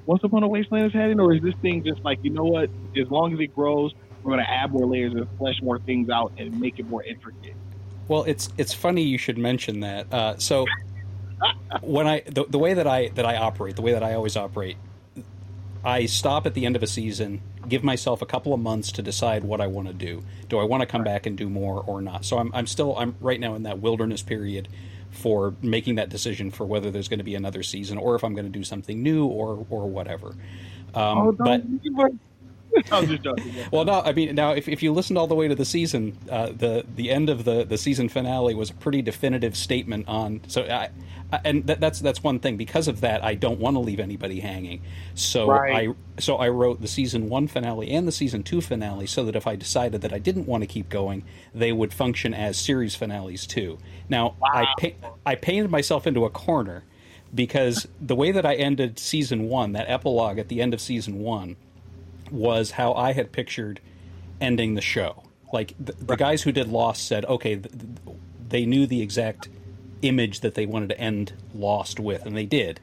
Once 0.06 0.22
Upon 0.26 0.44
a 0.44 0.50
Wasteland 0.50 0.88
is 0.88 0.92
heading, 0.92 1.22
or 1.22 1.34
is 1.34 1.42
this 1.42 1.56
thing 1.62 1.82
just 1.82 2.04
like 2.04 2.20
you 2.24 2.30
know 2.30 2.44
what? 2.44 2.70
As 3.00 3.10
long 3.10 3.34
as 3.34 3.40
it 3.40 3.56
grows, 3.56 3.94
we're 4.22 4.34
going 4.34 4.44
to 4.44 4.52
add 4.52 4.74
more 4.74 4.86
layers 4.86 5.14
and 5.14 5.26
flesh 5.38 5.62
more 5.62 5.80
things 5.80 6.10
out 6.10 6.34
and 6.38 6.60
make 6.60 6.78
it 6.78 6.86
more 6.90 7.02
intricate. 7.02 7.56
Well, 8.10 8.26
it's 8.26 8.50
it's 8.58 8.74
funny 8.74 9.04
you 9.04 9.18
should 9.18 9.38
mention 9.38 9.80
that. 9.80 10.14
Uh, 10.14 10.38
so 10.40 10.66
when 11.80 12.06
I 12.06 12.20
the, 12.26 12.44
the 12.50 12.60
way 12.60 12.74
that 12.74 12.86
I 12.86 13.08
that 13.16 13.26
I 13.26 13.38
operate, 13.38 13.78
the 13.78 13.82
way 13.82 13.94
that 13.94 14.04
I 14.04 14.16
always 14.16 14.36
operate, 14.36 14.76
I 15.86 16.06
stop 16.06 16.46
at 16.46 16.54
the 16.54 16.66
end 16.66 16.76
of 16.76 16.84
a 16.84 16.88
season, 16.88 17.42
give 17.70 17.84
myself 17.84 18.22
a 18.22 18.26
couple 18.26 18.54
of 18.54 18.60
months 18.60 18.92
to 18.94 19.02
decide 19.02 19.44
what 19.44 19.62
I 19.62 19.68
want 19.68 19.88
to 19.88 19.94
do. 19.94 20.24
Do 20.50 20.60
I 20.60 20.64
want 20.64 20.82
to 20.82 20.88
come 20.88 21.04
back 21.04 21.26
and 21.26 21.38
do 21.38 21.50
more 21.50 21.84
or 21.86 22.02
not? 22.02 22.26
So 22.26 22.38
I'm 22.38 22.52
I'm 22.54 22.68
still 22.68 22.98
I'm 22.98 23.16
right 23.20 23.40
now 23.40 23.56
in 23.56 23.64
that 23.64 23.80
wilderness 23.80 24.22
period 24.22 24.68
for 25.12 25.56
making 25.62 25.96
that 25.96 26.10
decision 26.10 26.52
for 26.52 26.66
whether 26.66 26.92
there's 26.92 27.08
going 27.08 27.20
to 27.20 27.24
be 27.24 27.36
another 27.36 27.64
season 27.64 27.98
or 27.98 28.16
if 28.16 28.24
I'm 28.24 28.34
going 28.34 28.46
to 28.46 28.52
do 28.52 28.64
something 28.64 29.02
new 29.02 29.26
or 29.26 29.66
or 29.70 29.90
whatever. 29.90 30.36
Um, 30.94 31.18
oh, 31.18 31.32
but 31.32 31.64
well, 33.72 33.86
no, 33.86 34.02
I 34.02 34.14
mean, 34.14 34.36
now 34.36 34.52
if, 34.52 34.68
if 34.68 34.84
you 34.84 34.92
listened 34.94 35.18
all 35.18 35.28
the 35.28 35.36
way 35.36 35.48
to 35.48 35.56
the 35.56 35.66
season, 35.66 36.18
uh, 36.30 36.48
the 36.48 36.86
the 36.96 37.10
end 37.10 37.30
of 37.30 37.46
the, 37.46 37.66
the 37.66 37.78
season 37.78 38.10
finale 38.10 38.54
was 38.56 38.70
a 38.70 38.74
pretty 38.74 39.02
definitive 39.02 39.56
statement 39.56 40.08
on. 40.08 40.42
So 40.48 40.64
I, 40.64 40.90
and 41.44 41.66
that, 41.68 41.80
that's 41.80 42.00
that's 42.00 42.24
one 42.24 42.40
thing. 42.40 42.58
Because 42.58 42.88
of 42.88 43.02
that, 43.02 43.24
I 43.24 43.36
don't 43.36 43.60
want 43.60 43.76
to 43.76 43.80
leave 43.80 44.00
anybody 44.00 44.40
hanging. 44.40 44.82
So 45.16 45.48
right. 45.48 45.90
I 45.90 46.22
so 46.22 46.38
I 46.38 46.50
wrote 46.50 46.82
the 46.82 46.88
season 46.88 47.30
one 47.30 47.48
finale 47.48 47.92
and 47.92 48.08
the 48.08 48.12
season 48.12 48.44
two 48.44 48.62
finale, 48.62 49.08
so 49.08 49.24
that 49.26 49.36
if 49.36 49.48
I 49.48 49.56
decided 49.56 50.02
that 50.02 50.14
I 50.14 50.20
didn't 50.20 50.48
want 50.48 50.64
to 50.64 50.68
keep 50.68 50.90
going, 50.90 51.24
they 51.54 51.72
would 51.72 51.94
function 51.94 52.34
as 52.34 52.58
series 52.58 52.96
finales 52.96 53.46
too. 53.46 53.78
Now 54.10 54.36
wow. 54.40 54.50
I 54.54 54.66
pa- 54.80 55.14
I 55.26 55.36
painted 55.36 55.70
myself 55.72 56.08
into 56.08 56.26
a 56.26 56.30
corner 56.30 56.84
because 57.34 57.88
the 58.02 58.16
way 58.16 58.32
that 58.32 58.46
I 58.46 58.56
ended 58.56 58.98
season 58.98 59.50
one, 59.50 59.74
that 59.74 59.90
epilogue 59.90 60.40
at 60.40 60.48
the 60.48 60.62
end 60.62 60.74
of 60.74 60.82
season 60.82 61.20
one, 61.20 61.58
was 62.32 62.72
how 62.72 62.94
I 62.94 63.14
had 63.14 63.32
pictured 63.32 63.80
ending 64.42 64.76
the 64.76 64.82
show. 64.82 65.24
Like 65.52 65.74
the, 65.80 65.94
the 65.94 66.16
guys 66.16 66.44
who 66.44 66.52
did 66.52 66.68
Lost 66.68 67.08
said, 67.08 67.26
okay, 67.26 67.62
they 68.48 68.66
knew 68.66 68.86
the 68.86 69.02
exact 69.02 69.50
image 70.02 70.42
that 70.42 70.56
they 70.56 70.66
wanted 70.66 70.90
to 70.90 71.00
end 71.00 71.34
Lost 71.54 72.00
with, 72.00 72.26
and 72.26 72.36
they 72.36 72.46
did. 72.46 72.80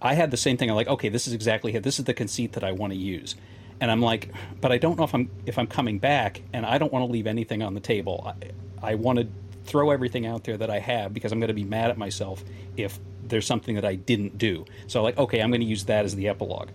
I 0.00 0.14
had 0.14 0.30
the 0.30 0.36
same 0.36 0.56
thing. 0.56 0.70
I'm 0.70 0.76
like, 0.76 0.88
okay, 0.88 1.08
this 1.08 1.26
is 1.26 1.32
exactly 1.32 1.74
it. 1.74 1.82
This 1.82 1.98
is 1.98 2.04
the 2.04 2.14
conceit 2.14 2.52
that 2.52 2.64
I 2.64 2.72
want 2.72 2.92
to 2.92 2.98
use, 2.98 3.36
and 3.80 3.90
I'm 3.90 4.02
like, 4.02 4.30
but 4.60 4.70
I 4.70 4.78
don't 4.78 4.98
know 4.98 5.04
if 5.04 5.14
I'm 5.14 5.30
if 5.46 5.58
I'm 5.58 5.66
coming 5.66 5.98
back, 5.98 6.42
and 6.52 6.66
I 6.66 6.78
don't 6.78 6.92
want 6.92 7.06
to 7.06 7.12
leave 7.12 7.26
anything 7.26 7.62
on 7.62 7.74
the 7.74 7.80
table. 7.80 8.34
I, 8.82 8.92
I 8.92 8.94
want 8.96 9.18
to 9.18 9.28
throw 9.64 9.90
everything 9.90 10.26
out 10.26 10.44
there 10.44 10.56
that 10.56 10.70
I 10.70 10.78
have 10.78 11.14
because 11.14 11.32
I'm 11.32 11.40
going 11.40 11.48
to 11.48 11.54
be 11.54 11.64
mad 11.64 11.90
at 11.90 11.96
myself 11.96 12.44
if 12.76 12.98
there's 13.26 13.46
something 13.46 13.76
that 13.76 13.84
I 13.84 13.94
didn't 13.94 14.36
do. 14.36 14.66
So 14.86 15.02
like, 15.02 15.16
okay, 15.16 15.40
I'm 15.40 15.50
going 15.50 15.62
to 15.62 15.66
use 15.66 15.84
that 15.84 16.04
as 16.04 16.14
the 16.14 16.28
epilogue, 16.28 16.68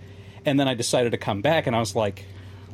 and 0.46 0.60
then 0.60 0.68
I 0.68 0.74
decided 0.74 1.12
to 1.12 1.18
come 1.18 1.42
back, 1.42 1.68
and 1.68 1.76
I 1.76 1.80
was 1.80 1.96
like, 1.96 2.26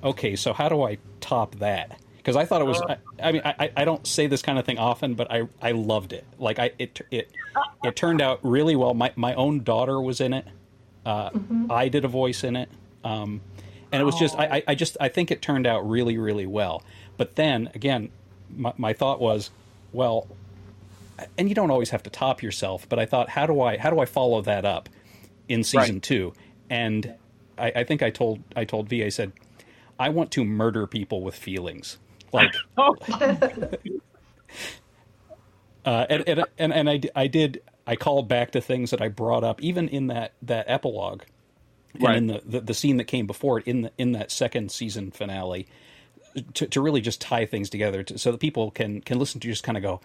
okay, 0.04 0.36
so 0.36 0.54
how 0.54 0.70
do 0.70 0.84
I 0.84 0.98
top 1.20 1.56
that? 1.56 2.00
because 2.26 2.36
I 2.36 2.46
thought 2.46 2.62
it 2.62 2.66
was. 2.66 2.82
I, 2.82 2.98
I 3.22 3.32
mean, 3.32 3.44
I, 3.46 3.72
I 3.78 3.86
don't 3.86 4.06
say 4.08 4.26
this 4.26 4.42
kind 4.42 4.58
of 4.58 4.66
thing 4.66 4.80
often, 4.80 5.14
but 5.14 5.32
I 5.32 5.48
I 5.62 5.72
loved 5.74 6.12
it. 6.12 6.26
Like 6.40 6.58
I 6.58 6.72
it 6.80 7.00
it 7.12 7.32
it 7.84 7.96
turned 7.96 8.20
out 8.20 8.40
really 8.42 8.76
well. 8.76 8.96
My 8.96 9.14
my 9.16 9.36
own 9.36 9.64
daughter 9.64 10.02
was 10.02 10.20
in 10.20 10.34
it. 10.34 10.48
Uh, 11.06 11.30
mm-hmm. 11.30 11.72
I 11.72 11.88
did 11.88 12.04
a 12.04 12.08
voice 12.08 12.44
in 12.44 12.56
it, 12.56 12.70
um, 13.04 13.42
and 13.92 14.02
it 14.02 14.06
was 14.06 14.16
just 14.16 14.36
I, 14.40 14.64
I 14.68 14.74
just 14.74 14.98
I 15.00 15.08
think 15.08 15.30
it 15.30 15.44
turned 15.44 15.68
out 15.68 15.88
really 15.88 16.18
really 16.18 16.48
well. 16.48 16.82
But 17.16 17.36
then 17.36 17.70
again, 17.76 18.10
my, 18.50 18.74
my 18.76 18.94
thought 18.94 19.22
was, 19.22 19.52
well, 19.94 20.28
and 21.38 21.48
you 21.48 21.54
don't 21.54 21.70
always 21.70 21.92
have 21.92 22.02
to 22.04 22.10
top 22.10 22.42
yourself. 22.42 22.90
But 22.90 22.98
I 22.98 23.06
thought, 23.06 23.30
how 23.30 23.46
do 23.46 23.62
I 23.62 23.78
how 23.78 23.92
do 23.92 24.00
I 24.00 24.06
follow 24.06 24.42
that 24.42 24.66
up 24.66 24.90
in 25.48 25.64
season 25.64 25.98
right. 25.98 26.02
two? 26.02 26.34
And 26.72 27.14
I, 27.58 27.72
I 27.78 27.84
think 27.84 28.02
I 28.04 28.10
told 28.10 28.44
I 28.56 28.66
told 28.66 28.90
V 28.90 29.04
I 29.04 29.10
said 29.10 29.34
I 30.00 30.10
want 30.10 30.32
to 30.32 30.44
murder 30.44 30.88
people 30.88 31.22
with 31.22 31.36
feelings. 31.36 31.98
Like, 32.34 32.54
uh, 32.78 32.88
and, 35.86 36.28
and 36.28 36.44
and 36.58 36.74
and 36.74 36.90
I 36.90 37.02
I 37.16 37.28
did 37.28 37.62
I 37.88 37.96
called 37.96 38.28
back 38.28 38.52
to 38.52 38.62
things 38.62 38.92
that 38.92 39.02
I 39.02 39.08
brought 39.08 39.44
up 39.44 39.62
even 39.62 39.88
in 39.88 40.08
that 40.08 40.34
that 40.42 40.66
epilogue, 40.68 41.24
and 41.94 42.04
right. 42.04 42.18
in 42.18 42.28
the, 42.28 42.42
the, 42.46 42.62
the 42.62 42.74
scene 42.74 42.98
that 42.98 43.06
came 43.06 43.28
before 43.28 43.60
it 43.60 43.68
in 43.68 43.84
the 43.84 43.92
in 43.98 44.12
that 44.14 44.32
second 44.32 44.72
season 44.72 45.12
finale, 45.12 45.68
to 46.56 46.68
to 46.68 46.82
really 46.82 47.02
just 47.02 47.22
tie 47.22 47.46
things 47.46 47.70
together 47.70 48.04
to, 48.04 48.18
so 48.18 48.32
that 48.32 48.40
people 48.40 48.72
can 48.72 49.02
can 49.02 49.20
listen 49.20 49.40
to 49.40 49.48
just 49.48 49.64
kind 49.64 49.78
of 49.78 49.84
go, 49.84 50.02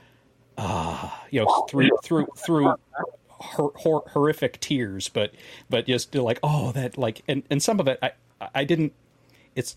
ah, 0.58 1.24
you 1.30 1.40
know, 1.40 1.66
through 1.68 1.90
through 2.04 2.26
through. 2.36 2.74
Hor- 3.40 3.72
hor- 3.76 4.04
horrific 4.12 4.60
tears, 4.60 5.08
but 5.08 5.32
but 5.68 5.86
just 5.86 6.14
like 6.14 6.38
oh 6.42 6.72
that 6.72 6.98
like 6.98 7.22
and 7.26 7.42
and 7.50 7.62
some 7.62 7.80
of 7.80 7.88
it 7.88 7.98
I 8.02 8.12
I 8.54 8.64
didn't 8.64 8.92
it's 9.54 9.76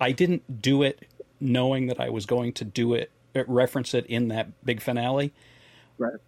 I 0.00 0.12
didn't 0.12 0.60
do 0.60 0.82
it 0.82 1.06
knowing 1.40 1.86
that 1.86 2.00
I 2.00 2.10
was 2.10 2.26
going 2.26 2.52
to 2.54 2.64
do 2.64 2.94
it, 2.94 3.10
reference 3.46 3.94
it 3.94 4.06
in 4.06 4.28
that 4.28 4.64
big 4.64 4.80
finale. 4.80 5.32
Right. 5.96 6.18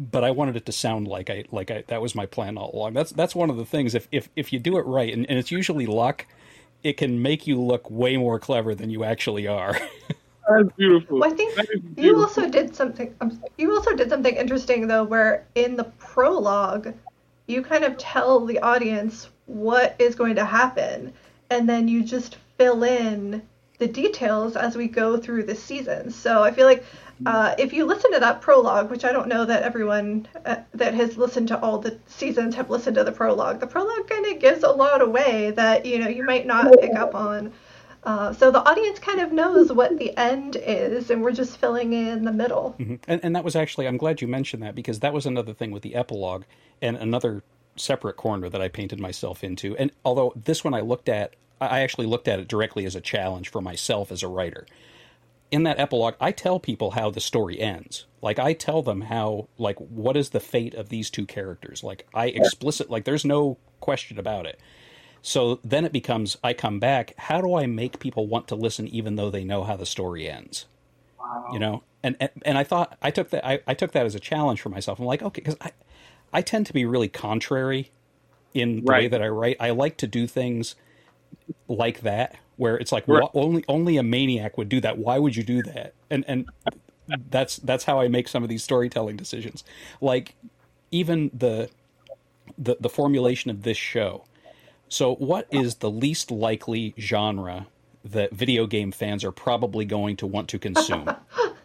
But 0.00 0.24
I 0.24 0.30
wanted 0.30 0.56
it 0.56 0.66
to 0.66 0.72
sound 0.72 1.08
like 1.08 1.28
I 1.28 1.44
like 1.50 1.70
I 1.70 1.82
that 1.88 2.00
was 2.00 2.14
my 2.14 2.26
plan 2.26 2.56
all 2.56 2.70
along. 2.72 2.94
That's 2.94 3.10
that's 3.10 3.34
one 3.34 3.50
of 3.50 3.56
the 3.56 3.64
things. 3.64 3.94
If 3.94 4.06
if 4.12 4.28
if 4.36 4.52
you 4.52 4.58
do 4.58 4.78
it 4.78 4.82
right, 4.82 5.12
and, 5.12 5.28
and 5.28 5.38
it's 5.38 5.50
usually 5.50 5.86
luck, 5.86 6.26
it 6.82 6.96
can 6.96 7.20
make 7.20 7.46
you 7.46 7.60
look 7.60 7.90
way 7.90 8.16
more 8.16 8.38
clever 8.38 8.74
than 8.74 8.90
you 8.90 9.02
actually 9.02 9.46
are. 9.48 9.76
That's 10.48 10.68
beautiful. 10.76 11.18
Well, 11.20 11.30
I 11.30 11.34
think 11.34 11.58
you 11.96 12.16
also 12.18 12.48
did 12.48 12.74
something. 12.74 13.14
Um, 13.20 13.42
you 13.58 13.74
also 13.74 13.94
did 13.94 14.08
something 14.08 14.34
interesting 14.34 14.86
though, 14.86 15.04
where 15.04 15.46
in 15.54 15.76
the 15.76 15.84
prologue, 15.84 16.94
you 17.46 17.62
kind 17.62 17.84
of 17.84 17.98
tell 17.98 18.44
the 18.44 18.58
audience 18.60 19.28
what 19.46 19.94
is 19.98 20.14
going 20.14 20.36
to 20.36 20.44
happen, 20.44 21.12
and 21.50 21.68
then 21.68 21.88
you 21.88 22.02
just 22.02 22.38
fill 22.56 22.82
in 22.82 23.42
the 23.78 23.86
details 23.86 24.56
as 24.56 24.76
we 24.76 24.88
go 24.88 25.16
through 25.16 25.44
the 25.44 25.54
season. 25.54 26.10
So 26.10 26.42
I 26.42 26.50
feel 26.50 26.66
like 26.66 26.84
uh, 27.26 27.54
if 27.58 27.72
you 27.72 27.84
listen 27.84 28.12
to 28.12 28.20
that 28.20 28.40
prologue, 28.40 28.90
which 28.90 29.04
I 29.04 29.12
don't 29.12 29.28
know 29.28 29.44
that 29.44 29.62
everyone 29.62 30.28
uh, 30.44 30.56
that 30.74 30.94
has 30.94 31.16
listened 31.16 31.48
to 31.48 31.60
all 31.60 31.78
the 31.78 31.98
seasons 32.06 32.54
have 32.54 32.70
listened 32.70 32.96
to 32.96 33.04
the 33.04 33.12
prologue, 33.12 33.60
the 33.60 33.66
prologue 33.66 34.08
kind 34.08 34.26
of 34.26 34.38
gives 34.38 34.62
a 34.62 34.70
lot 34.70 35.02
away 35.02 35.50
that 35.52 35.84
you 35.84 35.98
know 35.98 36.08
you 36.08 36.24
might 36.24 36.46
not 36.46 36.72
pick 36.80 36.94
up 36.94 37.14
on. 37.14 37.52
Uh, 38.04 38.32
so 38.32 38.50
the 38.50 38.66
audience 38.68 38.98
kind 38.98 39.20
of 39.20 39.32
knows 39.32 39.72
what 39.72 39.98
the 39.98 40.16
end 40.16 40.56
is, 40.56 41.10
and 41.10 41.22
we're 41.22 41.32
just 41.32 41.58
filling 41.58 41.92
in 41.92 42.24
the 42.24 42.32
middle. 42.32 42.76
Mm-hmm. 42.78 42.96
And, 43.06 43.20
and 43.24 43.36
that 43.36 43.44
was 43.44 43.56
actually, 43.56 43.86
I'm 43.86 43.96
glad 43.96 44.20
you 44.20 44.28
mentioned 44.28 44.62
that 44.62 44.74
because 44.74 45.00
that 45.00 45.12
was 45.12 45.26
another 45.26 45.52
thing 45.52 45.70
with 45.70 45.82
the 45.82 45.94
epilogue 45.94 46.44
and 46.80 46.96
another 46.96 47.42
separate 47.76 48.16
corner 48.16 48.48
that 48.48 48.60
I 48.60 48.68
painted 48.68 49.00
myself 49.00 49.44
into. 49.44 49.76
And 49.76 49.92
although 50.04 50.32
this 50.34 50.64
one 50.64 50.74
I 50.74 50.80
looked 50.80 51.08
at 51.08 51.34
I 51.60 51.80
actually 51.80 52.06
looked 52.06 52.28
at 52.28 52.38
it 52.38 52.48
directly 52.48 52.84
as 52.86 52.94
a 52.94 53.00
challenge 53.00 53.48
for 53.48 53.60
myself 53.60 54.12
as 54.12 54.22
a 54.22 54.28
writer. 54.28 54.66
In 55.50 55.62
that 55.62 55.78
epilogue, 55.78 56.14
I 56.20 56.30
tell 56.30 56.60
people 56.60 56.92
how 56.92 57.10
the 57.10 57.20
story 57.20 57.58
ends. 57.58 58.06
Like 58.20 58.38
I 58.38 58.52
tell 58.52 58.82
them 58.82 59.02
how, 59.02 59.48
like, 59.56 59.78
what 59.78 60.16
is 60.16 60.30
the 60.30 60.40
fate 60.40 60.74
of 60.74 60.88
these 60.88 61.10
two 61.10 61.26
characters? 61.26 61.82
Like 61.82 62.06
I 62.14 62.26
explicit, 62.26 62.90
like, 62.90 63.04
there's 63.04 63.24
no 63.24 63.58
question 63.80 64.18
about 64.18 64.46
it. 64.46 64.60
So 65.22 65.60
then 65.64 65.84
it 65.84 65.92
becomes, 65.92 66.36
I 66.42 66.52
come 66.52 66.78
back. 66.78 67.14
How 67.18 67.40
do 67.40 67.54
I 67.54 67.66
make 67.66 67.98
people 67.98 68.26
want 68.26 68.48
to 68.48 68.54
listen, 68.54 68.88
even 68.88 69.16
though 69.16 69.30
they 69.30 69.44
know 69.44 69.64
how 69.64 69.76
the 69.76 69.86
story 69.86 70.28
ends? 70.28 70.66
Wow. 71.18 71.50
You 71.52 71.58
know, 71.58 71.82
and, 72.02 72.16
and 72.20 72.30
and 72.42 72.56
I 72.56 72.64
thought 72.64 72.96
I 73.02 73.10
took 73.10 73.30
that 73.30 73.46
I, 73.46 73.60
I 73.66 73.74
took 73.74 73.92
that 73.92 74.06
as 74.06 74.14
a 74.14 74.20
challenge 74.20 74.60
for 74.60 74.68
myself. 74.68 74.98
I'm 74.98 75.04
like, 75.04 75.22
okay, 75.22 75.40
because 75.40 75.56
I 75.60 75.72
I 76.32 76.42
tend 76.42 76.66
to 76.66 76.72
be 76.72 76.84
really 76.84 77.08
contrary 77.08 77.90
in 78.54 78.76
the 78.76 78.82
right. 78.82 79.02
way 79.02 79.08
that 79.08 79.20
I 79.20 79.28
write. 79.28 79.56
I 79.60 79.70
like 79.70 79.96
to 79.98 80.06
do 80.06 80.26
things 80.26 80.74
like 81.66 82.00
that 82.00 82.36
where 82.56 82.76
it's 82.76 82.92
like 82.92 83.06
right. 83.08 83.22
well, 83.22 83.30
only 83.34 83.64
only 83.68 83.96
a 83.96 84.02
maniac 84.02 84.56
would 84.56 84.68
do 84.68 84.80
that 84.80 84.98
why 84.98 85.18
would 85.18 85.36
you 85.36 85.42
do 85.42 85.62
that 85.62 85.94
and 86.10 86.24
and 86.26 86.46
that's 87.30 87.56
that's 87.56 87.84
how 87.84 88.00
I 88.00 88.08
make 88.08 88.28
some 88.28 88.42
of 88.42 88.48
these 88.48 88.62
storytelling 88.62 89.16
decisions. 89.16 89.64
Like 90.00 90.34
even 90.90 91.30
the 91.32 91.70
the 92.56 92.76
the 92.80 92.88
formulation 92.88 93.50
of 93.50 93.62
this 93.62 93.76
show. 93.76 94.24
So, 94.88 95.14
what 95.16 95.46
is 95.50 95.76
the 95.76 95.90
least 95.90 96.30
likely 96.30 96.94
genre 96.98 97.66
that 98.04 98.32
video 98.32 98.66
game 98.66 98.90
fans 98.92 99.24
are 99.24 99.32
probably 99.32 99.84
going 99.84 100.16
to 100.16 100.26
want 100.26 100.48
to 100.48 100.58
consume? 100.58 101.10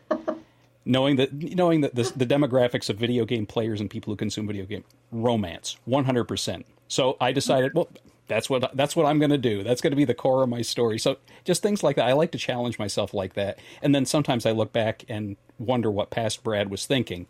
knowing 0.85 1.15
that 1.15 1.33
knowing 1.33 1.81
that 1.81 1.95
the, 1.95 2.11
the 2.15 2.25
demographics 2.25 2.89
of 2.89 2.97
video 2.97 3.25
game 3.25 3.45
players 3.45 3.79
and 3.79 3.89
people 3.89 4.11
who 4.11 4.17
consume 4.17 4.47
video 4.47 4.65
game 4.65 4.83
romance, 5.11 5.77
one 5.85 6.05
hundred 6.05 6.25
percent. 6.25 6.65
So 6.87 7.17
I 7.19 7.31
decided, 7.31 7.73
well, 7.73 7.89
that's 8.27 8.49
what 8.49 8.75
that's 8.75 8.95
what 8.95 9.05
I'm 9.05 9.19
going 9.19 9.31
to 9.31 9.37
do. 9.37 9.63
That's 9.63 9.81
going 9.81 9.91
to 9.91 9.97
be 9.97 10.05
the 10.05 10.13
core 10.13 10.43
of 10.43 10.49
my 10.49 10.61
story. 10.61 10.99
So 10.99 11.17
just 11.43 11.61
things 11.61 11.83
like 11.83 11.95
that. 11.95 12.07
I 12.07 12.13
like 12.13 12.31
to 12.31 12.37
challenge 12.37 12.79
myself 12.79 13.13
like 13.13 13.33
that, 13.33 13.59
and 13.81 13.93
then 13.93 14.05
sometimes 14.05 14.45
I 14.45 14.51
look 14.51 14.73
back 14.73 15.05
and 15.07 15.37
wonder 15.59 15.89
what 15.89 16.09
past 16.09 16.43
Brad 16.43 16.69
was 16.69 16.85
thinking. 16.85 17.27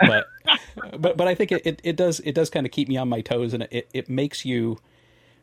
But 0.00 0.26
but 0.98 1.16
but 1.16 1.28
I 1.28 1.34
think 1.34 1.52
it, 1.52 1.66
it, 1.66 1.80
it, 1.84 1.96
does 1.96 2.20
it 2.20 2.34
does 2.34 2.50
kind 2.50 2.66
of 2.66 2.72
keep 2.72 2.88
me 2.88 2.96
on 2.96 3.08
my 3.08 3.20
toes, 3.20 3.54
and 3.54 3.64
it 3.70 3.88
it 3.92 4.08
makes 4.08 4.44
you 4.44 4.78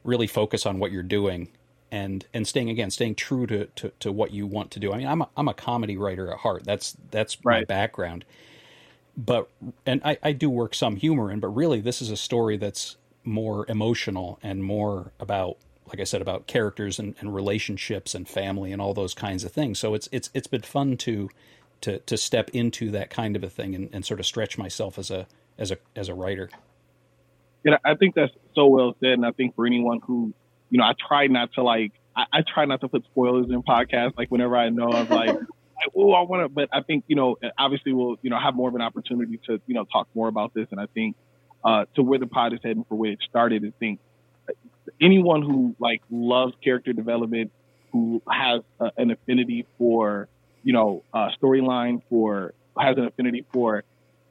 really 0.09 0.27
focus 0.27 0.65
on 0.65 0.79
what 0.79 0.91
you're 0.91 1.03
doing 1.03 1.49
and 1.91 2.25
and 2.33 2.47
staying 2.47 2.69
again 2.69 2.91
staying 2.91 3.15
true 3.15 3.47
to, 3.47 3.65
to, 3.67 3.91
to 3.99 4.11
what 4.11 4.31
you 4.31 4.45
want 4.45 4.71
to 4.71 4.79
do. 4.79 4.91
I 4.93 4.97
mean, 4.97 5.07
I'm 5.07 5.21
a, 5.21 5.29
I'm 5.37 5.47
a 5.47 5.53
comedy 5.53 5.97
writer 5.97 6.31
at 6.31 6.39
heart. 6.39 6.63
That's 6.65 6.97
that's 7.11 7.43
right. 7.43 7.61
my 7.61 7.65
background. 7.65 8.25
But 9.17 9.49
and 9.85 10.01
I, 10.03 10.17
I 10.23 10.31
do 10.31 10.49
work 10.49 10.73
some 10.75 10.95
humor 10.95 11.31
in, 11.31 11.39
but 11.39 11.49
really 11.49 11.81
this 11.81 12.01
is 12.01 12.09
a 12.09 12.17
story 12.17 12.57
that's 12.57 12.97
more 13.23 13.65
emotional 13.69 14.39
and 14.41 14.63
more 14.63 15.11
about 15.19 15.57
like 15.87 15.99
I 15.99 16.03
said 16.03 16.21
about 16.21 16.47
characters 16.47 16.99
and, 16.99 17.15
and 17.19 17.33
relationships 17.33 18.13
and 18.13 18.27
family 18.27 18.71
and 18.71 18.81
all 18.81 18.93
those 18.93 19.13
kinds 19.13 19.43
of 19.43 19.51
things. 19.51 19.79
So 19.79 19.93
it's 19.93 20.07
it's 20.11 20.29
it's 20.33 20.47
been 20.47 20.61
fun 20.61 20.97
to 20.97 21.29
to 21.81 21.99
to 21.99 22.17
step 22.17 22.49
into 22.53 22.91
that 22.91 23.09
kind 23.09 23.35
of 23.35 23.43
a 23.43 23.49
thing 23.49 23.75
and, 23.75 23.89
and 23.91 24.05
sort 24.05 24.19
of 24.19 24.25
stretch 24.25 24.57
myself 24.57 24.99
as 24.99 25.09
a 25.11 25.27
as 25.57 25.71
a 25.71 25.77
as 25.95 26.07
a 26.07 26.13
writer. 26.13 26.49
Yeah, 27.63 27.77
I 27.83 27.95
think 27.95 28.15
that's 28.15 28.31
so 28.55 28.67
well 28.67 28.95
said, 28.99 29.13
and 29.13 29.25
I 29.25 29.31
think 29.31 29.55
for 29.55 29.65
anyone 29.65 29.99
who, 30.05 30.33
you 30.69 30.77
know, 30.77 30.85
I 30.85 30.93
try 31.07 31.27
not 31.27 31.53
to 31.53 31.63
like, 31.63 31.91
I, 32.15 32.25
I 32.31 32.41
try 32.41 32.65
not 32.65 32.81
to 32.81 32.87
put 32.87 33.03
spoilers 33.05 33.47
in 33.49 33.63
podcasts. 33.63 34.17
Like 34.17 34.29
whenever 34.29 34.55
I 34.55 34.69
know 34.69 34.91
I'm 34.91 35.09
like, 35.09 35.35
oh, 35.95 36.13
I 36.13 36.21
want 36.21 36.43
to, 36.43 36.49
but 36.49 36.69
I 36.71 36.81
think 36.81 37.05
you 37.07 37.15
know, 37.15 37.37
obviously 37.57 37.93
we'll 37.93 38.17
you 38.21 38.29
know 38.29 38.39
have 38.39 38.55
more 38.55 38.69
of 38.69 38.75
an 38.75 38.81
opportunity 38.81 39.39
to 39.47 39.61
you 39.67 39.75
know 39.75 39.85
talk 39.85 40.07
more 40.13 40.27
about 40.27 40.53
this, 40.53 40.67
and 40.71 40.79
I 40.79 40.85
think 40.87 41.15
uh, 41.63 41.85
to 41.95 42.03
where 42.03 42.19
the 42.19 42.27
pod 42.27 42.53
is 42.53 42.59
heading 42.63 42.85
for 42.87 42.95
where 42.95 43.11
it 43.11 43.19
started. 43.27 43.65
I 43.65 43.71
think 43.79 43.99
anyone 45.01 45.41
who 45.41 45.75
like 45.79 46.01
loves 46.09 46.53
character 46.63 46.93
development, 46.93 47.51
who 47.91 48.21
has 48.29 48.61
uh, 48.79 48.89
an 48.97 49.11
affinity 49.11 49.65
for 49.77 50.27
you 50.63 50.73
know 50.73 51.03
uh, 51.13 51.29
storyline, 51.41 52.01
for 52.09 52.53
has 52.77 52.97
an 52.97 53.05
affinity 53.05 53.45
for 53.51 53.83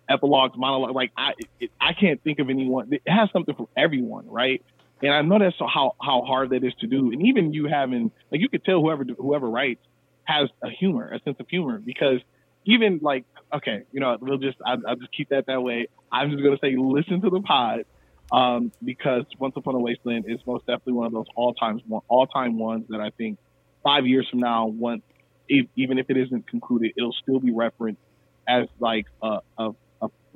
epilogues, 0.09 0.57
monologue. 0.57 0.95
Like 0.95 1.13
I, 1.17 1.33
it, 1.61 1.71
I 1.81 1.93
can't 1.93 2.23
think 2.23 2.39
of 2.39 2.51
anyone. 2.51 2.93
It 2.93 3.03
has 3.07 3.29
something 3.33 3.55
for 3.55 3.69
everyone, 3.77 4.29
right? 4.29 4.65
And 5.03 5.13
I 5.13 5.23
know 5.23 5.39
that's 5.39 5.57
how 5.59 5.95
how 6.01 6.23
hard 6.23 6.51
that 6.51 6.65
is 6.65 6.75
to 6.81 6.87
do. 6.87 7.13
And 7.13 7.27
even 7.27 7.53
you 7.53 7.67
having 7.67 8.11
like 8.31 8.41
you 8.41 8.49
could 8.49 8.65
tell 8.65 8.81
whoever 8.81 9.05
whoever 9.19 9.49
writes 9.49 9.81
has 10.25 10.49
a 10.63 10.71
humor, 10.71 11.11
a 11.13 11.21
sense 11.23 11.37
of 11.41 11.49
humor, 11.49 11.79
because 11.79 12.21
even 12.65 13.01
like 13.03 13.25
okay, 13.55 13.85
you 13.93 14.01
know, 14.01 14.17
we'll 14.21 14.39
just 14.39 14.59
I, 14.65 14.75
will 14.75 14.97
just 14.97 15.13
keep 15.13 15.29
that 15.31 15.47
that 15.47 15.63
way. 15.63 15.89
I'm 16.11 16.31
just 16.31 16.43
gonna 16.43 16.59
say 16.61 16.75
listen 16.77 17.21
to 17.23 17.31
the 17.31 17.41
pod 17.41 17.85
um, 18.33 18.73
because 18.85 19.25
Once 19.39 19.55
Upon 19.57 19.75
a 19.75 19.79
Wasteland 19.79 20.27
is 20.29 20.41
most 20.47 20.67
definitely 20.67 20.95
one 20.95 21.07
of 21.07 21.13
those 21.13 21.27
all 21.35 21.55
times 21.55 21.83
all 22.09 22.27
time 22.27 22.59
ones 22.59 22.87
that 22.89 23.01
I 23.01 23.11
think 23.11 23.39
five 23.83 24.07
years 24.07 24.27
from 24.29 24.41
now, 24.41 24.67
once 24.67 25.03
if, 25.49 25.67
even 25.77 25.99
if 25.99 26.11
it 26.11 26.17
isn't 26.17 26.47
concluded, 26.47 26.93
it'll 26.97 27.15
still 27.23 27.41
be 27.41 27.53
referenced 27.53 28.01
as 28.47 28.67
like 28.79 29.07
a, 29.23 29.39
a 29.59 29.71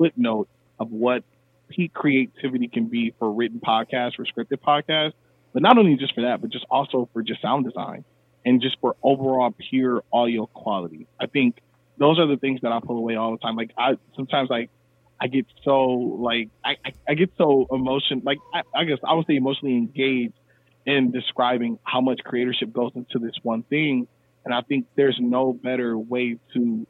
footnote 0.03 0.49
of 0.81 0.91
what 0.91 1.23
peak 1.69 1.93
creativity 1.95 2.67
can 2.67 2.87
be 2.87 3.15
for 3.19 3.33
written 3.33 3.61
podcasts, 3.61 4.17
for 4.17 4.25
scripted 4.25 4.59
podcasts, 4.59 5.13
but 5.53 5.63
not 5.63 5.79
only 5.79 5.97
just 5.97 6.15
for 6.15 6.23
that, 6.23 6.41
but 6.41 6.51
just 6.51 6.67
also 6.71 7.09
for 7.13 7.23
just 7.23 7.41
sound 7.41 7.65
design 7.65 8.05
and 8.45 8.61
just 8.61 8.77
for 8.81 8.97
overall 9.03 9.55
pure 9.71 10.03
audio 10.13 10.47
quality. 10.47 11.07
I 11.21 11.27
think 11.27 11.61
those 11.99 12.19
are 12.19 12.27
the 12.27 12.37
things 12.37 12.61
that 12.63 12.73
I 12.73 12.81
pull 12.81 12.99
away 12.99 13.15
all 13.15 13.31
the 13.31 13.39
time. 13.39 13.55
Like 13.55 13.71
I 13.79 13.97
sometimes 14.17 14.51
like 14.51 14.71
I 15.21 15.29
get 15.29 15.47
so 15.63 15.85
like 15.85 16.49
I, 16.65 16.77
I, 16.85 16.93
I 17.11 17.15
get 17.15 17.31
so 17.39 17.69
emotion 17.71 18.23
like 18.25 18.39
I, 18.53 18.63
I, 18.75 18.85
guess 18.85 18.99
I 19.05 19.15
would 19.15 19.27
say 19.27 19.37
emotionally 19.37 19.77
engaged 19.77 20.35
in 20.85 21.13
describing 21.13 21.79
how 21.85 22.01
much 22.01 22.21
creatorship 22.27 22.73
goes 22.73 22.91
into 22.97 23.21
this 23.21 23.35
one 23.45 23.63
thing. 23.63 24.09
And 24.45 24.53
I 24.53 24.63
think 24.63 24.87
there's 24.97 25.19
no 25.21 25.53
better 25.53 25.97
way 25.97 26.39
to 26.55 26.87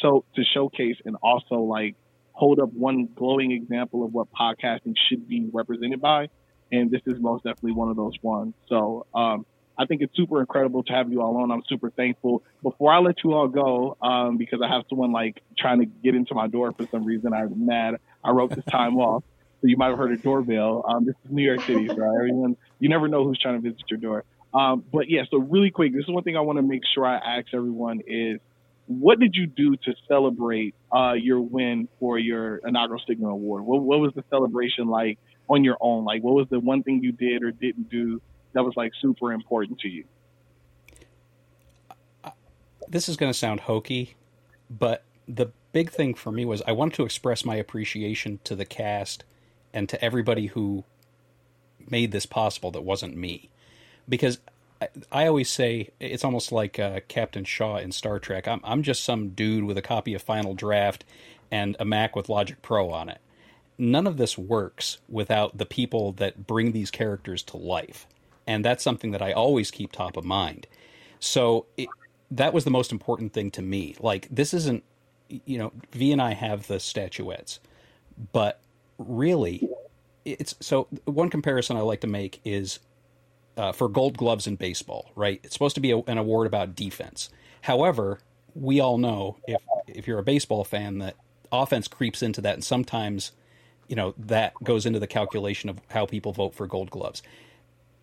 so 0.00 0.24
to 0.36 0.44
showcase 0.44 0.96
and 1.04 1.16
also 1.22 1.56
like 1.56 1.96
hold 2.34 2.60
up 2.60 2.72
one 2.72 3.08
glowing 3.14 3.52
example 3.52 4.04
of 4.04 4.12
what 4.12 4.28
podcasting 4.32 4.94
should 5.08 5.26
be 5.26 5.48
represented 5.52 6.00
by. 6.00 6.28
And 6.70 6.90
this 6.90 7.00
is 7.06 7.20
most 7.20 7.44
definitely 7.44 7.72
one 7.72 7.88
of 7.88 7.96
those 7.96 8.14
ones. 8.22 8.54
So 8.68 9.06
um, 9.14 9.46
I 9.78 9.86
think 9.86 10.02
it's 10.02 10.14
super 10.16 10.40
incredible 10.40 10.82
to 10.84 10.92
have 10.92 11.10
you 11.10 11.22
all 11.22 11.36
on. 11.38 11.52
I'm 11.52 11.62
super 11.68 11.90
thankful. 11.90 12.42
Before 12.62 12.92
I 12.92 12.98
let 12.98 13.22
you 13.22 13.32
all 13.32 13.48
go, 13.48 13.96
um, 14.02 14.36
because 14.36 14.60
I 14.62 14.68
have 14.68 14.82
someone 14.88 15.12
like 15.12 15.42
trying 15.56 15.80
to 15.80 15.86
get 15.86 16.14
into 16.14 16.34
my 16.34 16.48
door 16.48 16.72
for 16.72 16.86
some 16.88 17.04
reason, 17.04 17.32
I'm 17.32 17.66
mad. 17.66 17.96
I 18.22 18.30
wrote 18.30 18.50
this 18.54 18.64
time 18.64 18.96
off. 18.96 19.22
So 19.60 19.68
you 19.68 19.76
might 19.76 19.88
have 19.88 19.98
heard 19.98 20.12
a 20.12 20.16
doorbell. 20.16 20.84
Um, 20.86 21.06
this 21.06 21.14
is 21.24 21.30
New 21.30 21.44
York 21.44 21.62
City, 21.62 21.86
so 21.86 21.94
everyone, 21.94 22.56
you 22.80 22.88
never 22.88 23.08
know 23.08 23.24
who's 23.24 23.38
trying 23.38 23.62
to 23.62 23.70
visit 23.70 23.82
your 23.88 23.98
door. 23.98 24.24
Um, 24.52 24.84
but 24.92 25.08
yeah, 25.08 25.22
so 25.30 25.38
really 25.38 25.70
quick, 25.70 25.92
this 25.92 26.02
is 26.02 26.10
one 26.10 26.22
thing 26.22 26.36
I 26.36 26.40
want 26.40 26.58
to 26.58 26.62
make 26.62 26.82
sure 26.94 27.06
I 27.06 27.16
ask 27.16 27.46
everyone 27.54 28.00
is 28.06 28.40
what 28.86 29.18
did 29.18 29.34
you 29.34 29.46
do 29.46 29.76
to 29.76 29.94
celebrate 30.06 30.74
uh, 30.94 31.14
your 31.14 31.40
win 31.40 31.88
for 31.98 32.18
your 32.18 32.56
inaugural 32.58 33.02
Signal 33.06 33.30
Award? 33.30 33.64
What, 33.64 33.82
what 33.82 34.00
was 34.00 34.12
the 34.14 34.24
celebration 34.30 34.88
like 34.88 35.18
on 35.48 35.64
your 35.64 35.76
own? 35.80 36.04
Like, 36.04 36.22
what 36.22 36.34
was 36.34 36.48
the 36.50 36.60
one 36.60 36.82
thing 36.82 37.02
you 37.02 37.12
did 37.12 37.42
or 37.42 37.50
didn't 37.50 37.88
do 37.88 38.20
that 38.52 38.62
was 38.62 38.74
like 38.76 38.92
super 39.00 39.32
important 39.32 39.80
to 39.80 39.88
you? 39.88 40.04
This 42.86 43.08
is 43.08 43.16
going 43.16 43.32
to 43.32 43.38
sound 43.38 43.60
hokey, 43.60 44.14
but 44.68 45.04
the 45.26 45.46
big 45.72 45.90
thing 45.90 46.14
for 46.14 46.30
me 46.30 46.44
was 46.44 46.62
I 46.66 46.72
wanted 46.72 46.94
to 46.94 47.04
express 47.04 47.44
my 47.44 47.56
appreciation 47.56 48.40
to 48.44 48.54
the 48.54 48.66
cast 48.66 49.24
and 49.72 49.88
to 49.88 50.02
everybody 50.04 50.46
who 50.46 50.84
made 51.90 52.12
this 52.12 52.26
possible 52.26 52.70
that 52.72 52.82
wasn't 52.82 53.16
me. 53.16 53.48
Because 54.08 54.38
I, 55.12 55.26
always 55.26 55.50
say 55.50 55.90
it's 56.00 56.24
almost 56.24 56.52
like 56.52 56.78
uh, 56.78 57.00
Captain 57.08 57.44
Shaw 57.44 57.76
in 57.76 57.92
Star 57.92 58.18
Trek. 58.18 58.48
I'm, 58.48 58.60
I'm 58.64 58.82
just 58.82 59.04
some 59.04 59.30
dude 59.30 59.64
with 59.64 59.78
a 59.78 59.82
copy 59.82 60.14
of 60.14 60.22
Final 60.22 60.54
Draft 60.54 61.04
and 61.50 61.76
a 61.78 61.84
Mac 61.84 62.16
with 62.16 62.28
Logic 62.28 62.60
Pro 62.62 62.90
on 62.90 63.08
it. 63.08 63.18
None 63.76 64.06
of 64.06 64.16
this 64.16 64.38
works 64.38 64.98
without 65.08 65.58
the 65.58 65.66
people 65.66 66.12
that 66.12 66.46
bring 66.46 66.72
these 66.72 66.90
characters 66.90 67.42
to 67.44 67.56
life 67.56 68.06
and 68.46 68.64
that's 68.64 68.82
something 68.82 69.10
that 69.12 69.22
I 69.22 69.32
always 69.32 69.70
keep 69.70 69.92
top 69.92 70.16
of 70.16 70.24
mind. 70.24 70.66
So 71.20 71.66
it, 71.76 71.88
that 72.30 72.52
was 72.52 72.64
the 72.64 72.70
most 72.70 72.92
important 72.92 73.32
thing 73.32 73.50
to 73.52 73.62
me. 73.62 73.96
Like 74.00 74.28
this 74.30 74.54
isn't, 74.54 74.84
you 75.28 75.58
know, 75.58 75.72
V 75.92 76.12
and 76.12 76.20
I 76.20 76.34
have 76.34 76.66
the 76.66 76.78
statuettes, 76.78 77.60
but 78.32 78.60
really, 78.98 79.68
it's 80.24 80.54
so. 80.60 80.88
One 81.04 81.30
comparison 81.30 81.76
I 81.76 81.80
like 81.80 82.00
to 82.02 82.06
make 82.06 82.40
is 82.44 82.78
uh, 83.56 83.72
for 83.72 83.88
Gold 83.88 84.16
Gloves 84.16 84.46
in 84.46 84.56
baseball. 84.56 85.10
Right, 85.14 85.40
it's 85.42 85.54
supposed 85.54 85.74
to 85.76 85.80
be 85.80 85.90
a, 85.90 85.98
an 85.98 86.18
award 86.18 86.46
about 86.46 86.74
defense. 86.74 87.30
However, 87.62 88.20
we 88.54 88.80
all 88.80 88.98
know 88.98 89.38
if 89.46 89.62
if 89.86 90.06
you're 90.06 90.18
a 90.18 90.24
baseball 90.24 90.64
fan 90.64 90.98
that 90.98 91.16
offense 91.52 91.88
creeps 91.88 92.22
into 92.22 92.40
that, 92.40 92.54
and 92.54 92.64
sometimes 92.64 93.32
you 93.88 93.96
know 93.96 94.14
that 94.18 94.54
goes 94.62 94.86
into 94.86 94.98
the 94.98 95.06
calculation 95.06 95.68
of 95.70 95.78
how 95.88 96.06
people 96.06 96.32
vote 96.32 96.54
for 96.54 96.66
Gold 96.66 96.90
Gloves 96.90 97.22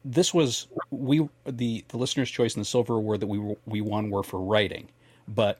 this 0.03 0.33
was 0.33 0.67
we 0.89 1.27
the 1.45 1.85
the 1.89 1.97
listener's 1.97 2.29
choice 2.29 2.55
and 2.55 2.61
the 2.61 2.67
silver 2.67 2.95
award 2.95 3.19
that 3.19 3.27
we 3.27 3.55
we 3.65 3.81
won 3.81 4.09
were 4.09 4.23
for 4.23 4.39
writing, 4.39 4.89
but 5.27 5.59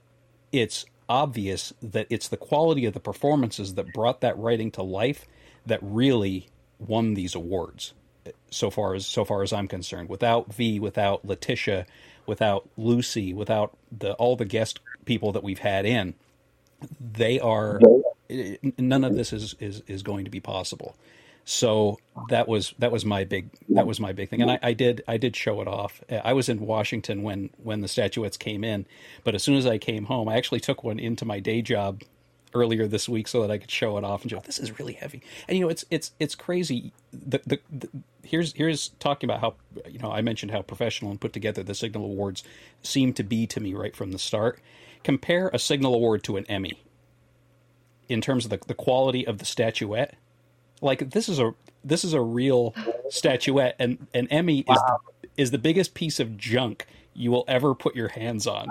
it's 0.52 0.86
obvious 1.08 1.74
that 1.82 2.08
it's 2.10 2.28
the 2.28 2.38
quality 2.38 2.86
of 2.86 2.94
the 2.94 3.00
performances 3.00 3.76
that 3.76 3.94
brought 3.94 4.22
that 4.22 4.38
writing 4.38 4.72
to 4.72 4.82
life 4.82 5.28
that 5.66 5.80
really 5.82 6.48
won 6.80 7.14
these 7.14 7.36
awards. 7.36 7.94
So 8.50 8.70
far 8.70 8.94
as 8.94 9.06
so 9.06 9.26
far 9.26 9.42
as 9.44 9.54
I'm 9.54 9.68
concerned, 9.68 10.10
without 10.10 10.54
V, 10.54 10.80
without 10.80 11.26
Letitia, 11.26 11.86
without 12.26 12.70
Lucy, 12.78 13.34
without 13.34 13.76
the 13.92 14.14
all 14.14 14.36
the 14.36 14.46
guest 14.46 14.80
people 15.06 15.32
that 15.32 15.44
we've 15.44 15.60
had 15.60 15.86
in, 15.86 16.14
they 17.00 17.40
are 17.40 17.80
none 18.78 19.04
of 19.04 19.16
this 19.16 19.34
is 19.34 19.56
is 19.60 19.82
is 19.88 20.04
going 20.04 20.26
to 20.26 20.32
be 20.32 20.40
possible. 20.40 20.96
So 21.44 21.98
that 22.30 22.48
was 22.48 22.74
that 22.78 22.92
was 22.92 23.04
my 23.04 23.24
big 23.24 23.50
that 23.70 23.88
was 23.88 24.00
my 24.00 24.14
big 24.14 24.30
thing, 24.30 24.42
and 24.42 24.52
I, 24.52 24.60
I, 24.62 24.74
did 24.74 25.04
I 25.08 25.18
did 25.18 25.36
show 25.36 25.60
it 25.62 25.68
off. 25.68 26.02
I 26.10 26.34
was 26.34 26.50
in 26.50 26.60
Washington 26.60 27.24
when 27.24 27.50
when 27.62 27.82
the 27.82 27.88
statuettes 27.88 28.38
came 28.38 28.64
in, 28.64 28.86
but 29.24 29.34
as 29.34 29.44
soon 29.44 29.56
as 29.56 29.66
I 29.66 29.80
came 29.80 30.06
home, 30.06 30.30
I 30.30 30.38
actually 30.38 30.60
took 30.60 30.84
one 30.84 31.00
into 31.00 31.26
my 31.26 31.40
day 31.40 31.62
job 31.64 32.04
earlier 32.54 32.88
this 32.88 33.08
week 33.08 33.28
so 33.28 33.42
that 33.42 33.52
I 33.52 33.58
could 33.58 33.72
show 33.72 33.98
it 33.98 34.04
off 34.04 34.22
and 34.22 34.32
show 34.32 34.40
this 34.40 34.60
is 34.60 34.80
really 34.80 34.94
heavy. 34.94 35.22
And 35.48 35.58
you 35.58 35.64
know 35.64 35.70
it's 35.70 35.86
it's 35.90 36.12
it's 36.20 36.36
crazy. 36.36 36.94
The, 37.12 37.42
the, 37.46 37.60
the 37.72 37.90
here's 38.24 38.54
here's 38.54 38.90
talking 39.00 39.30
about 39.30 39.42
how 39.42 39.56
you 39.90 40.00
know 40.00 40.12
I 40.12 40.22
mentioned 40.22 40.52
how 40.52 40.62
professional 40.62 41.12
and 41.12 41.20
put 41.20 41.34
together 41.34 41.64
the 41.64 41.76
Signal 41.76 42.06
Awards 42.06 42.44
seem 42.82 43.14
to 43.14 43.24
be 43.24 43.48
to 43.48 43.60
me 43.60 43.74
right 43.74 43.96
from 43.96 44.12
the 44.12 44.20
start. 44.20 44.60
compare 45.04 45.50
a 45.54 45.60
Signal 45.60 45.96
Award 45.96 46.24
to 46.26 46.38
an 46.38 46.46
Emmy 46.48 46.82
in 48.08 48.22
terms 48.22 48.46
of 48.46 48.52
the, 48.52 48.60
the 48.68 48.74
quality 48.74 49.26
of 49.26 49.38
the 49.38 49.46
statuette. 49.46 50.16
Like 50.82 51.12
this 51.12 51.30
is 51.30 51.40
a 51.40 51.54
this 51.84 52.04
is 52.04 52.14
a 52.14 52.22
real 52.22 52.76
statuette, 53.10 53.76
and 53.80 54.08
an 54.14 54.28
Emmy 54.28 54.64
wow. 54.68 54.76
is 54.76 54.82
the, 54.82 55.30
is 55.38 55.52
the 55.52 55.58
biggest 55.58 55.94
piece 55.94 56.20
of 56.20 56.38
junk 56.38 56.86
you 57.14 57.32
will 57.32 57.46
ever 57.48 57.74
put 57.76 57.96
your 57.96 58.10
hands 58.10 58.48
on. 58.48 58.70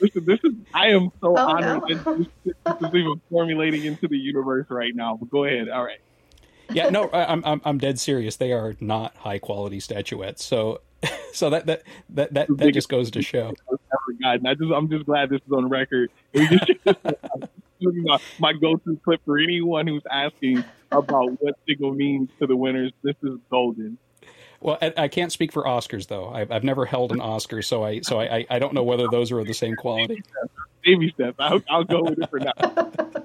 This 0.00 0.10
is, 0.14 0.24
this 0.24 0.40
is 0.44 0.52
I 0.74 0.88
am 0.88 1.10
so 1.20 1.36
oh, 1.36 1.36
honored 1.36 1.82
no. 1.88 2.18
this, 2.18 2.26
this 2.44 2.54
is 2.80 2.94
even 2.94 3.20
formulating 3.30 3.84
into 3.84 4.08
the 4.08 4.18
universe 4.18 4.66
right 4.68 4.94
now. 4.94 5.16
But 5.16 5.30
go 5.30 5.44
ahead. 5.44 5.68
All 5.68 5.84
right. 5.84 6.00
Yeah, 6.70 6.90
no, 6.90 7.10
I'm 7.12 7.42
I'm 7.44 7.60
I'm 7.64 7.78
dead 7.78 7.98
serious. 7.98 8.36
They 8.36 8.52
are 8.52 8.76
not 8.80 9.16
high 9.16 9.38
quality 9.38 9.80
statuettes. 9.80 10.44
So 10.44 10.82
so 11.32 11.50
that 11.50 11.66
that 11.66 11.82
that 12.10 12.34
that, 12.34 12.48
that 12.56 12.72
just 12.72 12.88
goes 12.88 13.10
to 13.12 13.22
show. 13.22 13.54
God, 14.22 14.46
I 14.46 14.54
just 14.54 14.72
I'm 14.72 14.88
just 14.88 15.06
glad 15.06 15.30
this 15.30 15.40
is 15.46 15.52
on 15.52 15.68
record. 15.68 16.10
my, 17.80 18.18
my 18.38 18.52
go-to 18.52 18.98
clip 19.04 19.20
for 19.24 19.38
anyone 19.38 19.86
who's 19.86 20.02
asking 20.10 20.64
about 20.90 21.40
what 21.40 21.56
Signal 21.68 21.94
means 21.94 22.30
to 22.40 22.46
the 22.46 22.56
winners. 22.56 22.92
This 23.02 23.16
is 23.22 23.38
golden. 23.50 23.98
Well, 24.60 24.78
I, 24.80 25.06
can't 25.06 25.30
speak 25.30 25.52
for 25.52 25.64
Oscars 25.64 26.08
though. 26.08 26.28
I've, 26.28 26.50
I've 26.50 26.64
never 26.64 26.84
held 26.84 27.12
an 27.12 27.20
Oscar, 27.20 27.62
so 27.62 27.84
I 27.84 28.00
so 28.00 28.20
I, 28.20 28.44
I 28.50 28.58
don't 28.58 28.74
know 28.74 28.82
whether 28.82 29.06
those 29.08 29.30
are 29.30 29.38
of 29.38 29.46
the 29.46 29.54
same 29.54 29.76
quality. 29.76 30.22
Baby 30.84 31.10
steps. 31.10 31.36
I'll, 31.38 31.62
I'll 31.70 31.84
go 31.84 32.02
with 32.02 32.18
it 32.18 32.28
for 32.28 32.40
now. 32.40 32.52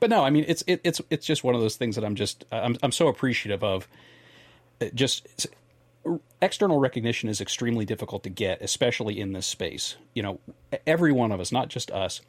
but 0.00 0.10
no, 0.10 0.24
I 0.24 0.30
mean 0.30 0.44
it's 0.48 0.64
it, 0.66 0.80
it's 0.82 1.00
it's 1.08 1.24
just 1.24 1.44
one 1.44 1.54
of 1.54 1.60
those 1.60 1.76
things 1.76 1.94
that 1.94 2.04
I'm 2.04 2.16
just 2.16 2.44
I'm 2.50 2.76
I'm 2.82 2.92
so 2.92 3.08
appreciative 3.08 3.62
of. 3.62 3.86
Uh, 4.80 4.86
just 4.92 5.46
external 6.40 6.80
recognition 6.80 7.28
is 7.28 7.40
extremely 7.40 7.84
difficult 7.84 8.24
to 8.24 8.30
get, 8.30 8.60
especially 8.60 9.20
in 9.20 9.32
this 9.32 9.46
space. 9.46 9.96
You 10.14 10.22
know, 10.22 10.40
every 10.84 11.12
one 11.12 11.30
of 11.30 11.40
us, 11.40 11.52
not 11.52 11.68
just 11.68 11.92
us, 11.92 12.20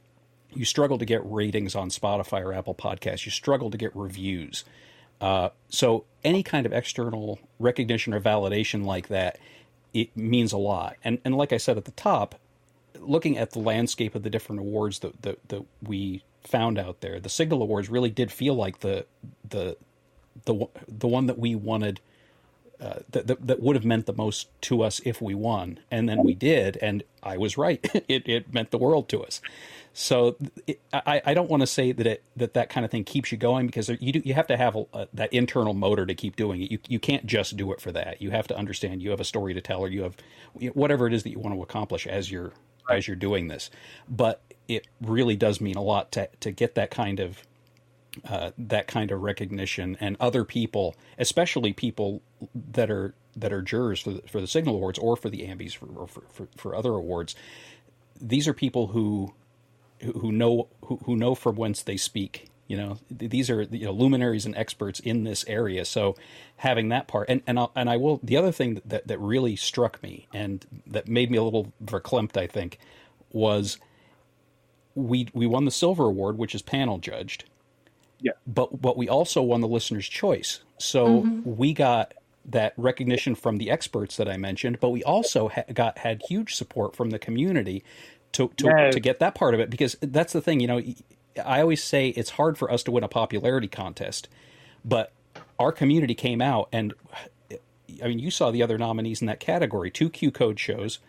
you 0.53 0.65
struggle 0.65 0.99
to 0.99 1.05
get 1.05 1.21
ratings 1.23 1.73
on 1.73 1.89
Spotify 1.89 2.41
or 2.41 2.53
Apple 2.53 2.75
Podcasts. 2.75 3.25
You 3.25 3.31
struggle 3.31 3.71
to 3.71 3.77
get 3.77 3.95
reviews. 3.95 4.63
Uh, 5.23 5.49
so 5.69 6.03
any 6.25 6.43
kind 6.43 6.65
of 6.65 6.73
external 6.73 7.39
recognition 7.57 8.13
or 8.13 8.19
validation 8.19 8.83
like 8.83 9.07
that, 9.07 9.39
it 9.93 10.15
means 10.17 10.51
a 10.51 10.57
lot. 10.57 10.97
And 11.01 11.17
and 11.23 11.37
like 11.37 11.53
I 11.53 11.57
said 11.57 11.77
at 11.77 11.85
the 11.85 11.91
top, 11.91 12.35
looking 12.99 13.37
at 13.37 13.51
the 13.51 13.59
landscape 13.59 14.15
of 14.15 14.23
the 14.23 14.29
different 14.29 14.59
awards 14.59 14.99
that 14.99 15.21
that, 15.21 15.47
that 15.47 15.63
we 15.81 16.23
found 16.41 16.77
out 16.77 16.99
there, 16.99 17.21
the 17.21 17.29
Signal 17.29 17.61
Awards 17.61 17.87
really 17.87 18.09
did 18.09 18.33
feel 18.33 18.53
like 18.53 18.81
the 18.81 19.05
the 19.47 19.77
the 20.43 20.67
the 20.89 21.07
one 21.07 21.27
that 21.27 21.39
we 21.39 21.55
wanted. 21.55 22.01
Uh, 22.81 22.99
that, 23.11 23.27
that, 23.27 23.47
that 23.47 23.61
would 23.61 23.77
have 23.77 23.85
meant 23.85 24.07
the 24.07 24.13
most 24.13 24.49
to 24.59 24.81
us 24.81 24.99
if 25.05 25.21
we 25.21 25.33
won, 25.33 25.79
and 25.89 26.09
then 26.09 26.21
we 26.21 26.33
did, 26.33 26.75
and 26.81 27.01
I 27.21 27.37
was 27.37 27.57
right. 27.57 27.79
it 28.09 28.27
it 28.27 28.53
meant 28.53 28.71
the 28.71 28.77
world 28.77 29.07
to 29.09 29.23
us. 29.23 29.39
So 29.93 30.35
it, 30.65 30.81
I, 30.91 31.21
I 31.23 31.33
don't 31.35 31.49
want 31.49 31.61
to 31.61 31.67
say 31.67 31.91
that 31.91 32.07
it 32.07 32.23
that 32.35 32.55
that 32.55 32.69
kind 32.69 32.83
of 32.83 32.91
thing 32.91 33.03
keeps 33.03 33.31
you 33.31 33.37
going 33.37 33.67
because 33.67 33.89
you 33.89 34.13
do, 34.13 34.21
you 34.25 34.33
have 34.33 34.47
to 34.47 34.57
have 34.57 34.75
a, 34.75 34.85
a, 34.91 35.07
that 35.13 35.31
internal 35.31 35.75
motor 35.75 36.05
to 36.07 36.15
keep 36.15 36.35
doing 36.35 36.63
it. 36.63 36.71
You 36.71 36.79
you 36.87 36.99
can't 36.99 37.27
just 37.27 37.55
do 37.57 37.71
it 37.71 37.79
for 37.79 37.91
that. 37.91 38.19
You 38.21 38.31
have 38.31 38.47
to 38.47 38.57
understand 38.57 39.03
you 39.03 39.11
have 39.11 39.19
a 39.19 39.25
story 39.25 39.53
to 39.53 39.61
tell 39.61 39.81
or 39.81 39.89
you 39.89 40.01
have 40.03 40.17
whatever 40.73 41.05
it 41.05 41.13
is 41.13 41.21
that 41.23 41.29
you 41.29 41.39
want 41.39 41.55
to 41.55 41.61
accomplish 41.61 42.07
as 42.07 42.31
you're 42.31 42.53
right. 42.89 42.97
as 42.97 43.07
you're 43.07 43.15
doing 43.15 43.49
this. 43.49 43.69
But 44.09 44.41
it 44.67 44.87
really 44.99 45.35
does 45.35 45.61
mean 45.61 45.75
a 45.75 45.83
lot 45.83 46.11
to 46.13 46.27
to 46.39 46.51
get 46.51 46.73
that 46.73 46.89
kind 46.89 47.19
of 47.19 47.43
uh, 48.27 48.51
that 48.57 48.87
kind 48.87 49.11
of 49.11 49.21
recognition 49.21 49.97
and 49.99 50.17
other 50.19 50.43
people, 50.43 50.95
especially 51.19 51.71
people 51.71 52.23
that 52.53 52.89
are 52.89 53.13
that 53.35 53.53
are 53.53 53.61
jurors 53.61 53.99
for 53.99 54.11
the, 54.11 54.21
for 54.27 54.41
the 54.41 54.47
Signal 54.47 54.75
Awards 54.75 54.99
or 54.99 55.15
for 55.15 55.29
the 55.29 55.39
Ambies 55.47 55.75
for, 55.75 55.87
or 55.87 56.07
for, 56.07 56.23
for, 56.31 56.47
for 56.55 56.75
other 56.75 56.91
awards. 56.91 57.35
These 58.21 58.47
are 58.47 58.53
people 58.53 58.87
who 58.87 59.33
who 60.03 60.31
know 60.31 60.67
who, 60.85 60.99
who 61.05 61.15
know 61.15 61.35
from 61.35 61.55
whence 61.55 61.81
they 61.81 61.97
speak. 61.97 62.49
You 62.67 62.77
know, 62.77 62.97
these 63.11 63.49
are 63.49 63.63
you 63.63 63.85
know 63.85 63.91
luminaries 63.91 64.45
and 64.45 64.55
experts 64.55 64.99
in 64.99 65.23
this 65.23 65.45
area. 65.47 65.85
So 65.85 66.15
having 66.57 66.89
that 66.89 67.07
part, 67.07 67.29
and 67.29 67.41
and 67.45 67.59
I'll, 67.59 67.71
and 67.75 67.89
I 67.89 67.97
will. 67.97 68.19
The 68.23 68.37
other 68.37 68.51
thing 68.51 68.81
that 68.85 69.07
that 69.07 69.19
really 69.19 69.55
struck 69.55 70.01
me 70.01 70.27
and 70.33 70.65
that 70.87 71.07
made 71.07 71.29
me 71.29 71.37
a 71.37 71.43
little 71.43 71.73
verklempt, 71.83 72.37
I 72.37 72.47
think, 72.47 72.79
was 73.31 73.77
we 74.95 75.27
we 75.33 75.45
won 75.45 75.65
the 75.65 75.71
silver 75.71 76.05
award, 76.05 76.37
which 76.37 76.55
is 76.55 76.61
panel 76.61 76.97
judged. 76.99 77.45
Yeah. 78.19 78.31
But 78.47 78.81
but 78.81 78.97
we 78.97 79.09
also 79.09 79.41
won 79.41 79.61
the 79.61 79.67
listener's 79.67 80.07
choice. 80.07 80.61
So 80.77 81.23
mm-hmm. 81.23 81.55
we 81.57 81.73
got 81.73 82.13
that 82.45 82.73
recognition 82.77 83.35
from 83.35 83.57
the 83.57 83.69
experts 83.69 84.17
that 84.17 84.27
I 84.27 84.37
mentioned, 84.37 84.79
but 84.79 84.89
we 84.89 85.03
also 85.03 85.49
ha- 85.49 85.63
got 85.73 85.99
had 85.99 86.21
huge 86.27 86.55
support 86.55 86.95
from 86.95 87.09
the 87.09 87.19
community 87.19 87.83
to 88.33 88.49
to, 88.57 88.65
yes. 88.65 88.93
to 88.93 88.99
get 88.99 89.19
that 89.19 89.35
part 89.35 89.53
of 89.53 89.59
it 89.59 89.69
because 89.69 89.95
that's 90.01 90.33
the 90.33 90.41
thing. 90.41 90.59
You 90.59 90.67
know, 90.67 90.81
I 91.43 91.61
always 91.61 91.83
say 91.83 92.09
it's 92.09 92.31
hard 92.31 92.57
for 92.57 92.71
us 92.71 92.83
to 92.83 92.91
win 92.91 93.03
a 93.03 93.07
popularity 93.07 93.67
contest, 93.67 94.27
but 94.83 95.11
our 95.59 95.71
community 95.71 96.15
came 96.15 96.41
out 96.41 96.69
and 96.71 96.93
I 98.01 98.07
mean, 98.07 98.19
you 98.19 98.31
saw 98.31 98.51
the 98.51 98.63
other 98.63 98.77
nominees 98.77 99.21
in 99.21 99.27
that 99.27 99.39
category: 99.39 99.91
two 99.91 100.09
Q 100.09 100.31
Code 100.31 100.59
shows, 100.59 100.99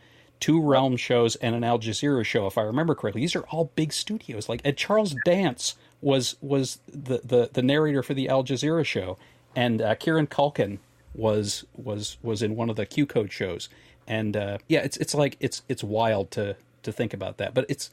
two 0.41 0.61
Realm 0.61 0.97
shows, 0.97 1.37
and 1.37 1.55
an 1.55 1.65
Al 1.65 1.79
Jazeera 1.79 2.25
show, 2.25 2.47
if 2.47 2.59
I 2.59 2.63
remember 2.63 2.95
correctly. 2.95 3.23
These 3.23 3.37
are 3.37 3.45
all 3.45 3.71
big 3.75 3.93
studios. 3.93 4.49
Like 4.49 4.61
Ed 4.65 4.77
Charles 4.77 5.15
Dance 5.25 5.77
was 6.01 6.37
was 6.41 6.79
the, 6.87 7.21
the, 7.25 7.51
the 7.53 7.63
narrator 7.63 8.03
for 8.03 8.15
the 8.15 8.29
Al 8.29 8.45
Jazeera 8.45 8.85
show, 8.85 9.17
and 9.57 9.81
uh, 9.81 9.95
Kieran 9.95 10.27
Culkin 10.27 10.79
was 11.15 11.65
was 11.75 12.19
was 12.23 12.43
in 12.43 12.57
one 12.57 12.71
of 12.71 12.77
the 12.77 12.87
Q 12.87 13.07
Code 13.07 13.33
shows. 13.33 13.69
And 14.07 14.37
uh, 14.37 14.59
yeah, 14.69 14.81
it's 14.81 14.97
it's 14.99 15.15
like 15.15 15.37
it's 15.41 15.63
it's 15.69 15.83
wild 15.83 16.31
to 16.33 16.57
to 16.85 16.93
think 16.93 17.13
about 17.15 17.39
that. 17.39 17.55
But 17.55 17.67
it's 17.69 17.91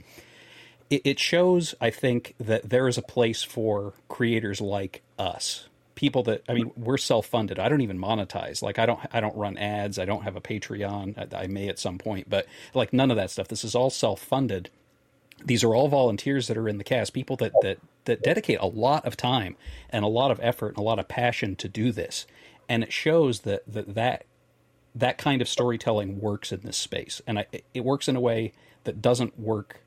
it, 0.90 1.02
it 1.06 1.20
shows, 1.20 1.74
I 1.82 1.90
think, 1.90 2.36
that 2.40 2.70
there 2.70 2.88
is 2.88 2.98
a 2.98 3.02
place 3.02 3.44
for 3.44 3.94
creators 4.10 4.62
like 4.62 5.02
us 5.18 5.68
people 6.02 6.24
that 6.24 6.42
I 6.50 6.56
mean 6.56 6.72
we're 6.76 6.98
self-funded. 6.98 7.60
I 7.60 7.70
don't 7.70 7.82
even 7.82 8.00
monetize. 8.00 8.64
Like 8.64 8.80
I 8.80 8.88
don't 8.88 9.00
I 9.12 9.20
don't 9.20 9.36
run 9.36 9.56
ads. 9.58 10.00
I 10.00 10.06
don't 10.06 10.24
have 10.24 10.36
a 10.36 10.42
Patreon. 10.42 11.34
I, 11.34 11.44
I, 11.44 11.48
may 11.48 11.68
at 11.68 11.78
some 11.78 12.00
point, 12.00 12.28
but 12.28 12.48
like 12.74 12.92
none 12.92 13.12
of 13.12 13.18
that 13.18 13.30
stuff. 13.30 13.48
This 13.48 13.64
is 13.64 13.76
all 13.76 13.92
self-funded. 13.92 14.72
These 15.46 15.64
are 15.64 15.76
all 15.76 15.90
volunteers 15.90 16.48
that 16.48 16.58
are 16.58 16.68
in 16.68 16.80
the 16.80 16.84
cast. 16.84 17.14
People 17.14 17.36
that 17.38 17.52
that 17.62 17.78
that 18.06 18.24
dedicate 18.24 18.60
a 18.60 18.66
lot 18.66 19.06
of 19.06 19.16
time 19.16 19.56
and 19.92 20.04
a 20.04 20.08
lot 20.08 20.32
of 20.32 20.40
effort 20.42 20.70
and 20.70 20.80
a 20.80 20.82
lot 20.82 20.98
of 20.98 21.08
passion 21.08 21.56
to 21.58 21.68
do 21.68 21.92
this. 21.92 22.26
And 22.68 22.84
it 22.84 22.92
shows 22.92 23.42
that 23.42 23.62
that 23.68 23.94
that 23.94 24.26
that 24.96 25.20
kind 25.20 25.40
of 25.40 25.48
storytelling 25.48 26.20
works 26.20 26.52
in 26.52 26.62
this 26.62 26.78
space, 26.78 27.22
and 27.28 27.40
I, 27.40 27.46
it 27.74 27.86
works 27.86 28.08
in 28.08 28.16
a 28.16 28.20
way 28.20 28.54
that 28.84 29.02
doesn't 29.02 29.40
work 29.40 29.82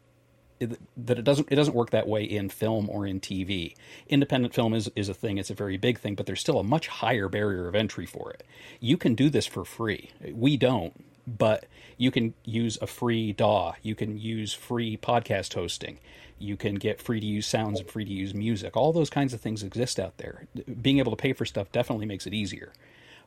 that 0.61 1.19
it 1.19 1.25
doesn't 1.25 1.51
it 1.51 1.57
doesn't 1.57 1.75
work 1.75 1.91
that 1.91 2.07
way 2.07 2.25
in 2.25 2.49
film 2.49 2.89
or 2.89 3.07
in 3.07 3.21
TV. 3.21 3.75
Independent 4.09 4.55
film 4.55 4.75
is 4.75 4.91
is 4.95 5.09
a 5.09 5.15
thing; 5.15 5.39
it's 5.39 5.51
a 5.51 5.55
very 5.55 5.77
big 5.77 5.99
thing, 5.99 6.15
but 6.15 6.27
there's 6.27 6.41
still 6.41 6.59
a 6.59 6.65
much 6.65 6.89
higher 6.89 7.29
barrier 7.29 7.69
of 7.69 7.75
entry 7.75 8.07
for 8.07 8.31
it. 8.31 8.45
You 8.81 8.97
can 8.97 9.15
do 9.15 9.29
this 9.31 9.47
for 9.47 9.65
free. 9.65 10.11
We 10.33 10.57
don't, 10.57 11.05
but 11.27 11.67
you 11.97 12.11
can 12.11 12.35
use 12.45 12.79
a 12.81 12.87
free 12.87 13.33
DAW. 13.33 13.75
You 13.83 13.95
can 13.95 14.19
use 14.19 14.53
free 14.53 14.97
podcast 14.97 15.55
hosting. 15.55 15.99
You 16.39 16.57
can 16.57 16.75
get 16.77 17.01
free 17.01 17.21
to 17.21 17.27
use 17.27 17.47
sounds 17.47 17.81
and 17.81 17.89
free 17.89 18.05
to 18.05 18.13
use 18.13 18.35
music. 18.35 18.77
All 18.77 18.93
those 18.93 19.11
kinds 19.11 19.33
of 19.33 19.41
things 19.41 19.63
exist 19.63 20.01
out 20.01 20.19
there. 20.19 20.47
Being 20.83 20.99
able 20.99 21.13
to 21.13 21.17
pay 21.17 21.33
for 21.33 21.45
stuff 21.45 21.71
definitely 21.73 22.07
makes 22.07 22.27
it 22.27 22.35
easier, 22.35 22.73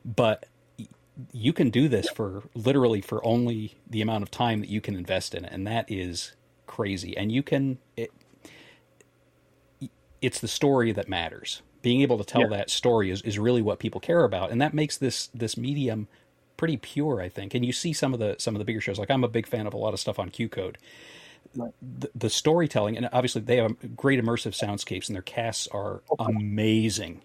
but 0.04 0.46
you 1.32 1.52
can 1.52 1.70
do 1.70 1.88
this 1.88 2.08
for 2.08 2.42
literally 2.54 3.00
for 3.00 3.24
only 3.24 3.76
the 3.88 4.00
amount 4.00 4.22
of 4.22 4.30
time 4.30 4.60
that 4.60 4.68
you 4.68 4.80
can 4.80 4.94
invest 4.94 5.34
in 5.34 5.44
it, 5.44 5.52
and 5.52 5.66
that 5.66 5.90
is 5.90 6.32
crazy. 6.66 7.16
And 7.16 7.32
you 7.32 7.42
can 7.42 7.78
it, 7.96 8.10
it's 10.20 10.40
the 10.40 10.48
story 10.48 10.92
that 10.92 11.08
matters. 11.08 11.62
Being 11.82 12.02
able 12.02 12.18
to 12.18 12.24
tell 12.24 12.42
yeah. 12.42 12.48
that 12.48 12.70
story 12.70 13.10
is, 13.10 13.22
is 13.22 13.38
really 13.38 13.62
what 13.62 13.78
people 13.78 14.00
care 14.00 14.24
about, 14.24 14.50
and 14.50 14.60
that 14.60 14.74
makes 14.74 14.96
this 14.96 15.28
this 15.28 15.56
medium 15.56 16.08
pretty 16.56 16.76
pure, 16.76 17.20
I 17.20 17.28
think. 17.28 17.54
And 17.54 17.64
you 17.64 17.72
see 17.72 17.92
some 17.92 18.12
of 18.12 18.20
the 18.20 18.36
some 18.38 18.54
of 18.54 18.58
the 18.58 18.64
bigger 18.64 18.80
shows. 18.80 18.98
Like 18.98 19.10
I'm 19.10 19.24
a 19.24 19.28
big 19.28 19.46
fan 19.46 19.66
of 19.66 19.74
a 19.74 19.78
lot 19.78 19.94
of 19.94 20.00
stuff 20.00 20.18
on 20.18 20.30
Q 20.30 20.48
Code. 20.48 20.78
Right. 21.56 21.72
The, 21.80 22.10
the, 22.14 22.28
storytelling, 22.28 22.96
and 22.96 23.08
obviously 23.10 23.40
they 23.40 23.56
have 23.56 23.96
great 23.96 24.22
immersive 24.22 24.52
soundscapes, 24.58 25.06
and 25.08 25.14
their 25.14 25.22
casts 25.22 25.66
are 25.68 26.02
amazing. 26.18 27.22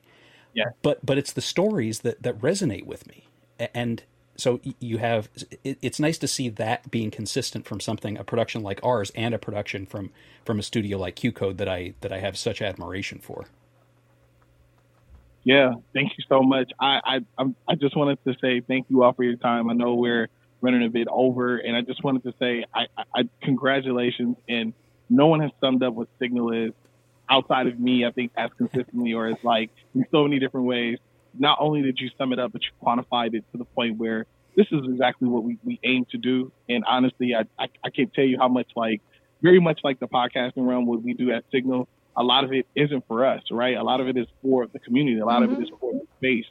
Yeah. 0.53 0.69
But 0.81 1.05
but 1.05 1.17
it's 1.17 1.33
the 1.33 1.41
stories 1.41 1.99
that 1.99 2.23
that 2.23 2.39
resonate 2.39 2.85
with 2.85 3.05
me 3.07 3.27
and 3.73 4.03
so 4.35 4.59
you 4.79 4.97
have 4.97 5.29
it's 5.63 5.99
nice 5.99 6.17
to 6.17 6.27
see 6.27 6.49
that 6.49 6.89
being 6.89 7.11
consistent 7.11 7.65
from 7.65 7.79
something 7.79 8.17
a 8.17 8.23
production 8.23 8.63
like 8.63 8.79
ours 8.83 9.11
and 9.15 9.33
a 9.33 9.37
production 9.37 9.85
from 9.85 10.11
from 10.43 10.59
a 10.59 10.63
studio 10.63 10.97
like 10.97 11.15
Q 11.15 11.31
Code 11.31 11.57
that 11.59 11.69
I 11.69 11.93
that 12.01 12.11
I 12.11 12.19
have 12.19 12.37
such 12.37 12.61
admiration 12.61 13.19
for. 13.19 13.45
Yeah, 15.43 15.73
thank 15.93 16.13
you 16.17 16.23
so 16.27 16.41
much. 16.41 16.71
I 16.79 17.21
I 17.37 17.45
i 17.67 17.75
just 17.75 17.95
wanted 17.95 18.23
to 18.25 18.35
say 18.41 18.61
thank 18.61 18.87
you 18.89 19.03
all 19.03 19.13
for 19.13 19.23
your 19.23 19.35
time. 19.35 19.69
I 19.69 19.73
know 19.73 19.95
we're 19.95 20.29
running 20.61 20.83
a 20.83 20.89
bit 20.89 21.07
over, 21.11 21.57
and 21.57 21.75
I 21.75 21.81
just 21.81 22.03
wanted 22.03 22.23
to 22.23 22.33
say 22.39 22.65
I, 22.73 22.87
I, 22.97 23.03
I 23.15 23.29
congratulations. 23.41 24.37
And 24.49 24.73
no 25.09 25.27
one 25.27 25.41
has 25.41 25.51
summed 25.61 25.83
up 25.83 25.93
what 25.93 26.07
Signal 26.19 26.51
is 26.51 26.71
outside 27.29 27.67
of 27.67 27.79
me. 27.79 28.05
I 28.05 28.11
think 28.11 28.31
as 28.35 28.49
consistently 28.57 29.13
or 29.13 29.27
as 29.27 29.37
like 29.43 29.69
in 29.93 30.05
so 30.11 30.23
many 30.23 30.39
different 30.39 30.65
ways 30.65 30.97
not 31.37 31.57
only 31.59 31.81
did 31.81 31.99
you 31.99 32.09
sum 32.17 32.33
it 32.33 32.39
up, 32.39 32.51
but 32.51 32.61
you 32.63 32.69
quantified 32.85 33.33
it 33.33 33.43
to 33.51 33.57
the 33.57 33.65
point 33.65 33.97
where 33.97 34.25
this 34.55 34.67
is 34.71 34.81
exactly 34.85 35.27
what 35.27 35.43
we, 35.43 35.57
we 35.63 35.79
aim 35.83 36.05
to 36.11 36.17
do. 36.17 36.51
And 36.69 36.83
honestly, 36.87 37.33
I, 37.35 37.45
I, 37.61 37.67
I 37.83 37.89
can't 37.89 38.13
tell 38.13 38.25
you 38.25 38.37
how 38.37 38.47
much 38.47 38.67
like 38.75 39.01
very 39.41 39.59
much 39.59 39.81
like 39.83 39.99
the 39.99 40.07
podcasting 40.07 40.67
realm, 40.67 40.85
what 40.85 41.01
we 41.01 41.13
do 41.13 41.31
at 41.31 41.43
Signal, 41.51 41.87
a 42.15 42.23
lot 42.23 42.43
of 42.43 42.53
it 42.53 42.67
isn't 42.75 43.05
for 43.07 43.25
us, 43.25 43.41
right? 43.51 43.75
A 43.75 43.83
lot 43.83 43.99
of 43.99 44.07
it 44.07 44.17
is 44.17 44.27
for 44.41 44.67
the 44.67 44.79
community. 44.79 45.19
A 45.19 45.25
lot 45.25 45.41
mm-hmm. 45.41 45.53
of 45.53 45.59
it 45.59 45.63
is 45.63 45.69
for 45.79 45.93
the 45.93 46.05
space. 46.17 46.45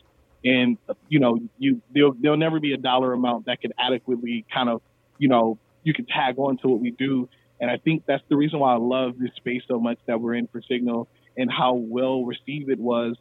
And, 0.45 0.77
you 1.09 1.21
know, 1.21 1.39
you, 1.59 1.81
there'll, 1.95 2.15
there'll 2.21 2.37
never 2.37 2.59
be 2.59 2.73
a 2.73 2.77
dollar 2.77 3.13
amount 3.13 3.47
that 3.47 3.61
could 3.61 3.73
adequately 3.79 4.45
kind 4.53 4.69
of, 4.69 4.83
you 5.19 5.29
know, 5.29 5.59
you 5.85 5.95
can 5.95 6.05
tag 6.07 6.39
on 6.39 6.59
to 6.59 6.69
what 6.69 6.81
we 6.81 6.91
do. 6.91 7.29
And 7.61 7.71
I 7.71 7.77
think 7.77 8.05
that's 8.07 8.25
the 8.29 8.37
reason 8.37 8.59
why 8.59 8.75
I 8.75 8.79
love 8.79 9.19
this 9.19 9.31
space 9.37 9.63
so 9.69 9.79
much 9.79 9.99
that 10.07 10.21
we're 10.21 10.35
in 10.35 10.49
for 10.49 10.61
Signal 10.63 11.09
and 11.37 11.51
how 11.51 11.75
well 11.75 12.25
received 12.25 12.69
it 12.71 12.79
was 12.79 13.17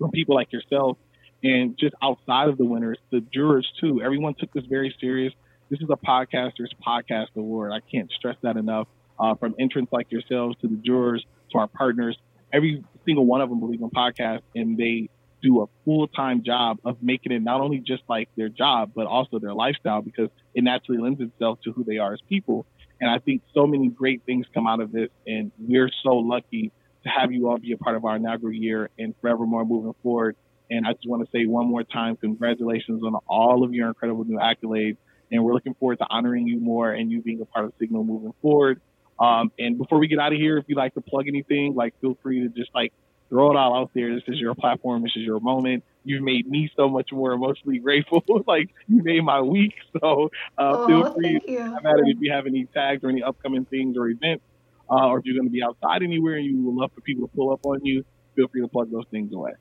from 0.00 0.10
people 0.10 0.34
like 0.34 0.52
yourself 0.52 0.98
and 1.44 1.78
just 1.78 1.94
outside 2.02 2.48
of 2.48 2.58
the 2.58 2.64
winners, 2.64 2.98
the 3.12 3.20
jurors 3.32 3.70
too. 3.80 4.02
Everyone 4.02 4.34
took 4.34 4.52
this 4.52 4.64
very 4.64 4.94
serious. 5.00 5.32
This 5.68 5.80
is 5.80 5.88
a 5.90 5.96
podcaster's 5.96 6.72
podcast 6.84 7.28
award. 7.36 7.72
I 7.72 7.80
can't 7.80 8.10
stress 8.10 8.36
that 8.42 8.56
enough. 8.56 8.88
Uh, 9.18 9.34
from 9.34 9.54
entrants 9.60 9.92
like 9.92 10.10
yourselves 10.10 10.56
to 10.62 10.66
the 10.66 10.76
jurors 10.76 11.24
to 11.52 11.58
our 11.58 11.66
partners, 11.66 12.16
every 12.52 12.82
single 13.04 13.26
one 13.26 13.42
of 13.42 13.50
them 13.50 13.60
believe 13.60 13.82
in 13.82 13.90
podcasts 13.90 14.40
and 14.54 14.78
they 14.78 15.10
do 15.42 15.62
a 15.62 15.66
full 15.84 16.08
time 16.08 16.42
job 16.42 16.78
of 16.84 16.96
making 17.02 17.32
it 17.32 17.42
not 17.42 17.60
only 17.60 17.78
just 17.78 18.02
like 18.08 18.28
their 18.36 18.48
job, 18.48 18.92
but 18.94 19.06
also 19.06 19.38
their 19.38 19.52
lifestyle 19.52 20.00
because 20.00 20.30
it 20.54 20.64
naturally 20.64 21.00
lends 21.00 21.20
itself 21.20 21.58
to 21.64 21.72
who 21.72 21.84
they 21.84 21.98
are 21.98 22.14
as 22.14 22.20
people. 22.28 22.66
And 23.00 23.10
I 23.10 23.18
think 23.18 23.42
so 23.54 23.66
many 23.66 23.88
great 23.88 24.22
things 24.24 24.46
come 24.52 24.66
out 24.66 24.80
of 24.80 24.92
this. 24.92 25.08
And 25.26 25.52
we're 25.58 25.90
so 26.02 26.16
lucky 26.16 26.72
to 27.04 27.08
have 27.08 27.32
you 27.32 27.48
all 27.48 27.58
be 27.58 27.72
a 27.72 27.78
part 27.78 27.96
of 27.96 28.04
our 28.04 28.16
inaugural 28.16 28.52
year 28.52 28.90
and 28.98 29.14
forevermore 29.20 29.64
moving 29.64 29.94
forward. 30.02 30.36
And 30.70 30.86
I 30.86 30.92
just 30.92 31.08
want 31.08 31.24
to 31.24 31.30
say 31.30 31.46
one 31.46 31.66
more 31.66 31.82
time, 31.82 32.16
congratulations 32.16 33.02
on 33.02 33.14
all 33.26 33.64
of 33.64 33.74
your 33.74 33.88
incredible 33.88 34.24
new 34.24 34.38
accolades. 34.38 34.96
And 35.32 35.44
we're 35.44 35.54
looking 35.54 35.74
forward 35.74 35.98
to 35.98 36.06
honoring 36.08 36.46
you 36.46 36.60
more 36.60 36.90
and 36.92 37.10
you 37.10 37.22
being 37.22 37.40
a 37.40 37.44
part 37.44 37.64
of 37.64 37.72
Signal 37.78 38.04
moving 38.04 38.34
forward. 38.42 38.80
Um, 39.18 39.52
and 39.58 39.76
before 39.78 39.98
we 39.98 40.08
get 40.08 40.18
out 40.18 40.32
of 40.32 40.38
here, 40.38 40.58
if 40.58 40.64
you'd 40.68 40.78
like 40.78 40.94
to 40.94 41.00
plug 41.00 41.28
anything, 41.28 41.74
like 41.74 41.94
feel 42.00 42.16
free 42.22 42.40
to 42.40 42.48
just 42.48 42.70
like 42.74 42.92
throw 43.28 43.50
it 43.50 43.56
all 43.56 43.76
out 43.76 43.90
there. 43.94 44.14
This 44.14 44.24
is 44.26 44.38
your 44.38 44.54
platform. 44.54 45.02
This 45.02 45.12
is 45.16 45.22
your 45.22 45.40
moment. 45.40 45.84
You've 46.04 46.22
made 46.22 46.48
me 46.48 46.70
so 46.76 46.88
much 46.88 47.10
more 47.12 47.32
emotionally 47.32 47.78
grateful. 47.84 48.22
like 48.46 48.70
you 48.88 49.02
made 49.02 49.22
my 49.22 49.40
week. 49.40 49.74
So 50.00 50.30
uh, 50.56 50.72
oh, 50.74 50.86
feel 50.86 51.14
free. 51.14 51.40
No 51.48 51.80
matter 51.82 52.02
if 52.06 52.18
you 52.20 52.32
have 52.32 52.46
any 52.46 52.64
tags 52.66 53.04
or 53.04 53.10
any 53.10 53.22
upcoming 53.22 53.64
things 53.64 53.96
or 53.96 54.08
events, 54.08 54.44
uh, 54.90 55.08
or 55.08 55.18
if 55.18 55.24
you're 55.24 55.36
going 55.36 55.46
to 55.46 55.52
be 55.52 55.62
outside 55.62 56.02
anywhere 56.02 56.36
and 56.36 56.44
you 56.44 56.62
would 56.62 56.74
love 56.74 56.90
for 56.94 57.00
people 57.02 57.26
to 57.28 57.34
pull 57.34 57.52
up 57.52 57.64
on 57.64 57.84
you, 57.84 58.04
feel 58.34 58.48
free 58.48 58.60
to 58.60 58.68
plug 58.68 58.90
those 58.90 59.06
things 59.10 59.32
away. 59.32 59.52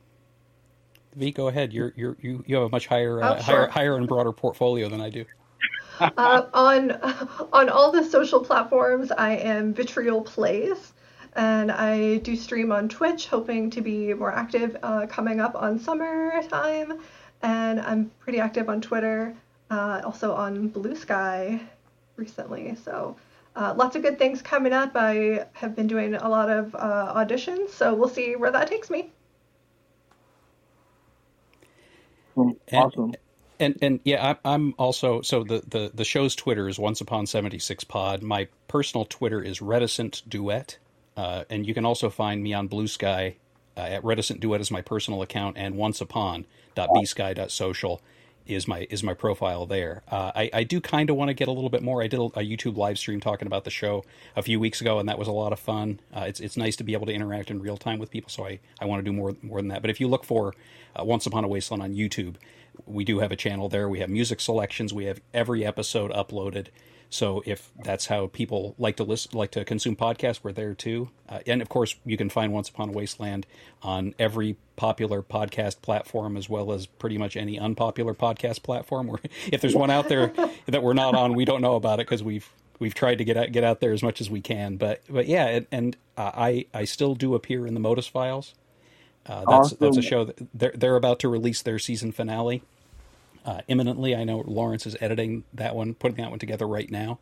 V, 1.15 1.31
go 1.31 1.47
ahead. 1.47 1.73
You're, 1.73 1.93
you're, 1.95 2.17
you 2.21 2.43
you 2.45 2.55
have 2.55 2.65
a 2.65 2.69
much 2.69 2.87
higher 2.87 3.21
uh, 3.21 3.33
oh, 3.33 3.35
sure. 3.35 3.43
higher 3.43 3.67
higher 3.67 3.95
and 3.95 4.07
broader 4.07 4.31
portfolio 4.31 4.89
than 4.89 5.01
I 5.01 5.09
do. 5.09 5.25
uh, 5.99 6.45
on 6.53 6.91
on 7.51 7.69
all 7.69 7.91
the 7.91 8.03
social 8.03 8.39
platforms, 8.39 9.11
I 9.11 9.37
am 9.37 9.73
Vitriol 9.73 10.21
Plays, 10.21 10.93
and 11.35 11.71
I 11.71 12.17
do 12.17 12.35
stream 12.35 12.71
on 12.71 12.89
Twitch, 12.89 13.27
hoping 13.27 13.71
to 13.71 13.81
be 13.81 14.13
more 14.13 14.31
active 14.31 14.77
uh, 14.83 15.07
coming 15.07 15.39
up 15.39 15.55
on 15.55 15.79
summertime. 15.79 16.99
And 17.41 17.79
I'm 17.79 18.11
pretty 18.19 18.39
active 18.39 18.69
on 18.69 18.81
Twitter, 18.81 19.35
uh, 19.71 20.01
also 20.03 20.33
on 20.33 20.67
Blue 20.67 20.95
Sky 20.95 21.59
recently. 22.17 22.75
So 22.75 23.15
uh, 23.55 23.73
lots 23.77 23.95
of 23.95 24.01
good 24.01 24.17
things 24.17 24.41
coming 24.41 24.73
up. 24.73 24.91
I 24.95 25.45
have 25.53 25.75
been 25.75 25.87
doing 25.87 26.15
a 26.15 26.29
lot 26.29 26.49
of 26.49 26.75
uh, 26.75 27.13
auditions, 27.15 27.69
so 27.69 27.93
we'll 27.93 28.09
see 28.09 28.35
where 28.35 28.51
that 28.51 28.67
takes 28.67 28.89
me. 28.89 29.11
Awesome. 32.71 33.03
And, 33.03 33.17
and, 33.59 33.77
and 33.81 33.99
yeah, 34.05 34.35
I'm 34.45 34.73
also 34.77 35.21
so 35.21 35.43
the, 35.43 35.61
the 35.67 35.91
the 35.93 36.05
show's 36.05 36.35
Twitter 36.35 36.69
is 36.69 36.79
Once 36.79 37.01
Upon 37.01 37.25
Seventy 37.25 37.59
Six 37.59 37.83
Pod. 37.83 38.23
My 38.23 38.47
personal 38.67 39.05
Twitter 39.05 39.41
is 39.41 39.61
Reticent 39.61 40.21
Duet, 40.27 40.77
uh, 41.17 41.43
and 41.49 41.67
you 41.67 41.73
can 41.73 41.85
also 41.85 42.09
find 42.09 42.41
me 42.41 42.53
on 42.53 42.67
Blue 42.67 42.87
Sky 42.87 43.35
uh, 43.75 43.81
at 43.81 44.03
Reticent 44.03 44.39
Duet 44.39 44.61
is 44.61 44.71
my 44.71 44.81
personal 44.81 45.21
account, 45.21 45.57
and 45.57 45.75
Once 45.75 46.01
Upon 46.01 46.45
bsky.social 46.75 48.01
is 48.49 48.67
my 48.67 48.87
is 48.89 49.03
my 49.03 49.13
profile 49.13 49.65
there. 49.65 50.01
Uh, 50.09 50.31
I, 50.35 50.49
I 50.53 50.63
do 50.63 50.81
kind 50.81 51.09
of 51.09 51.15
want 51.15 51.29
to 51.29 51.33
get 51.33 51.47
a 51.47 51.51
little 51.51 51.69
bit 51.69 51.83
more. 51.83 52.01
I 52.01 52.07
did 52.07 52.19
a, 52.19 52.23
a, 52.23 52.43
YouTube 52.43 52.75
live 52.77 52.97
stream 52.97 53.19
talking 53.19 53.45
about 53.45 53.63
the 53.63 53.69
show 53.69 54.03
a 54.35 54.41
few 54.41 54.59
weeks 54.59 54.81
ago, 54.81 54.99
and 54.99 55.07
that 55.07 55.19
was 55.19 55.27
a 55.27 55.31
lot 55.31 55.53
of 55.53 55.59
fun. 55.59 55.99
Uh, 56.13 56.25
it's 56.27 56.39
it's 56.39 56.57
nice 56.57 56.75
to 56.77 56.83
be 56.83 56.93
able 56.93 57.05
to 57.05 57.13
interact 57.13 57.51
in 57.51 57.61
real 57.61 57.77
time 57.77 57.99
with 57.99 58.09
people, 58.09 58.29
so 58.29 58.45
I, 58.45 58.59
I 58.81 58.85
want 58.85 58.99
to 58.99 59.03
do 59.03 59.13
more 59.15 59.35
more 59.41 59.59
than 59.59 59.69
that. 59.69 59.81
But 59.81 59.91
if 59.91 59.99
you 59.99 60.07
look 60.07 60.25
for 60.25 60.55
uh, 60.99 61.03
Once 61.03 61.25
Upon 61.25 61.43
a 61.43 61.47
Wasteland 61.47 61.83
on 61.83 61.93
YouTube, 61.93 62.35
we 62.85 63.03
do 63.03 63.19
have 63.19 63.31
a 63.31 63.35
channel 63.35 63.69
there. 63.69 63.87
We 63.87 63.99
have 63.99 64.09
music 64.09 64.41
selections. 64.41 64.93
We 64.93 65.05
have 65.05 65.21
every 65.33 65.63
episode 65.63 66.11
uploaded. 66.11 66.67
So 67.09 67.41
if 67.45 67.71
that's 67.83 68.05
how 68.05 68.27
people 68.27 68.75
like 68.77 68.97
to 68.97 69.03
listen, 69.03 69.37
like 69.37 69.51
to 69.51 69.65
consume 69.65 69.95
podcasts, 69.95 70.41
we're 70.43 70.51
there 70.51 70.75
too. 70.75 71.09
Uh, 71.27 71.39
and 71.47 71.61
of 71.61 71.67
course, 71.67 71.95
you 72.05 72.17
can 72.17 72.29
find 72.29 72.53
Once 72.53 72.69
Upon 72.69 72.89
a 72.89 72.91
Wasteland 72.91 73.47
on 73.81 74.13
every 74.19 74.57
popular 74.75 75.23
podcast 75.23 75.81
platform, 75.81 76.37
as 76.37 76.47
well 76.47 76.71
as 76.71 76.85
pretty 76.85 77.17
much 77.17 77.35
any 77.35 77.59
unpopular 77.59 78.13
podcast 78.13 78.61
platform. 78.61 79.07
Where 79.07 79.19
if 79.51 79.61
there's 79.61 79.75
one 79.75 79.89
out 79.89 80.07
there 80.07 80.33
that 80.67 80.83
we're 80.83 80.93
not 80.93 81.15
on, 81.15 81.33
we 81.33 81.45
don't 81.45 81.61
know 81.61 81.75
about 81.75 81.99
it 81.99 82.05
because 82.05 82.23
we've 82.23 82.47
we've 82.77 82.93
tried 82.93 83.17
to 83.17 83.23
get 83.23 83.37
out, 83.37 83.51
get 83.51 83.63
out 83.63 83.79
there 83.79 83.91
as 83.91 84.03
much 84.03 84.21
as 84.21 84.29
we 84.29 84.41
can. 84.41 84.77
But 84.77 85.01
but 85.09 85.27
yeah, 85.27 85.47
and, 85.47 85.67
and 85.71 85.97
uh, 86.15 86.31
I 86.35 86.65
I 86.75 86.85
still 86.85 87.15
do 87.15 87.33
appear 87.33 87.65
in 87.65 87.73
the 87.73 87.79
Modus 87.79 88.05
Files. 88.07 88.53
Uh, 89.25 89.39
that's 89.39 89.47
awesome. 89.47 89.77
that's 89.81 89.97
a 89.97 90.01
show 90.03 90.25
that 90.25 90.47
they're 90.53 90.73
they're 90.75 90.95
about 90.95 91.19
to 91.19 91.27
release 91.29 91.63
their 91.63 91.79
season 91.79 92.11
finale 92.11 92.61
uh, 93.45 93.61
imminently. 93.67 94.15
I 94.15 94.23
know 94.23 94.43
Lawrence 94.45 94.85
is 94.85 94.95
editing 94.99 95.43
that 95.53 95.75
one, 95.75 95.93
putting 95.93 96.17
that 96.17 96.29
one 96.29 96.39
together 96.39 96.67
right 96.67 96.89
now. 96.89 97.19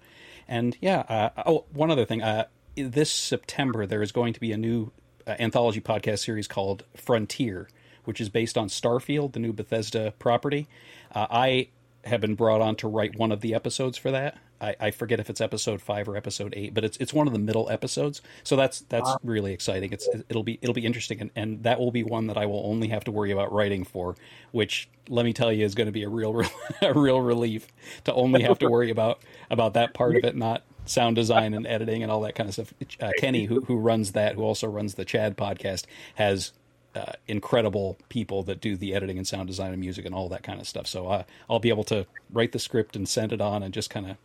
And 0.48 0.78
yeah, 0.82 1.00
uh, 1.10 1.44
oh, 1.46 1.66
one 1.74 1.92
other 1.92 2.06
thing. 2.06 2.22
Uh, 2.22 2.46
this 2.76 3.12
September, 3.12 3.86
there 3.86 4.02
is 4.02 4.12
going 4.12 4.34
to 4.34 4.40
be 4.40 4.52
a 4.52 4.58
new 4.58 4.92
uh, 5.26 5.36
anthology 5.40 5.82
podcast 5.82 6.20
series 6.20 6.48
called 6.48 6.84
Frontier, 6.96 7.68
which 8.06 8.22
is 8.22 8.30
based 8.30 8.58
on 8.58 8.70
Starfield, 8.70 9.34
the 9.34 9.40
new 9.40 9.52
Bethesda 9.52 10.14
property. 10.20 10.68
Uh, 11.14 11.28
I 11.30 11.70
have 12.08 12.22
been 12.22 12.36
brought 12.36 12.62
on 12.62 12.76
to 12.78 12.88
write 12.88 13.18
one 13.18 13.32
of 13.32 13.42
the 13.42 13.54
episodes 13.54 13.98
for 13.98 14.12
that. 14.12 14.38
I, 14.60 14.76
I, 14.80 14.92
forget 14.92 15.20
if 15.20 15.30
it's 15.30 15.40
episode 15.40 15.82
five 15.82 16.08
or 16.08 16.18
episode 16.18 16.54
eight, 16.58 16.74
but 16.74 16.84
it's 16.84 16.98
it's 16.98 17.14
one 17.14 17.28
of 17.28 17.34
the 17.34 17.40
middle 17.40 17.70
episodes. 17.70 18.22
So 18.44 18.56
that's 18.56 18.82
that's 18.82 19.06
wow. 19.06 19.20
really 19.24 19.54
exciting. 19.54 19.92
It's 19.94 20.10
it'll 20.30 20.44
be 20.44 20.58
it'll 20.62 20.74
be 20.74 20.86
interesting, 20.86 21.22
and, 21.22 21.32
and 21.36 21.64
that 21.64 21.80
will 21.80 21.92
be 21.92 22.04
one 22.04 22.28
that 22.28 22.38
I 22.38 22.48
will 22.48 22.64
only 22.66 22.88
have 22.88 23.04
to 23.04 23.12
worry 23.12 23.32
about 23.32 23.52
writing 23.52 23.84
for, 23.84 24.16
which 24.52 24.90
let 25.10 25.26
me 25.26 25.34
tell 25.34 25.52
you 25.52 25.64
is 25.64 25.76
going 25.76 25.86
to 25.86 25.92
be 25.92 26.04
a 26.04 26.10
real 26.18 26.42
a 26.82 26.94
real 26.94 27.22
relief 27.22 27.68
to 28.06 28.14
only 28.14 28.42
have 28.44 28.60
to 28.60 28.68
worry 28.70 28.90
about 28.90 29.22
about 29.52 29.76
that 29.76 29.94
part 29.94 30.16
of 30.16 30.24
it, 30.24 30.36
not 30.36 30.64
sound 30.86 31.16
design 31.16 31.54
and 31.54 31.68
editing 31.68 32.02
and 32.02 32.12
all 32.12 32.22
that 32.22 32.34
kind 32.36 32.50
of 32.50 32.54
stuff. 32.54 32.74
Uh, 33.00 33.12
Kenny, 33.20 33.46
who 33.46 33.62
who 33.62 33.78
runs 33.78 34.14
that, 34.14 34.36
who 34.36 34.44
also 34.44 34.68
runs 34.68 34.96
the 34.96 35.06
Chad 35.06 35.38
podcast, 35.38 35.86
has 36.16 36.54
uh, 36.98 37.14
incredible 37.28 37.98
people 38.10 38.44
that 38.44 38.60
do 38.60 38.76
the 38.76 38.94
editing 38.94 39.18
and 39.18 39.28
sound 39.28 39.48
design 39.48 39.72
and 39.72 39.80
music 39.80 40.06
and 40.06 40.16
all 40.16 40.28
that 40.30 40.44
kind 40.44 40.60
of 40.60 40.68
stuff. 40.68 40.88
So 40.88 41.08
uh, 41.08 41.24
I'll 41.50 41.60
be 41.60 41.70
able 41.70 41.84
to 41.86 42.06
write 42.32 42.52
the 42.52 42.60
script 42.60 42.96
and 42.96 43.08
send 43.08 43.32
it 43.32 43.40
on 43.40 43.64
and 43.64 43.74
just 43.74 43.90
kind 43.90 44.10
of 44.10 44.18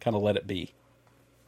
kind 0.00 0.16
of 0.16 0.22
let 0.22 0.36
it 0.36 0.46
be. 0.46 0.72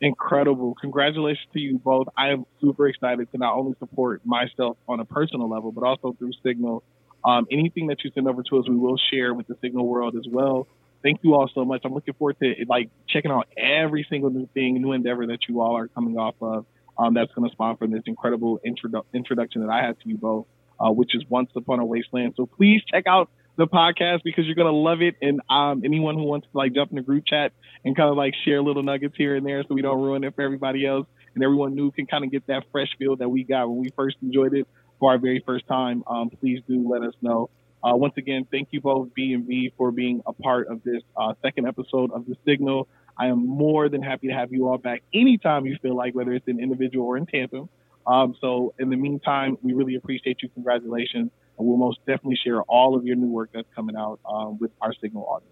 Incredible. 0.00 0.74
Congratulations 0.80 1.46
to 1.52 1.60
you 1.60 1.78
both. 1.78 2.08
I 2.16 2.30
am 2.30 2.44
super 2.60 2.88
excited 2.88 3.30
to 3.32 3.38
not 3.38 3.54
only 3.54 3.74
support 3.78 4.20
myself 4.24 4.76
on 4.88 5.00
a 5.00 5.04
personal 5.04 5.48
level, 5.48 5.72
but 5.72 5.84
also 5.84 6.14
through 6.18 6.32
Signal. 6.44 6.82
Um, 7.24 7.46
anything 7.50 7.86
that 7.86 8.04
you 8.04 8.10
send 8.14 8.28
over 8.28 8.42
to 8.42 8.58
us, 8.58 8.68
we 8.68 8.76
will 8.76 8.98
share 9.10 9.32
with 9.32 9.46
the 9.46 9.56
Signal 9.62 9.86
world 9.86 10.14
as 10.16 10.26
well. 10.28 10.66
Thank 11.02 11.20
you 11.22 11.34
all 11.34 11.48
so 11.54 11.64
much. 11.64 11.82
I'm 11.84 11.94
looking 11.94 12.14
forward 12.14 12.36
to 12.42 12.54
like 12.68 12.90
checking 13.08 13.30
out 13.30 13.48
every 13.56 14.06
single 14.10 14.30
new 14.30 14.48
thing, 14.52 14.80
new 14.80 14.92
endeavor 14.92 15.26
that 15.28 15.48
you 15.48 15.60
all 15.60 15.76
are 15.76 15.88
coming 15.88 16.18
off 16.18 16.34
of. 16.40 16.66
Um, 16.96 17.14
that's 17.14 17.32
going 17.32 17.48
to 17.48 17.52
spawn 17.52 17.76
from 17.76 17.90
this 17.90 18.02
incredible 18.06 18.60
introdu- 18.66 19.04
introduction 19.12 19.66
that 19.66 19.70
I 19.70 19.84
had 19.84 20.00
to 20.00 20.08
you 20.08 20.16
both, 20.16 20.46
uh, 20.78 20.90
which 20.90 21.14
is 21.14 21.24
Once 21.28 21.50
Upon 21.56 21.80
a 21.80 21.84
Wasteland. 21.84 22.34
So 22.36 22.46
please 22.46 22.82
check 22.90 23.06
out 23.06 23.30
the 23.56 23.66
podcast 23.66 24.20
because 24.24 24.46
you're 24.46 24.54
gonna 24.56 24.72
love 24.72 25.00
it. 25.00 25.16
And 25.22 25.40
um, 25.48 25.82
anyone 25.84 26.16
who 26.16 26.24
wants 26.24 26.46
to 26.50 26.58
like 26.58 26.74
jump 26.74 26.90
in 26.90 26.96
the 26.96 27.02
group 27.02 27.24
chat 27.26 27.52
and 27.84 27.96
kind 27.96 28.10
of 28.10 28.16
like 28.16 28.34
share 28.44 28.62
little 28.62 28.82
nuggets 28.82 29.14
here 29.16 29.36
and 29.36 29.46
there, 29.46 29.62
so 29.62 29.74
we 29.74 29.82
don't 29.82 30.00
ruin 30.00 30.24
it 30.24 30.34
for 30.34 30.42
everybody 30.42 30.86
else, 30.86 31.06
and 31.34 31.44
everyone 31.44 31.74
new 31.74 31.90
can 31.90 32.06
kind 32.06 32.24
of 32.24 32.30
get 32.30 32.46
that 32.48 32.64
fresh 32.72 32.88
feel 32.98 33.16
that 33.16 33.28
we 33.28 33.44
got 33.44 33.68
when 33.68 33.78
we 33.78 33.90
first 33.96 34.16
enjoyed 34.22 34.54
it 34.54 34.66
for 34.98 35.12
our 35.12 35.18
very 35.18 35.42
first 35.44 35.66
time. 35.66 36.02
Um, 36.06 36.30
please 36.30 36.60
do 36.68 36.88
let 36.88 37.02
us 37.02 37.14
know. 37.20 37.50
Uh, 37.82 37.94
once 37.94 38.14
again, 38.16 38.46
thank 38.50 38.68
you 38.70 38.80
both 38.80 39.12
B 39.14 39.34
and 39.34 39.46
V 39.46 39.72
for 39.76 39.90
being 39.92 40.22
a 40.26 40.32
part 40.32 40.68
of 40.68 40.82
this 40.82 41.02
uh, 41.16 41.34
second 41.42 41.66
episode 41.66 42.12
of 42.12 42.24
the 42.26 42.34
Signal. 42.46 42.88
I 43.16 43.26
am 43.26 43.46
more 43.46 43.88
than 43.88 44.02
happy 44.02 44.28
to 44.28 44.34
have 44.34 44.52
you 44.52 44.68
all 44.68 44.78
back 44.78 45.02
anytime 45.12 45.66
you 45.66 45.76
feel 45.80 45.96
like, 45.96 46.14
whether 46.14 46.32
it's 46.32 46.46
in 46.48 46.60
individual 46.60 47.06
or 47.06 47.16
in 47.16 47.26
tandem. 47.26 47.68
Um, 48.06 48.34
so 48.40 48.74
in 48.78 48.90
the 48.90 48.96
meantime, 48.96 49.56
we 49.62 49.72
really 49.72 49.94
appreciate 49.94 50.38
you. 50.42 50.48
Congratulations. 50.50 51.30
And 51.56 51.68
we'll 51.68 51.76
most 51.76 52.00
definitely 52.06 52.36
share 52.42 52.62
all 52.62 52.96
of 52.96 53.06
your 53.06 53.16
new 53.16 53.28
work 53.28 53.50
that's 53.54 53.68
coming 53.74 53.96
out 53.96 54.18
um, 54.28 54.58
with 54.58 54.72
our 54.80 54.92
Signal 55.00 55.24
audience. 55.24 55.50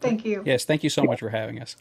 Thank 0.00 0.24
you. 0.24 0.42
Yes, 0.44 0.64
thank 0.64 0.82
you 0.82 0.90
so 0.90 1.04
much 1.04 1.20
for 1.20 1.30
having 1.30 1.60
us. 1.60 1.76